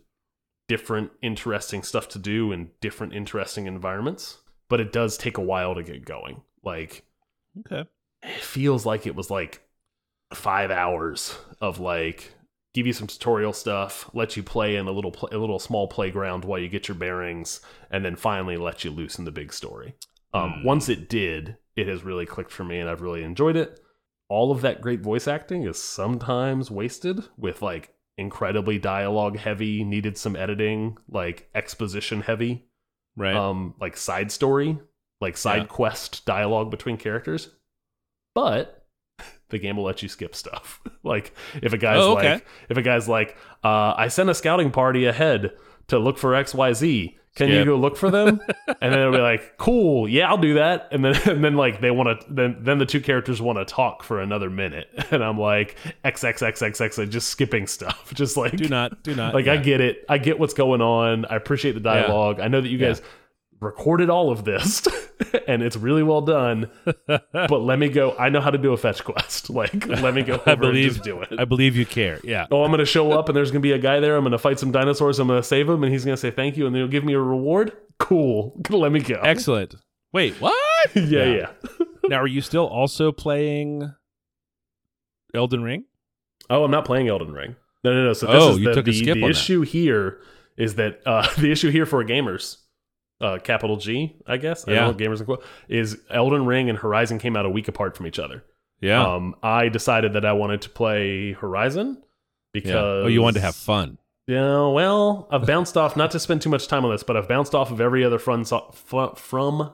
different 0.68 1.10
interesting 1.22 1.82
stuff 1.82 2.08
to 2.10 2.18
do 2.18 2.52
in 2.52 2.70
different 2.80 3.14
interesting 3.14 3.66
environments, 3.66 4.38
but 4.70 4.80
it 4.80 4.92
does 4.92 5.18
take 5.18 5.36
a 5.36 5.42
while 5.42 5.74
to 5.74 5.82
get 5.82 6.06
going. 6.06 6.40
Like 6.64 7.04
okay. 7.60 7.86
it 8.22 8.40
feels 8.40 8.86
like 8.86 9.06
it 9.06 9.14
was 9.14 9.30
like 9.30 9.60
5 10.32 10.70
hours 10.70 11.36
of 11.60 11.78
like 11.80 12.32
give 12.72 12.86
you 12.86 12.92
some 12.92 13.08
tutorial 13.08 13.52
stuff, 13.52 14.08
let 14.14 14.36
you 14.36 14.42
play 14.42 14.76
in 14.76 14.86
a 14.86 14.92
little 14.92 15.14
a 15.32 15.36
little 15.36 15.58
small 15.58 15.88
playground 15.88 16.44
while 16.44 16.60
you 16.60 16.68
get 16.68 16.88
your 16.88 16.94
bearings 16.94 17.60
and 17.90 18.04
then 18.04 18.16
finally 18.16 18.56
let 18.56 18.84
you 18.84 18.90
loose 18.90 19.18
in 19.18 19.24
the 19.26 19.32
big 19.32 19.52
story. 19.52 19.94
Um, 20.32 20.52
Hmm. 20.60 20.64
once 20.64 20.88
it 20.88 21.08
did, 21.08 21.56
it 21.74 21.88
has 21.88 22.04
really 22.04 22.24
clicked 22.26 22.52
for 22.52 22.62
me 22.64 22.78
and 22.78 22.88
I've 22.88 23.02
really 23.02 23.24
enjoyed 23.24 23.56
it. 23.56 23.80
All 24.28 24.52
of 24.52 24.60
that 24.60 24.80
great 24.80 25.00
voice 25.00 25.26
acting 25.26 25.64
is 25.64 25.82
sometimes 25.82 26.70
wasted 26.70 27.24
with 27.36 27.62
like 27.62 27.92
incredibly 28.16 28.78
dialogue 28.78 29.36
heavy, 29.38 29.82
needed 29.82 30.16
some 30.16 30.36
editing, 30.36 30.96
like 31.08 31.48
exposition 31.54 32.20
heavy, 32.20 32.66
Right. 33.16 33.34
um, 33.34 33.74
like 33.80 33.96
side 33.96 34.30
story, 34.32 34.78
like 35.20 35.36
side 35.36 35.62
Yeah. 35.62 35.66
quest 35.66 36.24
dialogue 36.24 36.70
between 36.70 36.96
characters. 36.96 37.50
But 38.34 38.86
the 39.50 39.58
game 39.58 39.76
will 39.76 39.84
let 39.84 40.02
you 40.02 40.08
skip 40.08 40.34
stuff. 40.34 40.80
like 41.02 41.34
if 41.62 41.72
a 41.72 41.78
guy's 41.78 41.98
Oh, 42.00 42.16
okay. 42.18 42.34
like, 42.34 42.46
if 42.68 42.76
a 42.76 42.82
guy's 42.82 43.08
like, 43.08 43.36
uh, 43.64 43.94
I 43.96 44.08
sent 44.08 44.30
a 44.30 44.34
scouting 44.34 44.70
party 44.70 45.04
ahead 45.06 45.52
to 45.88 45.98
look 45.98 46.18
for 46.18 46.34
X 46.34 46.54
Y 46.54 46.72
Z. 46.72 47.18
Can 47.36 47.48
you 47.48 47.64
go 47.64 47.76
look 47.76 47.96
for 47.96 48.10
them? 48.10 48.40
and 48.66 48.92
then 48.92 48.98
it'll 48.98 49.12
be 49.12 49.18
like, 49.18 49.56
cool, 49.56 50.08
yeah, 50.08 50.28
I'll 50.28 50.36
do 50.36 50.54
that. 50.54 50.88
And 50.90 51.04
then 51.04 51.16
and 51.28 51.44
then 51.44 51.54
like 51.54 51.80
they 51.80 51.90
want 51.90 52.20
to 52.20 52.26
then 52.32 52.56
then 52.60 52.78
the 52.78 52.86
two 52.86 53.00
characters 53.00 53.40
want 53.40 53.58
to 53.58 53.64
talk 53.64 54.02
for 54.02 54.20
another 54.20 54.50
minute, 54.50 54.88
and 55.10 55.22
I'm 55.22 55.38
like 55.38 55.76
X 56.04 56.24
X 56.24 56.42
X 56.42 56.60
X 56.62 56.80
X, 56.80 56.96
just 57.08 57.28
skipping 57.28 57.66
stuff, 57.66 58.12
just 58.14 58.36
like 58.36 58.56
do 58.56 58.68
not. 58.68 59.02
Do 59.02 59.14
not. 59.14 59.34
like 59.34 59.46
I 59.46 59.56
get 59.56 59.80
it. 59.80 60.04
I 60.08 60.18
get 60.18 60.38
what's 60.38 60.54
going 60.54 60.80
on. 60.80 61.24
I 61.26 61.36
appreciate 61.36 61.72
the 61.72 61.80
dialogue. 61.80 62.40
I 62.40 62.48
know 62.48 62.60
that 62.60 62.68
you 62.68 62.78
Yeah. 62.78 62.94
Recorded 63.60 64.08
all 64.10 64.30
of 64.30 64.44
this 64.44 64.86
and 65.46 65.62
it's 65.62 65.76
really 65.76 66.02
well 66.02 66.22
done. 66.22 66.70
but 67.06 67.50
let 67.60 67.78
me 67.78 67.88
go. 67.88 68.16
I 68.18 68.28
know 68.30 68.40
how 68.40 68.50
to 68.50 68.58
do 68.58 68.72
a 68.72 68.76
fetch 68.76 69.04
quest. 69.04 69.50
Like 69.50 69.86
let 69.86 70.14
me 70.14 70.22
go 70.22 70.40
I 70.46 70.54
believe. 70.54 71.02
do 71.02 71.20
it. 71.20 71.28
I 71.38 71.44
believe 71.44 71.76
you 71.76 71.84
care. 71.84 72.20
Yeah. 72.24 72.46
Oh, 72.50 72.64
I'm 72.64 72.70
gonna 72.70 72.84
show 72.84 73.12
up 73.12 73.28
and 73.28 73.36
there's 73.36 73.50
gonna 73.50 73.60
be 73.60 73.72
a 73.72 73.78
guy 73.78 74.00
there. 74.00 74.16
I'm 74.16 74.24
gonna 74.24 74.38
fight 74.38 74.58
some 74.58 74.70
dinosaurs. 74.72 75.18
I'm 75.18 75.28
gonna 75.28 75.42
save 75.42 75.68
him 75.68 75.82
and 75.84 75.92
he's 75.92 76.04
gonna 76.04 76.16
say 76.16 76.30
thank 76.30 76.56
you 76.56 76.66
and 76.66 76.74
then 76.74 76.82
he'll 76.82 76.88
give 76.90 77.04
me 77.04 77.12
a 77.14 77.20
reward. 77.20 77.72
Cool. 77.98 78.60
Let 78.70 78.92
me 78.92 79.00
go. 79.00 79.20
Excellent. 79.22 79.74
Wait. 80.12 80.34
What? 80.40 80.54
yeah, 80.94 81.02
Yeah. 81.02 81.24
yeah. 81.26 81.50
now, 82.08 82.16
are 82.20 82.26
you 82.26 82.40
still 82.40 82.66
also 82.66 83.12
playing 83.12 83.92
Elden 85.34 85.62
Ring? 85.62 85.84
Oh, 86.48 86.64
I'm 86.64 86.70
not 86.70 86.84
playing 86.84 87.08
Elden 87.08 87.32
Ring. 87.32 87.56
No, 87.84 87.92
no, 87.92 88.04
no. 88.04 88.12
So 88.12 88.26
this 88.26 88.36
Oh, 88.42 88.50
is 88.52 88.58
you 88.58 88.64
the, 88.68 88.74
took 88.74 88.88
a 88.88 88.92
skip 88.92 89.14
the 89.14 89.22
on 89.24 89.30
that. 89.30 89.30
issue 89.30 89.60
here 89.62 90.20
is 90.56 90.74
that 90.76 91.00
uh, 91.06 91.26
the 91.38 91.50
issue 91.50 91.70
here 91.70 91.86
for 91.86 92.04
gamers 92.04 92.56
uh, 93.20 93.38
capital 93.38 93.76
G, 93.76 94.16
I 94.26 94.36
guess. 94.36 94.66
I 94.66 94.72
Yeah. 94.72 94.80
don't 94.86 94.98
know, 94.98 95.06
gamers 95.06 95.18
and 95.18 95.26
quote 95.26 95.44
is 95.68 95.98
Elden 96.10 96.46
Ring 96.46 96.68
and 96.70 96.78
Horizon 96.78 97.18
came 97.18 97.36
out 97.36 97.46
a 97.46 97.50
week 97.50 97.68
apart 97.68 97.96
from 97.96 98.06
each 98.06 98.18
other. 98.18 98.44
Yeah. 98.80 99.02
Um, 99.06 99.34
I 99.42 99.68
decided 99.68 100.14
that 100.14 100.24
I 100.24 100.32
wanted 100.32 100.62
to 100.62 100.70
play 100.70 101.32
Horizon 101.32 102.02
because 102.52 102.70
yeah. 102.70 102.78
Oh, 103.04 103.06
you 103.08 103.20
wanted 103.22 103.40
to 103.40 103.44
have 103.44 103.54
fun. 103.56 103.98
Yeah, 104.26 104.68
well, 104.68 105.26
I've 105.32 105.44
bounced 105.46 105.76
off 105.76 105.96
not 105.96 106.12
to 106.12 106.20
spend 106.20 106.40
too 106.40 106.50
much 106.50 106.68
time 106.68 106.84
on 106.84 106.92
this, 106.92 107.02
but 107.02 107.16
I've 107.16 107.26
bounced 107.28 107.52
off 107.54 107.70
of 107.72 107.80
every 107.80 108.04
other 108.04 108.18
from 108.18 108.44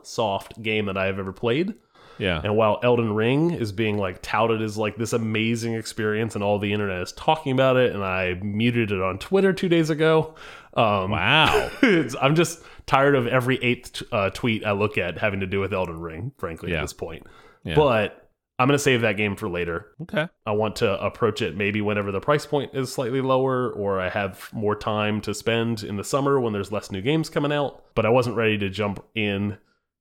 soft 0.02 0.62
game 0.62 0.86
that 0.86 0.96
I 0.96 1.06
have 1.06 1.18
ever 1.18 1.32
played. 1.32 1.74
Yeah. 2.18 2.40
And 2.42 2.56
while 2.56 2.80
Elden 2.82 3.14
Ring 3.14 3.50
is 3.50 3.72
being 3.72 3.98
like 3.98 4.22
touted 4.22 4.62
as 4.62 4.78
like 4.78 4.96
this 4.96 5.12
amazing 5.12 5.74
experience, 5.74 6.34
and 6.34 6.42
all 6.42 6.58
the 6.58 6.72
internet 6.72 7.02
is 7.02 7.12
talking 7.12 7.52
about 7.52 7.76
it, 7.76 7.94
and 7.94 8.02
I 8.02 8.34
muted 8.42 8.90
it 8.90 9.02
on 9.02 9.18
Twitter 9.18 9.52
two 9.52 9.68
days 9.68 9.90
ago. 9.90 10.34
Um, 10.74 11.10
Wow. 11.10 11.70
I'm 12.20 12.34
just 12.34 12.62
tired 12.86 13.14
of 13.14 13.26
every 13.26 13.62
eighth 13.62 14.02
uh, 14.12 14.30
tweet 14.30 14.64
I 14.64 14.72
look 14.72 14.96
at 14.98 15.18
having 15.18 15.40
to 15.40 15.46
do 15.46 15.60
with 15.60 15.72
Elden 15.72 16.00
Ring. 16.00 16.32
Frankly, 16.38 16.70
Yeah. 16.72 16.78
at 16.78 16.82
this 16.82 16.92
point, 16.92 17.26
Yeah. 17.64 17.74
but 17.74 18.22
I'm 18.58 18.68
gonna 18.68 18.78
save 18.78 19.02
that 19.02 19.16
game 19.18 19.36
for 19.36 19.48
later. 19.50 19.88
okay. 20.02 20.28
I 20.46 20.52
want 20.52 20.76
to 20.76 20.98
approach 21.04 21.42
it 21.42 21.56
maybe 21.56 21.82
whenever 21.82 22.10
the 22.10 22.20
price 22.20 22.46
point 22.46 22.70
is 22.74 22.90
slightly 22.92 23.20
lower 23.20 23.70
or 23.70 24.00
I 24.00 24.08
have 24.08 24.48
more 24.52 24.74
time 24.74 25.20
to 25.22 25.34
spend 25.34 25.82
in 25.82 25.96
the 25.96 26.04
summer 26.04 26.40
when 26.40 26.52
there's 26.54 26.72
less 26.72 26.90
new 26.90 27.02
games 27.02 27.28
coming 27.28 27.52
out. 27.52 27.84
But 27.94 28.06
I 28.06 28.08
wasn't 28.08 28.36
ready 28.36 28.56
to 28.58 28.70
jump 28.70 29.04
in 29.14 29.58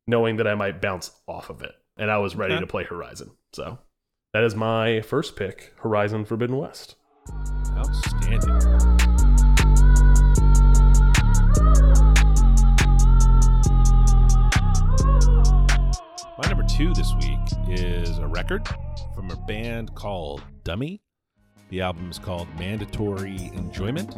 knowing 0.07 0.37
that 0.37 0.47
I 0.47 0.55
might 0.55 0.81
bounce 0.81 1.11
off 1.27 1.49
of 1.49 1.61
it. 1.63 1.73
And 1.97 2.09
I 2.11 2.17
was 2.19 2.35
ready 2.35 2.53
Okay. 2.53 2.61
to 2.61 2.67
play 2.67 2.83
Horizon. 2.85 3.31
So 3.53 3.79
that 4.33 4.43
is 4.43 4.55
my 4.55 5.01
first 5.01 5.35
pick 5.35 5.73
Horizon 5.81 6.23
Forbidden 6.23 6.55
West. 6.57 6.95
Outstanding. 7.75 9.14
Two 16.67 16.93
this 16.93 17.13
week 17.15 17.39
is 17.69 18.17
a 18.17 18.28
record 18.28 18.67
from 19.13 19.30
a 19.30 19.36
band 19.36 19.93
called 19.93 20.41
Dummy. 20.63 21.01
The 21.69 21.82
album 21.82 22.10
is 22.10 22.17
called 22.17 22.47
Mandatory 22.58 23.51
Enjoyment. 23.54 24.15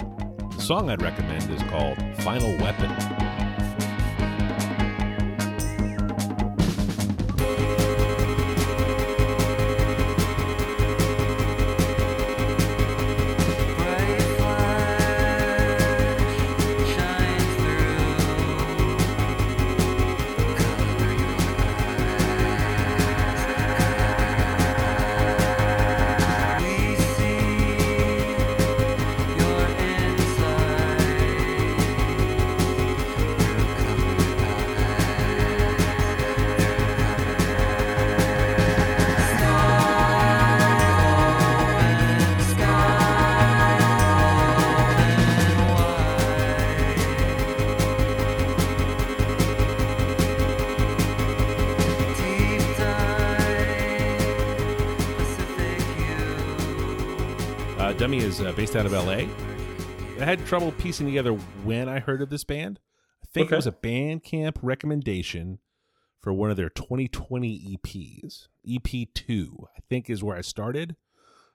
The 0.56 0.62
song 0.62 0.90
I'd 0.90 1.02
recommend 1.02 1.50
is 1.52 1.62
called 1.64 1.98
Final 2.20 2.52
Weapon. 2.62 3.47
Dummy 57.98 58.18
is 58.20 58.42
uh, 58.42 58.52
based 58.52 58.76
out 58.76 58.86
of 58.86 58.92
LA. 58.92 59.26
I 60.22 60.26
had 60.26 60.46
trouble 60.46 60.72
piecing 60.74 61.08
together 61.08 61.34
when 61.64 61.90
I 61.90 62.00
heard 62.00 62.22
of 62.22 62.30
this 62.30 62.44
band. 62.44 62.80
I 63.24 63.28
think 63.34 63.48
Okay. 63.48 63.56
it 63.56 63.58
was 63.58 63.68
a 63.68 63.72
Bandcamp 63.72 64.58
recommendation 64.62 65.58
for 66.20 66.32
one 66.32 66.52
of 66.52 66.58
their 66.58 66.70
2020 66.70 67.78
EPs. 67.78 68.48
EP2, 68.68 69.66
I 69.76 69.80
think, 69.90 70.10
is 70.12 70.24
where 70.24 70.38
I 70.38 70.42
started, 70.42 70.96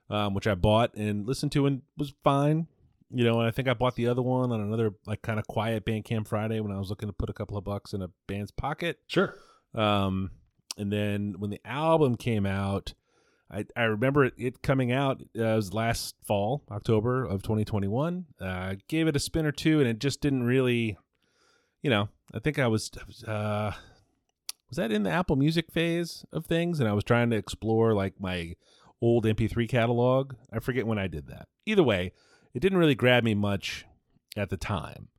um, 0.09 0.33
which 0.33 0.45
I 0.47 0.55
bought 0.55 0.93
and 0.95 1.25
listened 1.25 1.53
to 1.53 1.65
and 1.65 1.81
was 1.97 2.13
fine. 2.23 2.67
You 3.09 3.23
know, 3.23 3.39
and 3.39 3.47
I 3.47 3.51
think 3.51 3.67
I 3.69 3.73
bought 3.73 3.95
the 3.95 4.07
other 4.07 4.21
one 4.23 4.51
on 4.51 4.59
another 4.59 4.91
like 5.05 5.21
kind 5.21 5.39
of 5.39 5.47
quiet 5.47 5.85
Bandcamp 5.85 6.27
Friday 6.27 6.59
when 6.59 6.71
I 6.73 6.79
was 6.79 6.89
looking 6.89 7.07
to 7.07 7.13
put 7.13 7.29
a 7.29 7.33
couple 7.33 7.57
of 7.57 7.63
bucks 7.63 7.93
in 7.93 8.01
a 8.01 8.09
band's 8.27 8.51
pocket. 8.51 8.99
Sure. 9.07 9.35
Um, 9.73 10.31
and 10.77 10.91
then 10.91 11.35
when 11.37 11.51
the 11.51 11.61
album 11.63 12.15
came 12.17 12.45
out, 12.45 12.93
I, 13.51 13.65
I 13.75 13.83
remember 13.83 14.25
it, 14.25 14.33
it 14.37 14.61
coming 14.61 14.91
out. 14.91 15.21
Uh, 15.37 15.43
it 15.43 15.55
was 15.55 15.73
last 15.73 16.15
fall, 16.25 16.63
October 16.71 17.23
of 17.23 17.43
2021. 17.43 18.25
Uh, 18.41 18.45
I 18.45 18.77
gave 18.87 19.07
it 19.07 19.15
a 19.15 19.19
spin 19.19 19.45
or 19.45 19.51
two, 19.51 19.79
and 19.79 19.87
it 19.87 19.99
just 19.99 20.21
didn't 20.21 20.43
really, 20.43 20.97
you 21.81 21.89
know. 21.89 22.09
I 22.33 22.39
think 22.39 22.57
I 22.57 22.67
was, 22.67 22.89
uh, 23.27 23.71
was 24.69 24.77
that 24.77 24.91
in 24.91 25.03
the 25.03 25.11
Apple 25.11 25.35
Music 25.35 25.71
phase 25.71 26.25
of 26.33 26.45
things, 26.45 26.79
and 26.79 26.89
I 26.89 26.93
was 26.93 27.03
trying 27.03 27.29
to 27.29 27.35
explore 27.35 27.93
like 27.93 28.19
my 28.19 28.55
old 29.01 29.25
MP3 29.25 29.69
catalog. 29.69 30.33
I 30.51 30.59
forget 30.59 30.87
when 30.87 30.97
I 30.97 31.07
did 31.07 31.27
that. 31.27 31.47
Either 31.65 31.83
way, 31.83 32.11
it 32.53 32.59
didn't 32.59 32.79
really 32.79 32.95
grab 32.95 33.23
me 33.23 33.35
much 33.35 33.85
at 34.35 34.49
the 34.49 34.57
time. 34.57 35.09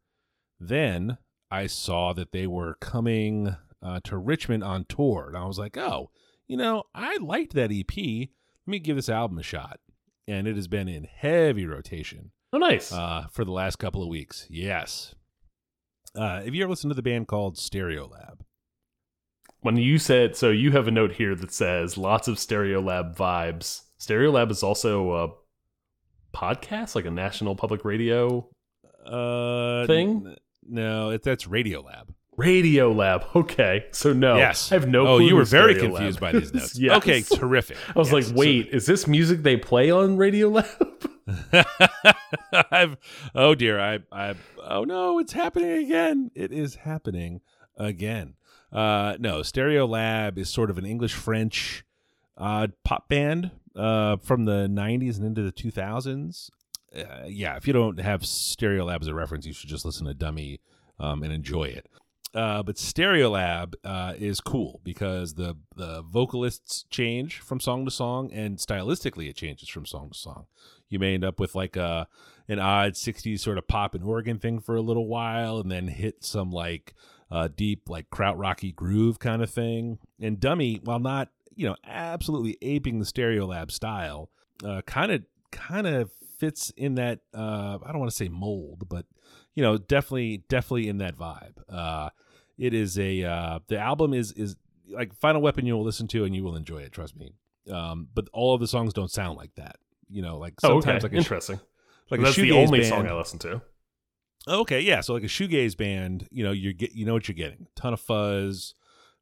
Then 0.58 1.18
I 1.50 1.66
saw 1.66 2.12
that 2.14 2.32
they 2.32 2.46
were 2.46 2.74
coming 2.80 3.54
uh, 3.82 4.00
to 4.04 4.16
Richmond 4.16 4.64
on 4.64 4.86
tour, 4.88 5.26
and 5.28 5.36
I 5.36 5.44
was 5.44 5.58
like, 5.58 5.76
oh, 5.76 6.10
you 6.48 6.56
know, 6.56 6.84
I 6.94 7.16
liked 7.18 7.54
that 7.54 7.70
EP. 7.72 7.96
Let 7.96 8.70
me 8.70 8.78
give 8.78 8.96
this 8.96 9.08
album 9.08 9.38
a 9.38 9.42
shot. 9.42 9.80
And 10.26 10.46
it 10.48 10.56
has 10.56 10.68
been 10.68 10.88
in 10.88 11.04
heavy 11.04 11.66
rotation 11.66 12.30
Oh, 12.52 12.58
nice. 12.58 12.90
uh, 12.92 13.26
for 13.30 13.44
the 13.44 13.52
last 13.52 13.76
couple 13.76 14.02
of 14.02 14.08
weeks. 14.08 14.46
Yes. 14.48 15.14
Uh, 16.14 16.42
have 16.42 16.54
you 16.54 16.62
ever 16.62 16.70
listened 16.70 16.90
to 16.90 16.94
the 16.94 17.02
band 17.02 17.28
called 17.28 17.56
Stereolab? 17.56 18.40
when 19.60 19.76
you 19.78 19.98
said, 19.98 20.36
so 20.36 20.50
you 20.50 20.72
have 20.72 20.86
a 20.86 20.90
note 20.90 21.12
here 21.12 21.34
that 21.34 21.50
says 21.52 21.96
lots 21.96 22.28
of 22.28 22.36
Stereolab 22.36 23.16
vibes. 23.16 23.80
Stereolab 23.98 24.50
is 24.50 24.62
also 24.62 25.12
a 25.12 25.28
podcast, 26.36 26.94
like 26.94 27.06
a 27.06 27.10
national 27.10 27.56
public 27.56 27.82
radio 27.84 28.46
Uh, 29.06 29.86
Thing? 29.86 30.34
no, 30.66 31.10
it, 31.10 31.22
that's 31.22 31.46
Radiolab. 31.46 32.13
Radiolab. 32.38 33.24
Okay, 33.36 33.86
so 33.90 34.12
no. 34.12 34.36
yes. 34.36 34.70
I 34.72 34.76
have 34.76 34.88
no. 34.88 35.06
Oh, 35.06 35.16
clue 35.18 35.26
you 35.28 35.36
were 35.36 35.44
very 35.44 35.74
confused 35.74 36.20
by 36.20 36.32
these 36.32 36.52
notes. 36.52 36.78
Yes. 36.78 36.96
Okay, 36.98 37.22
terrific. 37.22 37.76
I 37.94 37.98
was 37.98 38.12
Yes. 38.12 38.28
like, 38.28 38.36
wait, 38.36 38.68
is 38.68 38.86
this 38.86 39.06
music 39.06 39.42
they 39.42 39.56
play 39.56 39.90
on 39.90 40.16
Radiolab? 40.16 40.66
I've 42.70 42.96
oh 43.34 43.54
dear, 43.54 43.80
I 43.80 44.00
I 44.12 44.34
oh 44.62 44.84
no, 44.84 45.18
it's 45.18 45.32
happening 45.32 45.70
again. 45.84 46.30
It 46.34 46.52
is 46.52 46.76
happening 46.76 47.40
again. 47.76 48.34
Uh 48.72 49.16
no, 49.18 49.40
Stereolab 49.40 50.36
is 50.38 50.48
sort 50.50 50.70
of 50.70 50.78
an 50.78 50.84
English 50.86 51.14
French 51.14 51.84
uh 52.36 52.68
pop 52.84 53.08
band 53.08 53.50
uh 53.76 54.16
from 54.18 54.44
the 54.44 54.66
90s 54.68 55.16
and 55.16 55.26
into 55.26 55.42
the 55.42 55.52
2000s. 55.52 56.50
Uh, 56.96 57.24
yeah, 57.26 57.56
if 57.56 57.66
you 57.66 57.72
don't 57.72 57.98
have 58.00 58.20
Stereolab 58.22 59.00
as 59.00 59.08
a 59.08 59.14
reference, 59.14 59.46
you 59.46 59.52
should 59.52 59.68
just 59.70 59.84
listen 59.84 60.06
to 60.06 60.14
Dummy 60.14 60.60
um, 61.00 61.24
and 61.24 61.32
enjoy 61.32 61.64
it. 61.64 61.88
Uh, 62.34 62.62
but 62.62 62.76
Stereolab 62.76 63.74
uh, 63.84 64.14
is 64.18 64.40
cool 64.40 64.80
because 64.82 65.34
the 65.34 65.56
the 65.76 66.02
vocalists 66.02 66.84
change 66.90 67.38
from 67.38 67.60
song 67.60 67.84
to 67.84 67.90
song, 67.90 68.32
and 68.32 68.58
stylistically 68.58 69.28
it 69.28 69.36
changes 69.36 69.68
from 69.68 69.86
song 69.86 70.10
to 70.10 70.18
song. 70.18 70.46
You 70.88 70.98
may 70.98 71.14
end 71.14 71.24
up 71.24 71.38
with 71.38 71.54
like 71.54 71.76
a 71.76 72.08
an 72.48 72.58
odd 72.58 72.94
'60s 72.94 73.40
sort 73.40 73.58
of 73.58 73.68
pop 73.68 73.94
and 73.94 74.02
organ 74.02 74.38
thing 74.38 74.58
for 74.58 74.74
a 74.74 74.80
little 74.80 75.06
while, 75.06 75.58
and 75.58 75.70
then 75.70 75.86
hit 75.86 76.24
some 76.24 76.50
like 76.50 76.94
uh, 77.30 77.48
deep 77.54 77.88
like 77.88 78.10
krautrocky 78.10 78.74
groove 78.74 79.20
kind 79.20 79.42
of 79.42 79.50
thing. 79.50 79.98
And 80.20 80.40
Dummy, 80.40 80.80
while 80.82 80.98
not 80.98 81.28
you 81.54 81.68
know 81.68 81.76
absolutely 81.86 82.58
aping 82.62 82.98
the 82.98 83.06
Stereolab 83.06 83.70
style, 83.70 84.30
kind 84.86 85.12
of 85.12 85.22
kind 85.52 85.86
of 85.86 86.10
fits 86.38 86.72
in 86.76 86.96
that 86.96 87.20
uh, 87.32 87.78
I 87.84 87.92
don't 87.92 88.00
want 88.00 88.10
to 88.10 88.16
say 88.16 88.28
mold, 88.28 88.88
but 88.88 89.06
you 89.54 89.62
know 89.62 89.78
definitely 89.78 90.38
definitely 90.48 90.88
in 90.88 90.98
that 90.98 91.16
vibe. 91.16 91.58
Uh, 91.68 92.10
it 92.58 92.74
is 92.74 92.98
a 92.98 93.22
uh, 93.22 93.58
the 93.68 93.78
album 93.78 94.14
is 94.14 94.32
is 94.32 94.56
like 94.88 95.14
Final 95.14 95.42
Weapon 95.42 95.66
you 95.66 95.74
will 95.74 95.84
listen 95.84 96.08
to 96.08 96.24
and 96.24 96.34
you 96.34 96.44
will 96.44 96.56
enjoy 96.56 96.78
it. 96.78 96.92
Trust 96.92 97.16
me. 97.16 97.34
Um, 97.70 98.08
but 98.14 98.28
all 98.32 98.54
of 98.54 98.60
the 98.60 98.68
songs 98.68 98.92
don't 98.92 99.10
sound 99.10 99.36
like 99.36 99.54
that. 99.54 99.76
You 100.08 100.22
know, 100.22 100.38
like 100.38 100.54
oh, 100.62 100.80
sometimes 100.80 101.04
okay. 101.04 101.12
like 101.12 101.12
a 101.14 101.16
Interesting. 101.16 101.60
like 102.10 102.20
That's 102.20 102.36
the 102.36 102.52
only 102.52 102.80
band. 102.80 102.88
song 102.88 103.06
I 103.08 103.14
listen 103.14 103.38
to. 103.40 103.62
Okay, 104.46 104.80
yeah. 104.80 105.00
So 105.00 105.14
like 105.14 105.22
a 105.22 105.26
shoegaze 105.26 105.76
band, 105.76 106.28
you 106.30 106.44
know, 106.44 106.52
you 106.52 106.74
get 106.74 106.92
you 106.92 107.06
know 107.06 107.14
what 107.14 107.28
you're 107.28 107.34
getting. 107.34 107.66
Ton 107.74 107.94
of 107.94 108.00
fuzz, 108.00 108.74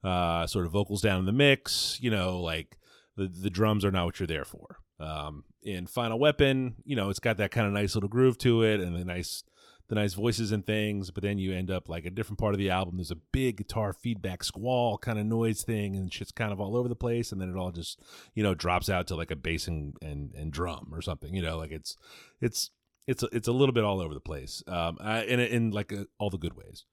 uh, 0.02 0.46
sort 0.46 0.66
of 0.66 0.72
vocals 0.72 1.00
down 1.00 1.20
in 1.20 1.26
the 1.26 1.32
mix. 1.32 1.98
You 2.00 2.10
know, 2.10 2.40
like 2.40 2.76
the 3.16 3.28
the 3.28 3.50
drums 3.50 3.84
are 3.84 3.92
not 3.92 4.06
what 4.06 4.20
you're 4.20 4.26
there 4.26 4.44
for. 4.44 4.78
Um, 4.98 5.44
in 5.62 5.86
Final 5.86 6.18
Weapon, 6.18 6.76
you 6.84 6.96
know, 6.96 7.08
it's 7.08 7.20
got 7.20 7.36
that 7.36 7.50
kind 7.50 7.66
of 7.66 7.72
nice 7.72 7.94
little 7.94 8.08
groove 8.08 8.38
to 8.38 8.62
it, 8.62 8.80
and 8.80 8.96
the 8.96 9.04
nice 9.04 9.44
the 9.88 9.94
nice 9.94 10.14
voices 10.14 10.52
and 10.52 10.64
things, 10.64 11.10
but 11.10 11.22
then 11.22 11.38
you 11.38 11.52
end 11.52 11.70
up 11.70 11.88
like 11.88 12.04
a 12.04 12.10
different 12.10 12.38
part 12.38 12.54
of 12.54 12.58
the 12.58 12.70
album. 12.70 12.96
There's 12.96 13.10
a 13.10 13.16
big 13.16 13.58
guitar 13.58 13.92
feedback 13.92 14.44
squall 14.44 14.98
kind 14.98 15.18
of 15.18 15.26
noise 15.26 15.62
thing, 15.62 15.96
and 15.96 16.12
shit's 16.12 16.32
kind 16.32 16.52
of 16.52 16.60
all 16.60 16.76
over 16.76 16.88
the 16.88 16.96
place, 16.96 17.32
and 17.32 17.40
then 17.40 17.50
it 17.50 17.56
all 17.56 17.70
just 17.70 18.00
you 18.34 18.42
know 18.42 18.54
drops 18.54 18.88
out 18.88 19.06
to 19.08 19.16
like 19.16 19.30
a 19.30 19.36
bass 19.36 19.68
and 19.68 19.96
and, 20.00 20.34
and 20.34 20.52
drum 20.52 20.88
or 20.92 21.02
something. 21.02 21.34
You 21.34 21.42
know, 21.42 21.56
like 21.56 21.72
it's 21.72 21.96
it's 22.40 22.70
it's 23.06 23.22
a, 23.22 23.28
it's 23.32 23.48
a 23.48 23.52
little 23.52 23.72
bit 23.72 23.84
all 23.84 24.00
over 24.00 24.14
the 24.14 24.20
place, 24.20 24.62
um, 24.66 24.98
uh, 25.00 25.22
in 25.26 25.40
in 25.40 25.70
like 25.70 25.92
uh 25.92 26.04
all 26.18 26.30
the 26.30 26.38
good 26.38 26.56
ways. 26.56 26.84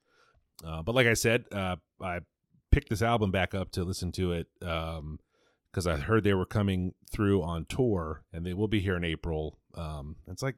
Uh, 0.66 0.82
but 0.82 0.96
like 0.96 1.08
I 1.08 1.14
said, 1.14 1.46
uh, 1.52 1.78
I 2.02 2.20
picked 2.72 2.90
this 2.90 3.02
album 3.02 3.32
back 3.32 3.54
up 3.54 3.72
to 3.72 3.84
listen 3.84 4.12
to 4.12 4.34
it 4.34 4.48
um 4.62 5.20
because 5.72 5.88
I 5.88 5.98
heard 5.98 6.24
they 6.24 6.34
were 6.34 6.46
coming 6.46 6.94
through 7.12 7.44
on 7.44 7.66
tour, 7.66 8.24
and 8.34 8.46
they 8.46 8.54
will 8.54 8.68
be 8.68 8.80
here 8.80 8.98
in 8.98 9.04
April. 9.04 9.60
Um, 9.76 10.16
it's 10.28 10.42
like 10.42 10.56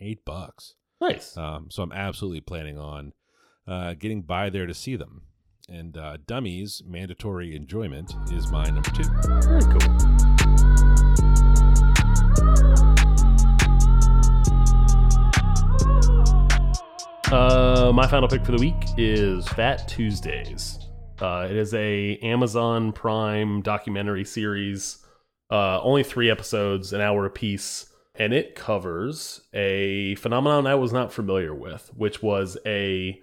eight 0.00 0.24
bucks. 0.24 0.74
Nice. 1.04 1.36
Um, 1.36 1.66
so 1.70 1.82
I'm 1.82 1.92
absolutely 1.92 2.40
planning 2.40 2.78
on 2.78 3.12
uh, 3.68 3.92
getting 3.92 4.22
by 4.22 4.48
there 4.48 4.64
to 4.64 4.72
see 4.72 4.96
them. 4.96 5.22
And 5.68 5.98
uh, 5.98 6.16
Dummies 6.26 6.82
Mandatory 6.86 7.54
Enjoyment 7.54 8.14
is 8.32 8.50
my 8.50 8.64
number 8.64 8.90
two. 8.90 9.04
Very 9.42 9.62
cool. 9.64 9.80
Uh, 17.30 17.92
my 17.92 18.06
final 18.06 18.26
pick 18.26 18.42
for 18.46 18.52
the 18.52 18.58
week 18.58 18.74
is 18.96 19.46
Fat 19.48 19.86
Tuesdays. 19.86 20.78
Uh, 21.20 21.46
it 21.50 21.56
is 21.56 21.74
a 21.74 22.16
Amazon 22.22 22.92
Prime 22.92 23.60
documentary 23.60 24.24
series, 24.24 25.04
uh, 25.50 25.82
only 25.82 26.02
three 26.02 26.30
episodes, 26.30 26.94
an 26.94 27.02
hour 27.02 27.26
apiece, 27.26 27.93
and 28.14 28.32
it 28.32 28.54
covers 28.54 29.42
a 29.52 30.14
phenomenon 30.16 30.66
I 30.66 30.76
was 30.76 30.92
not 30.92 31.12
familiar 31.12 31.54
with, 31.54 31.90
which 31.96 32.22
was 32.22 32.56
a 32.64 33.20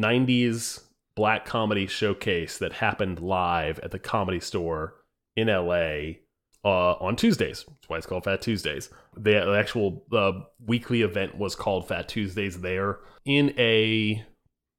90s 0.00 0.84
black 1.14 1.44
comedy 1.44 1.86
showcase 1.86 2.58
that 2.58 2.74
happened 2.74 3.20
live 3.20 3.78
at 3.80 3.90
the 3.90 3.98
comedy 3.98 4.40
store 4.40 4.94
in 5.36 5.48
LA 5.48 6.18
uh, 6.64 6.94
on 6.94 7.16
Tuesdays. 7.16 7.64
That's 7.66 7.88
why 7.88 7.98
it's 7.98 8.06
called 8.06 8.24
Fat 8.24 8.42
Tuesdays. 8.42 8.90
The, 9.16 9.56
actual 9.56 10.04
uh, 10.12 10.32
weekly 10.64 11.02
event 11.02 11.36
was 11.36 11.54
called 11.54 11.88
Fat 11.88 12.08
Tuesdays 12.08 12.60
there 12.60 12.98
in 13.24 13.54
a 13.58 14.24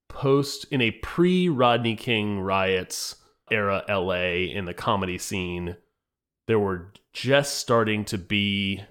post 0.10 0.66
in 0.72 0.82
a 0.82 0.92
pre 0.92 1.50
Rodney 1.50 1.96
King 1.96 2.40
riots 2.40 3.16
era 3.52 3.84
LA 3.88 4.52
in 4.54 4.66
the 4.66 4.74
comedy 4.74 5.18
scene. 5.18 5.78
There 6.48 6.60
were 6.60 6.92
just 7.14 7.58
starting 7.58 8.06
to 8.06 8.18
be 8.18 8.84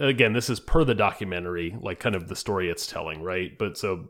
again 0.00 0.32
this 0.32 0.50
is 0.50 0.60
per 0.60 0.84
the 0.84 0.94
documentary 0.94 1.76
like 1.80 2.00
kind 2.00 2.14
of 2.14 2.28
the 2.28 2.36
story 2.36 2.70
it's 2.70 2.86
telling 2.86 3.22
right 3.22 3.58
but 3.58 3.76
so 3.76 4.08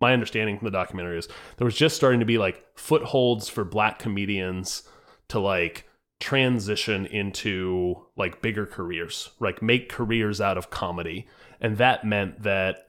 my 0.00 0.12
understanding 0.12 0.58
from 0.58 0.64
the 0.66 0.70
documentary 0.70 1.18
is 1.18 1.28
there 1.58 1.64
was 1.64 1.76
just 1.76 1.96
starting 1.96 2.20
to 2.20 2.26
be 2.26 2.38
like 2.38 2.64
footholds 2.74 3.48
for 3.48 3.64
black 3.64 3.98
comedians 3.98 4.82
to 5.28 5.38
like 5.38 5.86
transition 6.20 7.06
into 7.06 8.06
like 8.16 8.42
bigger 8.42 8.66
careers, 8.66 9.30
like 9.40 9.62
make 9.62 9.88
careers 9.88 10.40
out 10.40 10.58
of 10.58 10.70
comedy. 10.70 11.26
And 11.60 11.78
that 11.78 12.04
meant 12.04 12.42
that 12.42 12.86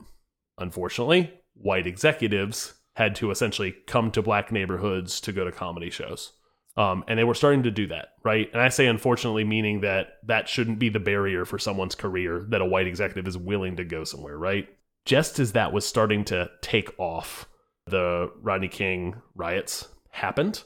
unfortunately, 0.57 1.33
white 1.53 1.87
executives 1.87 2.75
had 2.97 3.15
to 3.15 3.31
essentially 3.31 3.73
come 3.87 4.11
to 4.11 4.21
black 4.21 4.51
neighborhoods 4.51 5.21
to 5.21 5.31
go 5.31 5.45
to 5.45 5.51
comedy 5.51 5.89
shows. 5.89 6.33
Um, 6.81 7.03
and 7.07 7.19
they 7.19 7.23
were 7.23 7.35
starting 7.35 7.63
to 7.63 7.71
do 7.71 7.85
that, 7.87 8.09
right? 8.23 8.49
And 8.51 8.61
I 8.61 8.69
say 8.69 8.87
unfortunately, 8.87 9.43
meaning 9.43 9.81
that 9.81 10.17
that 10.23 10.49
shouldn't 10.49 10.79
be 10.79 10.89
the 10.89 10.99
barrier 10.99 11.45
for 11.45 11.59
someone's 11.59 11.93
career 11.93 12.45
that 12.49 12.61
a 12.61 12.65
white 12.65 12.87
executive 12.87 13.27
is 13.27 13.37
willing 13.37 13.75
to 13.75 13.83
go 13.83 14.03
somewhere, 14.03 14.37
right? 14.37 14.67
Just 15.05 15.37
as 15.37 15.51
that 15.51 15.73
was 15.73 15.85
starting 15.85 16.25
to 16.25 16.49
take 16.61 16.89
off, 16.99 17.47
the 17.85 18.31
Rodney 18.41 18.67
King 18.67 19.21
riots 19.35 19.89
happened. 20.09 20.63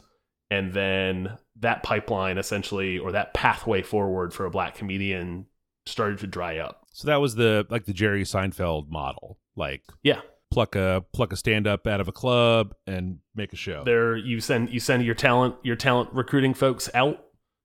And 0.49 0.74
then 0.74 1.38
that 1.59 1.84
pipeline 1.84 2.38
essentially, 2.38 2.97
or 2.97 3.11
that 3.11 3.34
pathway 3.34 3.82
forward 3.82 4.34
for 4.34 4.45
a 4.45 4.51
black 4.51 4.76
comedian 4.76 5.47
started 5.86 6.20
to 6.20 6.28
dry 6.28 6.59
up. 6.59 6.86
So 6.93 7.07
that 7.07 7.20
was 7.20 7.36
the 7.36 7.68
like 7.70 7.86
the 7.86 7.93
Jerry 7.93 8.24
Seinfeld 8.24 8.89
model, 8.89 9.38
like 9.57 9.84
Yeah. 10.01 10.22
Pluck 10.56 10.76
a 10.76 11.03
pluck 11.14 11.34
a 11.34 11.36
stand 11.36 11.68
up 11.68 11.86
out 11.86 11.99
of 11.99 12.08
a 12.08 12.12
club 12.12 12.74
and 12.88 13.20
make 13.36 13.51
a 13.51 13.56
show. 13.58 13.84
there 13.84 14.16
you 14.16 14.39
send 14.39 14.70
you 14.70 14.80
send 14.80 15.03
your 15.03 15.14
talent 15.16 15.53
your 15.64 15.76
talent 15.76 16.10
recruiting 16.14 16.53
folks 16.53 16.89
out 16.93 17.22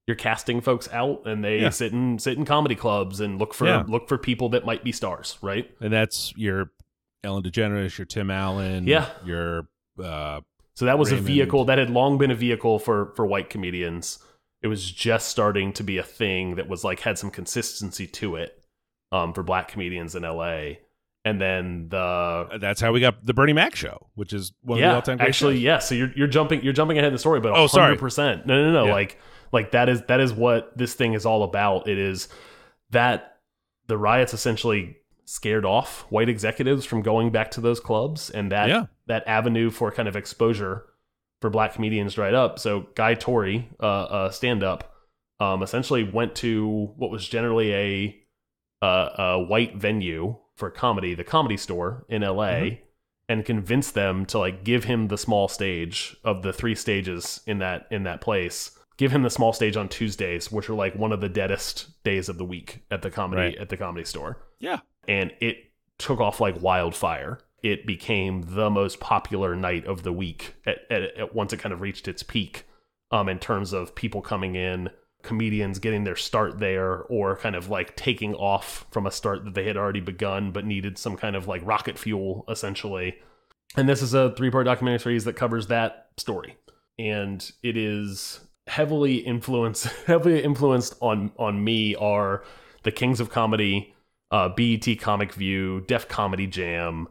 your 0.08 0.16
casting 0.16 0.60
folks 0.60 0.88
out 0.92 1.22
and 1.24 1.44
they 1.44 1.60
Yeah. 1.60 1.70
sit 1.70 1.92
in 1.92 2.18
sit 2.18 2.36
in 2.36 2.44
comedy 2.44 2.74
clubs 2.74 3.20
and 3.20 3.38
look 3.38 3.54
for 3.54 3.66
Yeah. 3.66 3.84
look 3.86 4.08
for 4.08 4.18
people 4.18 4.48
that 4.50 4.66
might 4.66 4.82
be 4.82 4.90
stars 4.90 5.38
right 5.40 5.70
and 5.80 5.92
that's 5.92 6.32
your 6.36 6.72
Ellen 7.22 7.42
DeGeneres, 7.42 7.96
your 7.98 8.06
Tim 8.06 8.30
Allen, 8.30 8.86
Yeah. 8.88 9.06
your 9.24 9.68
uh, 10.02 10.40
so 10.74 10.86
that 10.86 10.98
was 10.98 11.10
Raymond. 11.12 11.28
a 11.28 11.32
vehicle 11.32 11.64
that 11.66 11.78
had 11.78 11.90
long 11.90 12.18
been 12.18 12.30
a 12.32 12.34
vehicle 12.34 12.78
for 12.80 13.12
for 13.14 13.24
white 13.24 13.50
comedians 13.50 14.18
it 14.62 14.66
was 14.68 14.90
just 14.90 15.28
starting 15.28 15.72
to 15.74 15.84
be 15.84 15.96
a 15.96 16.02
thing 16.02 16.56
that 16.56 16.68
was 16.68 16.82
like 16.82 17.00
had 17.00 17.18
some 17.18 17.30
consistency 17.30 18.06
to 18.08 18.34
it 18.36 18.58
um 19.12 19.32
for 19.32 19.42
black 19.44 19.68
comedians 19.68 20.14
in 20.16 20.22
LA 20.24 20.76
and 21.24 21.40
then 21.40 21.88
the 21.90 22.58
that's 22.60 22.80
how 22.80 22.92
we 22.92 23.00
got 23.00 23.24
the 23.24 23.34
Bernie 23.34 23.52
Mac 23.52 23.76
show, 23.76 24.08
which 24.14 24.32
is 24.32 24.52
one 24.62 24.78
of 24.78 24.80
the 24.80 24.86
yeah, 24.88 24.94
all 24.94 25.02
time 25.02 25.18
great 25.18 25.28
actually, 25.28 25.56
shows. 25.56 25.62
yeah. 25.62 25.78
So 25.78 25.94
you're 25.94 26.12
you're 26.16 26.26
jumping 26.28 26.62
you're 26.62 26.72
jumping 26.72 26.96
ahead 26.98 27.08
in 27.08 27.12
the 27.12 27.18
story, 27.18 27.40
but 27.40 27.52
Oh, 27.52 27.66
sorry. 27.66 27.96
percent. 27.96 28.46
No, 28.46 28.64
no, 28.64 28.72
no. 28.72 28.86
Yeah. 28.86 28.92
Like 28.92 29.18
like 29.52 29.72
that 29.72 29.88
is 29.88 30.02
that 30.08 30.20
is 30.20 30.32
what 30.32 30.76
this 30.76 30.94
thing 30.94 31.12
is 31.14 31.26
all 31.26 31.42
about. 31.42 31.88
It 31.88 31.98
is 31.98 32.28
that 32.90 33.38
the 33.86 33.98
riots 33.98 34.32
essentially 34.32 34.96
scared 35.26 35.64
off 35.64 36.06
white 36.10 36.28
executives 36.28 36.84
from 36.84 37.02
going 37.02 37.30
back 37.30 37.50
to 37.52 37.60
those 37.60 37.80
clubs, 37.80 38.30
and 38.30 38.50
that 38.52 38.68
Yeah. 38.68 38.86
that 39.06 39.22
avenue 39.26 39.70
for 39.70 39.90
kind 39.92 40.08
of 40.08 40.16
exposure 40.16 40.86
for 41.40 41.50
black 41.50 41.74
comedians 41.74 42.14
dried 42.14 42.34
up. 42.34 42.58
So 42.58 42.86
Guy 42.94 43.14
Torry, 43.14 43.68
uh, 43.80 43.86
uh 43.86 44.30
stand 44.30 44.62
up, 44.62 44.94
um, 45.38 45.62
essentially 45.62 46.02
went 46.04 46.34
to 46.36 46.92
what 46.96 47.10
was 47.10 47.28
generally 47.28 47.74
a 47.74 48.16
uh, 48.82 49.10
a 49.18 49.38
white 49.42 49.76
venue 49.76 50.36
for 50.60 50.70
comedy, 50.70 51.14
the 51.14 51.24
Comedy 51.24 51.56
Store 51.56 52.04
in 52.08 52.22
L.A 52.22 52.82
and 53.28 53.44
convince 53.44 53.92
them 53.92 54.26
to 54.26 54.40
like 54.40 54.64
give 54.64 54.82
him 54.82 55.06
the 55.06 55.16
small 55.16 55.46
stage 55.46 56.16
of 56.24 56.42
the 56.42 56.52
three 56.52 56.74
stages 56.74 57.40
in 57.46 57.58
that 57.58 57.86
in 57.92 58.02
that 58.02 58.20
place 58.20 58.72
give 58.96 59.12
him 59.12 59.22
the 59.22 59.30
small 59.30 59.52
stage 59.52 59.76
on 59.76 59.88
tuesdays 59.88 60.50
which 60.50 60.68
are 60.68 60.74
like 60.74 60.96
one 60.96 61.12
of 61.12 61.20
the 61.20 61.28
deadest 61.28 62.02
days 62.02 62.28
of 62.28 62.38
the 62.38 62.44
week 62.44 62.82
at 62.90 63.02
the 63.02 63.10
comedy 63.10 63.40
Right. 63.42 63.56
at 63.58 63.68
the 63.68 63.76
comedy 63.76 64.04
store 64.04 64.38
Yeah. 64.58 64.80
and 65.06 65.32
it 65.40 65.58
took 65.98 66.18
off 66.18 66.40
like 66.40 66.60
wildfire 66.60 67.38
it 67.62 67.86
became 67.86 68.42
the 68.48 68.68
most 68.68 68.98
popular 68.98 69.54
night 69.54 69.86
of 69.86 70.02
the 70.02 70.12
week 70.12 70.56
at, 70.66 70.78
at, 70.90 71.02
at 71.16 71.32
once 71.32 71.52
it 71.52 71.58
kind 71.60 71.72
of 71.72 71.80
reached 71.80 72.08
its 72.08 72.24
peak 72.24 72.64
um 73.12 73.28
in 73.28 73.38
terms 73.38 73.72
of 73.72 73.94
people 73.94 74.22
coming 74.22 74.56
in 74.56 74.90
comedians 75.22 75.78
getting 75.78 76.04
their 76.04 76.16
start 76.16 76.58
there 76.58 77.02
or 77.02 77.36
kind 77.36 77.54
of 77.54 77.68
like 77.68 77.96
taking 77.96 78.34
off 78.34 78.86
from 78.90 79.06
a 79.06 79.10
start 79.10 79.44
that 79.44 79.54
they 79.54 79.66
had 79.66 79.76
already 79.76 80.00
begun 80.00 80.50
but 80.50 80.64
needed 80.64 80.98
some 80.98 81.16
kind 81.16 81.36
of 81.36 81.46
like 81.46 81.60
rocket 81.64 81.98
fuel 81.98 82.44
essentially. 82.48 83.16
And 83.76 83.88
this 83.88 84.02
is 84.02 84.14
a 84.14 84.34
three 84.34 84.50
part 84.50 84.64
documentary 84.64 84.98
series 84.98 85.24
that 85.24 85.36
covers 85.36 85.68
that 85.68 86.08
story. 86.16 86.56
And 86.98 87.50
it 87.62 87.76
is 87.76 88.40
heavily 88.66 89.16
influenced 89.16 89.86
heavily 90.06 90.42
influenced 90.42 90.94
on 91.00 91.32
on 91.38 91.62
me 91.62 91.94
are 91.96 92.44
the 92.84 92.92
kings 92.92 93.18
of 93.18 93.30
comedy 93.30 93.92
uh 94.30 94.48
bet 94.48 94.86
comic 95.00 95.32
view 95.32 95.80
def 95.88 96.06
comedy 96.06 96.46
jam 96.46 97.08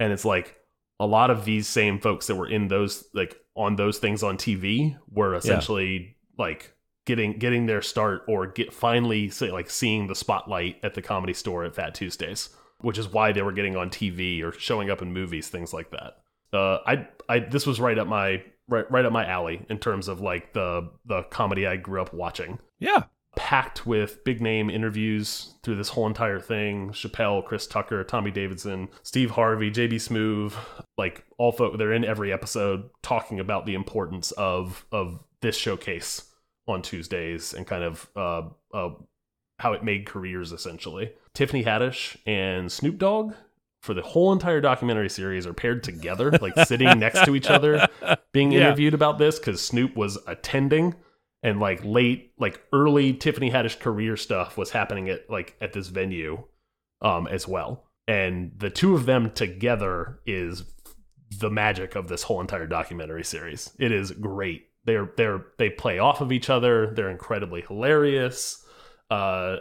and 0.00 0.10
it's 0.10 0.24
like 0.24 0.56
a 0.98 1.06
lot 1.06 1.30
of 1.30 1.44
these 1.44 1.68
same 1.68 1.98
folks 1.98 2.28
that 2.28 2.36
were 2.36 2.48
in 2.48 2.68
those 2.68 3.04
like 3.12 3.36
on 3.54 3.76
those 3.76 3.98
things 3.98 4.22
on 4.22 4.38
tv 4.38 4.96
were 5.10 5.34
essentially 5.34 6.16
like 6.38 6.72
getting 7.04 7.38
getting 7.38 7.66
their 7.66 7.82
start 7.82 8.22
or 8.28 8.46
get 8.46 8.72
finally 8.72 9.28
say, 9.28 9.50
like 9.50 9.70
seeing 9.70 10.06
the 10.06 10.14
spotlight 10.14 10.76
at 10.82 10.94
the 10.94 11.02
comedy 11.02 11.34
store 11.34 11.64
at 11.64 11.74
fat 11.74 11.94
tuesdays 11.94 12.50
which 12.78 12.98
is 12.98 13.08
why 13.08 13.32
they 13.32 13.42
were 13.42 13.52
getting 13.52 13.76
on 13.76 13.90
tv 13.90 14.42
or 14.42 14.52
showing 14.52 14.90
up 14.90 15.02
in 15.02 15.12
movies 15.12 15.48
things 15.48 15.72
like 15.72 15.90
that 15.90 16.18
uh, 16.52 16.78
I, 16.86 17.08
I, 17.28 17.38
this 17.40 17.66
was 17.66 17.80
right 17.80 17.98
up 17.98 18.06
my 18.06 18.42
right, 18.68 18.90
right 18.90 19.04
up 19.04 19.12
my 19.12 19.26
alley 19.26 19.64
in 19.68 19.78
terms 19.78 20.08
of 20.08 20.20
like 20.20 20.52
the 20.52 20.90
the 21.06 21.22
comedy 21.24 21.66
I 21.66 21.76
grew 21.76 22.00
up 22.02 22.12
watching. 22.12 22.58
Yeah. 22.78 23.04
Packed 23.34 23.86
with 23.86 24.22
big 24.24 24.42
name 24.42 24.68
interviews 24.68 25.54
through 25.62 25.76
this 25.76 25.88
whole 25.88 26.06
entire 26.06 26.38
thing: 26.38 26.90
Chappelle, 26.90 27.44
Chris 27.44 27.66
Tucker, 27.66 28.04
Tommy 28.04 28.30
Davidson, 28.30 28.88
Steve 29.02 29.30
Harvey, 29.30 29.70
JB 29.70 29.94
Smoove, 29.94 30.52
like 30.98 31.24
all 31.38 31.52
folk. 31.52 31.78
They're 31.78 31.94
in 31.94 32.04
every 32.04 32.30
episode 32.30 32.90
talking 33.02 33.40
about 33.40 33.64
the 33.64 33.74
importance 33.74 34.32
of 34.32 34.84
of 34.92 35.20
this 35.40 35.56
showcase 35.56 36.24
on 36.66 36.82
Tuesdays 36.82 37.52
and 37.54 37.66
kind 37.66 37.82
of 37.84 38.08
uh, 38.16 38.42
uh, 38.72 38.90
how 39.58 39.72
it 39.72 39.84
made 39.84 40.06
careers 40.06 40.52
essentially. 40.52 41.12
Tiffany 41.34 41.64
Haddish 41.64 42.16
and 42.26 42.70
Snoop 42.70 42.98
Dogg 42.98 43.34
for 43.80 43.94
the 43.94 44.02
whole 44.02 44.32
entire 44.32 44.60
documentary 44.60 45.08
series 45.10 45.46
are 45.46 45.52
paired 45.54 45.82
together, 45.82 46.30
like 46.40 46.56
sitting 46.66 46.98
next 46.98 47.24
to 47.24 47.34
each 47.34 47.48
other, 47.48 47.88
being 48.32 48.52
Yeah. 48.52 48.60
interviewed 48.66 48.94
about 48.94 49.18
this 49.18 49.38
because 49.38 49.60
Snoop 49.64 49.96
was 49.96 50.18
attending 50.26 50.94
and 51.42 51.58
like 51.58 51.80
late, 51.84 52.32
like 52.38 52.62
early 52.72 53.12
Tiffany 53.12 53.50
Haddish 53.50 53.80
career 53.80 54.16
stuff 54.16 54.56
was 54.56 54.70
happening 54.70 55.08
at 55.08 55.28
like 55.28 55.56
at 55.60 55.72
this 55.72 55.88
venue 55.88 56.44
um 57.00 57.26
as 57.26 57.48
well. 57.48 57.84
and 58.08 58.52
the 58.58 58.70
two 58.70 58.94
of 58.94 59.06
them 59.06 59.30
together 59.32 60.20
is 60.26 60.64
the 61.38 61.50
magic 61.50 61.94
of 61.96 62.08
this 62.08 62.22
whole 62.24 62.40
entire 62.40 62.66
documentary 62.66 63.24
series. 63.24 63.70
It 63.78 63.90
is 63.90 64.10
great. 64.12 64.68
They're 64.84 65.10
they're 65.16 65.44
they 65.58 65.70
play 65.70 65.98
off 65.98 66.20
of 66.20 66.32
each 66.32 66.50
other. 66.50 66.92
They're 66.94 67.10
incredibly 67.10 67.62
hilarious. 67.62 68.64
Uh, 69.10 69.14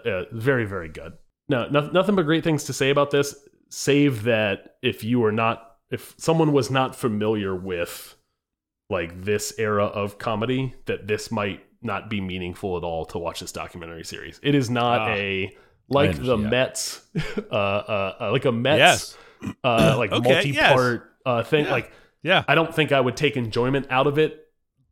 uh 0.05 0.23
very 0.31 0.65
very 0.65 0.89
good. 0.89 1.13
No, 1.49 1.67
no, 1.69 1.89
nothing 1.91 2.15
but 2.15 2.23
great 2.23 2.43
things 2.43 2.63
to 2.65 2.73
say 2.73 2.89
about 2.89 3.11
this. 3.11 3.35
Save 3.69 4.23
that 4.23 4.75
if 4.81 5.03
you 5.03 5.23
are 5.25 5.31
not, 5.31 5.75
if 5.89 6.15
someone 6.17 6.53
was 6.53 6.71
not 6.71 6.95
familiar 6.95 7.55
with 7.55 8.15
like 8.89 9.23
this 9.23 9.53
era 9.57 9.85
of 9.85 10.17
comedy, 10.17 10.73
that 10.85 11.07
this 11.07 11.31
might 11.31 11.61
not 11.81 12.09
be 12.09 12.21
meaningful 12.21 12.77
at 12.77 12.83
all 12.83 13.05
to 13.05 13.17
watch 13.17 13.39
this 13.39 13.51
documentary 13.51 14.03
series. 14.03 14.39
It 14.43 14.55
is 14.55 14.69
not 14.69 15.01
Ah, 15.01 15.13
a 15.13 15.57
like 15.89 16.15
the 16.15 16.37
yeah. 16.37 16.49
Mets, 16.49 17.01
uh, 17.51 17.55
uh, 17.55 18.15
uh, 18.21 18.31
like 18.31 18.45
a 18.45 18.51
Mets, 18.51 19.17
Yes. 19.43 19.53
uh, 19.63 19.95
like 19.97 20.11
Okay, 20.13 20.33
multi-part 20.33 21.11
uh, 21.25 21.43
thing. 21.43 21.65
Yeah. 21.65 21.71
Like 21.71 21.91
Yeah. 22.23 22.43
I 22.47 22.55
don't 22.55 22.73
think 22.73 22.91
I 22.91 23.01
would 23.01 23.17
take 23.17 23.35
enjoyment 23.35 23.87
out 23.89 24.07
of 24.07 24.17
it 24.17 24.40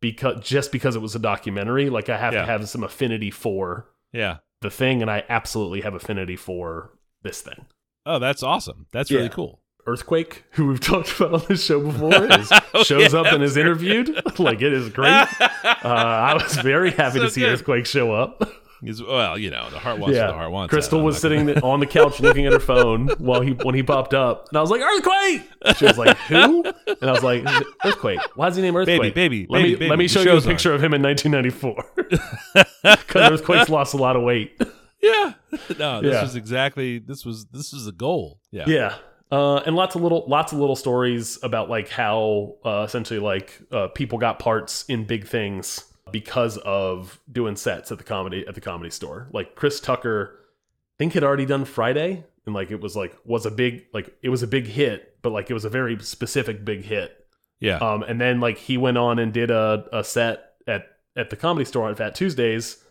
because 0.00 0.42
just 0.42 0.72
because 0.72 0.96
it 0.96 1.00
was 1.02 1.14
a 1.14 1.18
documentary. 1.18 1.90
Like 1.90 2.08
I 2.08 2.16
have 2.16 2.32
Yeah. 2.32 2.40
to 2.40 2.46
have 2.46 2.68
some 2.68 2.82
affinity 2.84 3.30
for 3.30 3.86
Yeah. 4.12 4.38
the 4.62 4.70
thing, 4.70 5.02
and 5.02 5.10
I 5.10 5.24
absolutely 5.28 5.80
have 5.82 5.94
affinity 5.94 6.36
for 6.36 6.90
this 7.22 7.40
thing. 7.42 7.66
Oh, 8.06 8.18
that's 8.18 8.42
awesome. 8.42 8.86
That's 8.92 9.10
really 9.10 9.28
cool. 9.28 9.60
Earthquake, 9.86 10.44
who 10.52 10.66
we've 10.66 10.80
talked 10.80 11.18
about 11.18 11.32
on 11.34 11.42
this 11.48 11.64
show 11.64 11.80
before, 11.80 12.24
is, 12.38 12.52
Oh, 12.74 12.82
shows 12.82 13.12
yeah, 13.14 13.20
up 13.20 13.26
and 13.32 13.42
is 13.42 13.56
interviewed. 13.56 14.20
like 14.38 14.60
it 14.62 14.72
is 14.72 14.88
great. 14.90 15.10
Uh, 15.10 15.78
I 15.84 16.34
was 16.34 16.54
very 16.56 16.90
happy 16.90 17.18
So 17.18 17.24
to 17.24 17.30
see 17.30 17.40
good. 17.40 17.50
Earthquake 17.50 17.86
show 17.86 18.12
up. 18.12 18.42
Is- 18.82 19.02
well, 19.02 19.36
you 19.38 19.50
know, 19.50 19.68
the 19.70 19.78
heart 19.78 19.98
wants 19.98 20.16
what 20.18 20.26
the 20.28 20.32
heart 20.32 20.50
wants. 20.50 20.70
Crystal 20.70 21.02
was 21.02 21.18
sitting 21.20 21.46
gonna- 21.46 21.60
on 21.64 21.80
the 21.80 21.86
couch 21.86 22.20
looking 22.20 22.46
at 22.46 22.52
her 22.52 22.58
phone 22.60 23.08
while 23.18 23.40
he 23.40 23.52
when 23.52 23.74
he 23.74 23.82
popped 23.82 24.14
up, 24.14 24.48
and 24.48 24.56
I 24.58 24.60
was 24.60 24.70
like, 24.70 24.80
"Earthquake!" 24.80 25.42
She 25.78 25.84
was 25.86 25.98
like, 25.98 26.16
"Who?" 26.28 26.64
And 26.86 27.10
I 27.10 27.12
was 27.12 27.22
like, 27.22 27.44
"Earthquake." 27.84 28.20
Why 28.36 28.48
is 28.48 28.56
he 28.56 28.62
named 28.62 28.76
Earthquake? 28.76 29.00
baby, 29.00 29.10
baby, 29.12 29.46
Let 29.48 29.58
baby, 29.58 29.68
me 29.70 29.74
baby, 29.76 29.90
let 29.90 29.98
me 29.98 30.08
show 30.08 30.22
you 30.22 30.36
a 30.36 30.40
picture 30.40 30.72
of 30.72 30.82
him 30.82 30.94
in 30.94 31.02
1994 31.02 31.84
because 32.82 33.30
Earthquake's 33.32 33.68
lost 33.68 33.94
a 33.94 33.96
lot 33.96 34.16
of 34.16 34.22
weight. 34.22 34.60
Yeah. 35.02 35.34
No, 35.78 36.00
this 36.00 36.12
Yeah. 36.14 36.22
was 36.22 36.36
exactly 36.36 36.98
this 36.98 37.24
was 37.24 37.46
this 37.46 37.72
was 37.72 37.84
the 37.84 37.92
goal. 37.92 38.38
Yeah. 38.52 38.64
Yeah. 38.68 38.94
Uh, 39.32 39.56
and 39.66 39.74
lots 39.76 39.94
of 39.96 40.02
little 40.02 40.24
lots 40.28 40.52
of 40.52 40.58
little 40.58 40.76
stories 40.76 41.38
about 41.42 41.68
like 41.68 41.88
how 41.88 42.54
uh, 42.64 42.82
essentially 42.86 43.18
like 43.18 43.60
uh, 43.72 43.88
people 43.88 44.18
got 44.18 44.38
parts 44.38 44.84
in 44.88 45.04
big 45.04 45.26
things 45.26 45.84
because 46.12 46.56
of 46.58 47.20
doing 47.30 47.56
sets 47.56 47.90
at 47.92 47.98
the 47.98 48.04
comedy 48.04 48.46
at 48.46 48.54
the 48.54 48.60
comedy 48.60 48.90
store. 48.90 49.28
Like 49.32 49.54
Chris 49.54 49.80
Tucker, 49.80 50.38
I 50.38 50.96
think 50.98 51.14
had 51.14 51.24
already 51.24 51.46
done 51.46 51.64
Friday, 51.64 52.24
and 52.46 52.54
like 52.54 52.70
it 52.70 52.80
was 52.80 52.96
like 52.96 53.16
was 53.24 53.46
a 53.46 53.50
big 53.50 53.86
like 53.92 54.14
it 54.22 54.28
was 54.28 54.42
a 54.42 54.46
big 54.46 54.66
hit, 54.66 55.18
but 55.22 55.30
like 55.30 55.50
it 55.50 55.54
was 55.54 55.64
a 55.64 55.70
very 55.70 55.98
specific 56.00 56.64
big 56.64 56.84
hit. 56.84 57.16
Yeah. 57.60 57.76
Um, 57.78 58.02
and 58.02 58.20
then 58.20 58.40
like 58.40 58.58
he 58.58 58.76
went 58.76 58.98
on 58.98 59.18
and 59.18 59.32
did 59.32 59.50
a, 59.50 59.86
a 59.92 60.02
set 60.02 60.54
at 60.66 60.86
at 61.16 61.30
the 61.30 61.36
comedy 61.36 61.64
store 61.64 61.88
on 61.88 61.94
Fat 61.94 62.14
Tuesdays, 62.14 62.82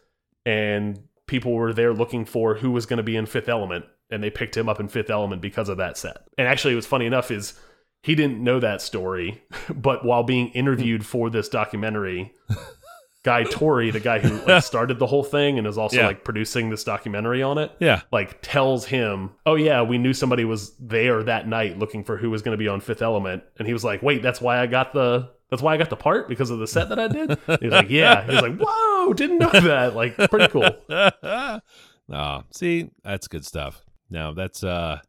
and 0.45 0.99
people 1.27 1.53
were 1.53 1.73
there 1.73 1.93
looking 1.93 2.25
for 2.25 2.55
who 2.55 2.71
was 2.71 2.85
going 2.85 2.97
to 2.97 3.03
be 3.03 3.15
in 3.15 3.25
Fifth 3.25 3.49
Element, 3.49 3.85
and 4.09 4.23
they 4.23 4.29
picked 4.29 4.55
him 4.55 4.69
up 4.69 4.79
in 4.79 4.87
Fifth 4.87 5.09
Element 5.09 5.41
because 5.41 5.69
of 5.69 5.77
that 5.77 5.97
set. 5.97 6.17
And 6.37 6.47
actually, 6.47 6.73
it 6.73 6.77
was 6.77 6.85
funny 6.85 7.05
enough 7.05 7.31
is 7.31 7.53
he 8.01 8.15
didn't 8.15 8.43
know 8.43 8.59
that 8.59 8.81
story, 8.81 9.43
but 9.73 10.05
while 10.05 10.23
being 10.23 10.49
interviewed 10.49 11.05
for 11.05 11.29
this 11.29 11.49
documentary. 11.49 12.33
Guy 13.23 13.43
Torry, 13.51 13.91
the 13.91 13.99
guy 13.99 14.19
who 14.19 14.37
like, 14.45 14.63
started 14.63 14.97
the 14.99 15.05
whole 15.07 15.23
thing 15.23 15.57
and 15.57 15.67
is 15.67 15.77
also 15.77 15.97
Yeah. 15.97 16.07
like 16.07 16.23
producing 16.23 16.69
this 16.69 16.83
documentary 16.83 17.43
on 17.43 17.57
it, 17.57 17.71
yeah. 17.79 18.01
like 18.11 18.41
tells 18.41 18.85
him, 18.85 19.31
"Oh 19.45 19.55
yeah, 19.55 19.81
we 19.81 19.97
knew 19.97 20.13
somebody 20.13 20.45
was 20.45 20.73
there 20.79 21.21
that 21.23 21.47
night 21.47 21.77
looking 21.77 22.03
for 22.03 22.15
who 22.17 22.29
was 22.29 22.41
going 22.41 22.53
to 22.53 22.57
be 22.57 22.67
on 22.69 22.79
Fifth 22.79 23.01
Element," 23.01 23.43
and 23.57 23.67
he 23.67 23.73
was 23.73 23.83
like, 23.83 24.01
"Wait, 24.01 24.21
that's 24.21 24.39
why 24.39 24.59
I 24.61 24.67
got 24.67 24.93
the 24.93 25.29
that's 25.49 25.61
why 25.61 25.73
I 25.73 25.77
got 25.77 25.89
the 25.89 25.95
part 25.97 26.29
because 26.29 26.49
of 26.49 26.59
the 26.59 26.67
set 26.67 26.89
that 26.89 26.99
I 26.99 27.07
did." 27.09 27.37
he 27.59 27.65
was 27.67 27.73
like, 27.73 27.89
"Yeah," 27.89 28.23
he 28.23 28.31
was 28.31 28.41
like, 28.41 28.57
"Whoa, 28.57 29.13
didn't 29.13 29.39
know 29.39 29.49
that." 29.51 29.95
Like, 29.95 30.15
pretty 30.29 30.47
cool. 30.47 30.69
oh, 32.11 32.43
see, 32.51 32.89
that's 33.03 33.27
good 33.27 33.45
stuff. 33.45 33.83
Now 34.09 34.33
that's 34.33 34.63
uh 34.63 34.99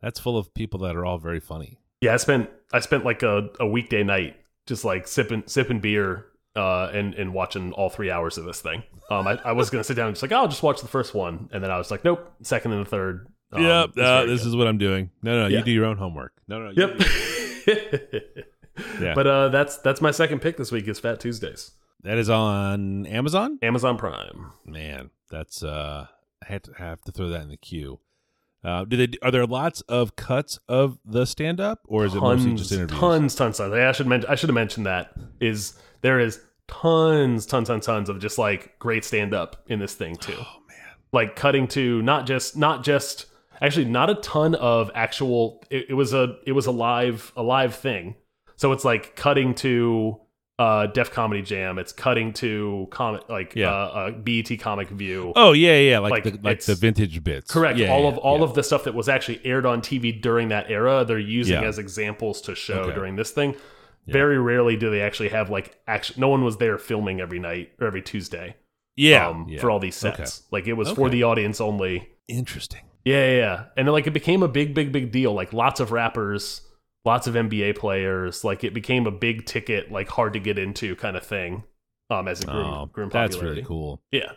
that's 0.00 0.20
full 0.20 0.38
of 0.38 0.52
people 0.54 0.80
that 0.80 0.96
are 0.96 1.04
all 1.04 1.18
very 1.18 1.40
funny. 1.40 1.78
Yeah, 2.00 2.14
I 2.14 2.16
spent 2.18 2.48
I 2.72 2.80
spent 2.80 3.04
like 3.04 3.22
a, 3.22 3.50
a 3.60 3.66
weekday 3.66 4.02
night 4.04 4.36
just 4.66 4.84
like 4.84 5.06
sipping 5.08 5.42
sipping 5.46 5.80
beer 5.80 6.26
uh, 6.56 6.90
and 6.92 7.14
and 7.14 7.32
watching 7.34 7.72
all 7.72 7.88
three 7.90 8.10
hours 8.10 8.38
of 8.38 8.44
this 8.44 8.60
thing. 8.60 8.82
Um, 9.10 9.26
I, 9.28 9.38
I 9.44 9.52
was 9.52 9.70
gonna 9.70 9.84
sit 9.84 9.94
down 9.94 10.06
and 10.08 10.14
just 10.16 10.22
like, 10.22 10.32
oh, 10.32 10.36
I'll 10.42 10.48
just 10.48 10.62
watch 10.62 10.80
the 10.80 10.88
first 10.88 11.14
one, 11.14 11.48
and 11.52 11.62
then 11.62 11.70
I 11.70 11.78
was 11.78 11.90
like, 11.90 12.04
nope, 12.04 12.32
second 12.42 12.72
and 12.72 12.84
the 12.84 12.90
third. 12.90 13.28
Um, 13.52 13.62
yep. 13.62 13.90
Uh, 13.96 14.24
this 14.24 14.42
good. 14.42 14.48
is 14.48 14.56
what 14.56 14.66
I'm 14.66 14.78
doing. 14.78 15.10
No, 15.22 15.42
no, 15.42 15.46
Yeah. 15.46 15.58
you 15.58 15.64
do 15.64 15.70
your 15.70 15.84
own 15.84 15.96
homework. 15.98 16.32
No, 16.48 16.58
no. 16.58 16.70
you 16.70 16.96
Yep. 17.66 18.06
Yeah. 19.00 19.14
But 19.14 19.26
uh, 19.26 19.48
that's 19.48 19.78
that's 19.78 20.00
my 20.02 20.10
second 20.10 20.40
pick 20.40 20.58
this 20.58 20.70
week 20.70 20.86
is 20.86 20.98
Fat 21.00 21.18
Tuesdays, 21.18 21.70
that 22.02 22.18
is 22.18 22.28
on 22.28 23.06
Amazon. 23.06 23.58
Amazon 23.62 23.96
Prime. 23.96 24.52
Man, 24.66 25.10
that's 25.30 25.62
uh 25.62 26.06
I 26.44 26.46
had 26.46 26.64
to 26.64 26.72
have 26.74 27.00
to 27.02 27.12
throw 27.12 27.28
that 27.30 27.40
in 27.42 27.48
the 27.48 27.56
queue. 27.56 28.00
Uh, 28.62 28.84
do 28.84 28.96
they? 28.98 29.16
Are 29.22 29.30
there 29.30 29.46
lots 29.46 29.80
of 29.82 30.14
cuts 30.16 30.58
of 30.68 30.98
the 31.06 31.24
stand 31.24 31.58
up, 31.60 31.80
or 31.86 32.04
is 32.04 32.14
it 32.14 32.20
mostly 32.20 32.52
just 32.54 32.70
interviews? 32.72 32.98
Tons, 33.00 33.34
tons, 33.34 33.56
tons. 33.58 33.72
I 33.72 33.92
should 33.92 34.06
mention. 34.06 34.28
I 34.30 34.34
should 34.34 34.50
have 34.50 34.54
mentioned 34.54 34.84
that. 34.86 35.12
Is 35.40 35.78
there 36.06 36.20
is 36.20 36.40
tons, 36.68 37.46
tons, 37.46 37.68
tons, 37.68 37.84
tons 37.86 38.08
of 38.08 38.18
just 38.20 38.38
like 38.38 38.78
great 38.78 39.04
stand 39.04 39.34
up 39.34 39.62
in 39.68 39.78
this 39.78 39.94
thing 39.94 40.14
too. 40.16 40.34
Oh 40.38 40.62
man, 40.68 40.78
Like 41.12 41.36
cutting 41.36 41.66
to 41.68 42.00
not 42.02 42.26
just 42.26 42.56
not 42.56 42.84
just 42.84 43.26
actually 43.60 43.86
not 43.86 44.08
a 44.10 44.14
ton 44.16 44.54
of 44.54 44.90
actual. 44.94 45.62
It, 45.70 45.86
it 45.90 45.94
was 45.94 46.12
a 46.14 46.36
it 46.46 46.52
was 46.52 46.66
a 46.66 46.70
live 46.70 47.32
a 47.36 47.42
live 47.42 47.74
thing. 47.74 48.14
So 48.56 48.72
it's 48.72 48.84
like 48.84 49.16
cutting 49.16 49.54
to 49.56 50.20
uh 50.58 50.86
Def 50.86 51.10
Comedy 51.10 51.42
Jam. 51.42 51.78
It's 51.78 51.92
cutting 51.92 52.32
to 52.34 52.86
comic 52.90 53.28
like 53.28 53.54
Yeah. 53.54 53.70
uh, 53.72 53.74
uh 53.74 54.10
BET 54.12 54.58
Comic 54.60 54.88
View. 54.88 55.32
Oh 55.36 55.52
yeah, 55.52 55.78
yeah, 55.78 55.98
like 55.98 56.12
Like, 56.12 56.24
the, 56.24 56.38
like 56.42 56.60
the 56.64 56.74
vintage 56.74 57.22
bits. 57.24 57.50
Correct. 57.50 57.78
Yeah, 57.78 57.92
all 57.92 58.02
yeah, 58.02 58.08
of 58.08 58.18
all 58.18 58.42
of 58.42 58.54
the 58.54 58.62
stuff 58.62 58.84
that 58.84 58.94
was 58.94 59.08
actually 59.08 59.40
aired 59.44 59.66
on 59.66 59.82
TV 59.82 60.20
during 60.20 60.48
that 60.48 60.70
era, 60.70 61.04
they're 61.04 61.18
using 61.18 61.62
as 61.62 61.78
examples 61.78 62.40
to 62.42 62.54
show 62.54 62.80
Okay. 62.84 62.94
during 62.94 63.16
this 63.16 63.32
thing. 63.32 63.54
Very 64.12 64.38
rarely 64.38 64.76
do 64.76 64.90
they 64.90 65.00
actually 65.02 65.30
have 65.30 65.50
like 65.50 65.78
action. 65.86 66.20
No 66.20 66.28
one 66.28 66.44
was 66.44 66.56
there 66.58 66.78
filming 66.78 67.20
every 67.20 67.38
night 67.38 67.72
or 67.80 67.86
every 67.86 68.02
Tuesday. 68.02 68.56
yeah, 68.96 69.28
um, 69.28 69.46
yeah. 69.48 69.60
for 69.60 69.70
all 69.70 69.78
these 69.78 69.96
sets. 69.96 70.18
Okay. 70.20 70.46
Like 70.52 70.66
it 70.66 70.74
was 70.74 70.90
for 70.92 71.10
the 71.10 71.24
audience 71.24 71.60
only. 71.60 72.08
Interesting. 72.28 72.82
Yeah, 73.04 73.26
yeah, 73.26 73.36
yeah. 73.36 73.64
And 73.76 73.86
then, 73.86 73.92
like 73.92 74.06
it 74.06 74.12
became 74.12 74.42
a 74.42 74.48
big, 74.48 74.74
big, 74.74 74.90
big 74.92 75.12
deal. 75.12 75.32
Like 75.32 75.52
lots 75.52 75.78
of 75.80 75.92
rappers, 75.92 76.62
lots 77.04 77.26
of 77.26 77.34
NBA 77.34 77.76
players. 77.78 78.42
Like 78.42 78.64
it 78.64 78.74
became 78.74 79.06
a 79.06 79.12
big 79.12 79.44
ticket, 79.46 79.92
like 79.92 80.08
hard 80.08 80.32
to 80.32 80.40
get 80.40 80.58
into 80.58 80.96
kind 80.96 81.16
of 81.16 81.24
thing. 81.24 81.64
Um, 82.10 82.28
as 82.28 82.40
it 82.42 82.46
grew, 82.46 82.62
Oh, 82.62 82.86
grew 82.92 83.04
in 83.04 83.10
that's 83.10 83.36
really 83.38 83.62
cool. 83.62 84.00
Yeah. 84.12 84.32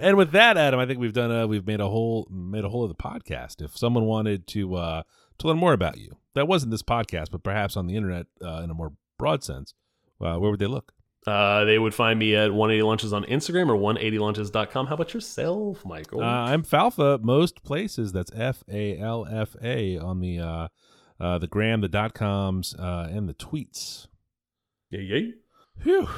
And 0.00 0.16
with 0.16 0.32
that, 0.32 0.56
Adam, 0.56 0.80
I 0.80 0.86
think 0.86 0.98
we've 0.98 1.12
done 1.12 1.30
a 1.30 1.46
we've 1.46 1.66
made 1.66 1.80
a 1.80 1.88
whole 1.88 2.26
made 2.30 2.64
a 2.64 2.70
whole 2.70 2.82
of 2.82 2.88
the 2.88 2.94
podcast. 2.94 3.62
If 3.62 3.76
someone 3.76 4.04
wanted 4.04 4.46
to 4.48 4.74
uh 4.74 5.02
to 5.38 5.46
learn 5.46 5.58
more 5.58 5.74
about 5.74 5.98
you, 5.98 6.16
that 6.34 6.48
wasn't 6.48 6.70
this 6.70 6.82
podcast, 6.82 7.30
but 7.30 7.42
perhaps 7.42 7.76
on 7.76 7.86
the 7.86 7.96
internet 7.96 8.26
uh, 8.42 8.62
in 8.62 8.70
a 8.70 8.74
more 8.74 8.94
broad 9.18 9.44
sense, 9.44 9.74
uh, 10.20 10.36
where 10.38 10.50
would 10.50 10.58
they 10.58 10.66
look? 10.66 10.92
Uh, 11.26 11.64
they 11.66 11.78
would 11.78 11.94
find 11.94 12.18
me 12.18 12.34
at 12.34 12.50
180 12.50 12.82
lunches 12.82 13.12
on 13.12 13.24
Instagram 13.24 13.68
or 13.68 13.76
180lunches.com. 13.76 14.86
How 14.86 14.94
about 14.94 15.12
yourself, 15.12 15.84
Michael? 15.84 16.22
Uh, 16.22 16.24
I'm 16.24 16.62
Falfa 16.62 17.22
most 17.22 17.62
places. 17.62 18.12
That's 18.12 18.32
F 18.34 18.64
A 18.70 18.98
L 18.98 19.26
F 19.30 19.54
A 19.62 19.98
on 19.98 20.20
the 20.20 20.38
uh, 20.38 20.68
uh, 21.20 21.38
the 21.38 21.46
gram, 21.46 21.82
the 21.82 21.88
dot 21.88 22.14
coms, 22.14 22.74
uh, 22.74 23.08
and 23.10 23.28
the 23.28 23.34
tweets. 23.34 24.06
yeah, 24.88 25.00
yeah. 25.00 25.32
Whew. 25.82 26.08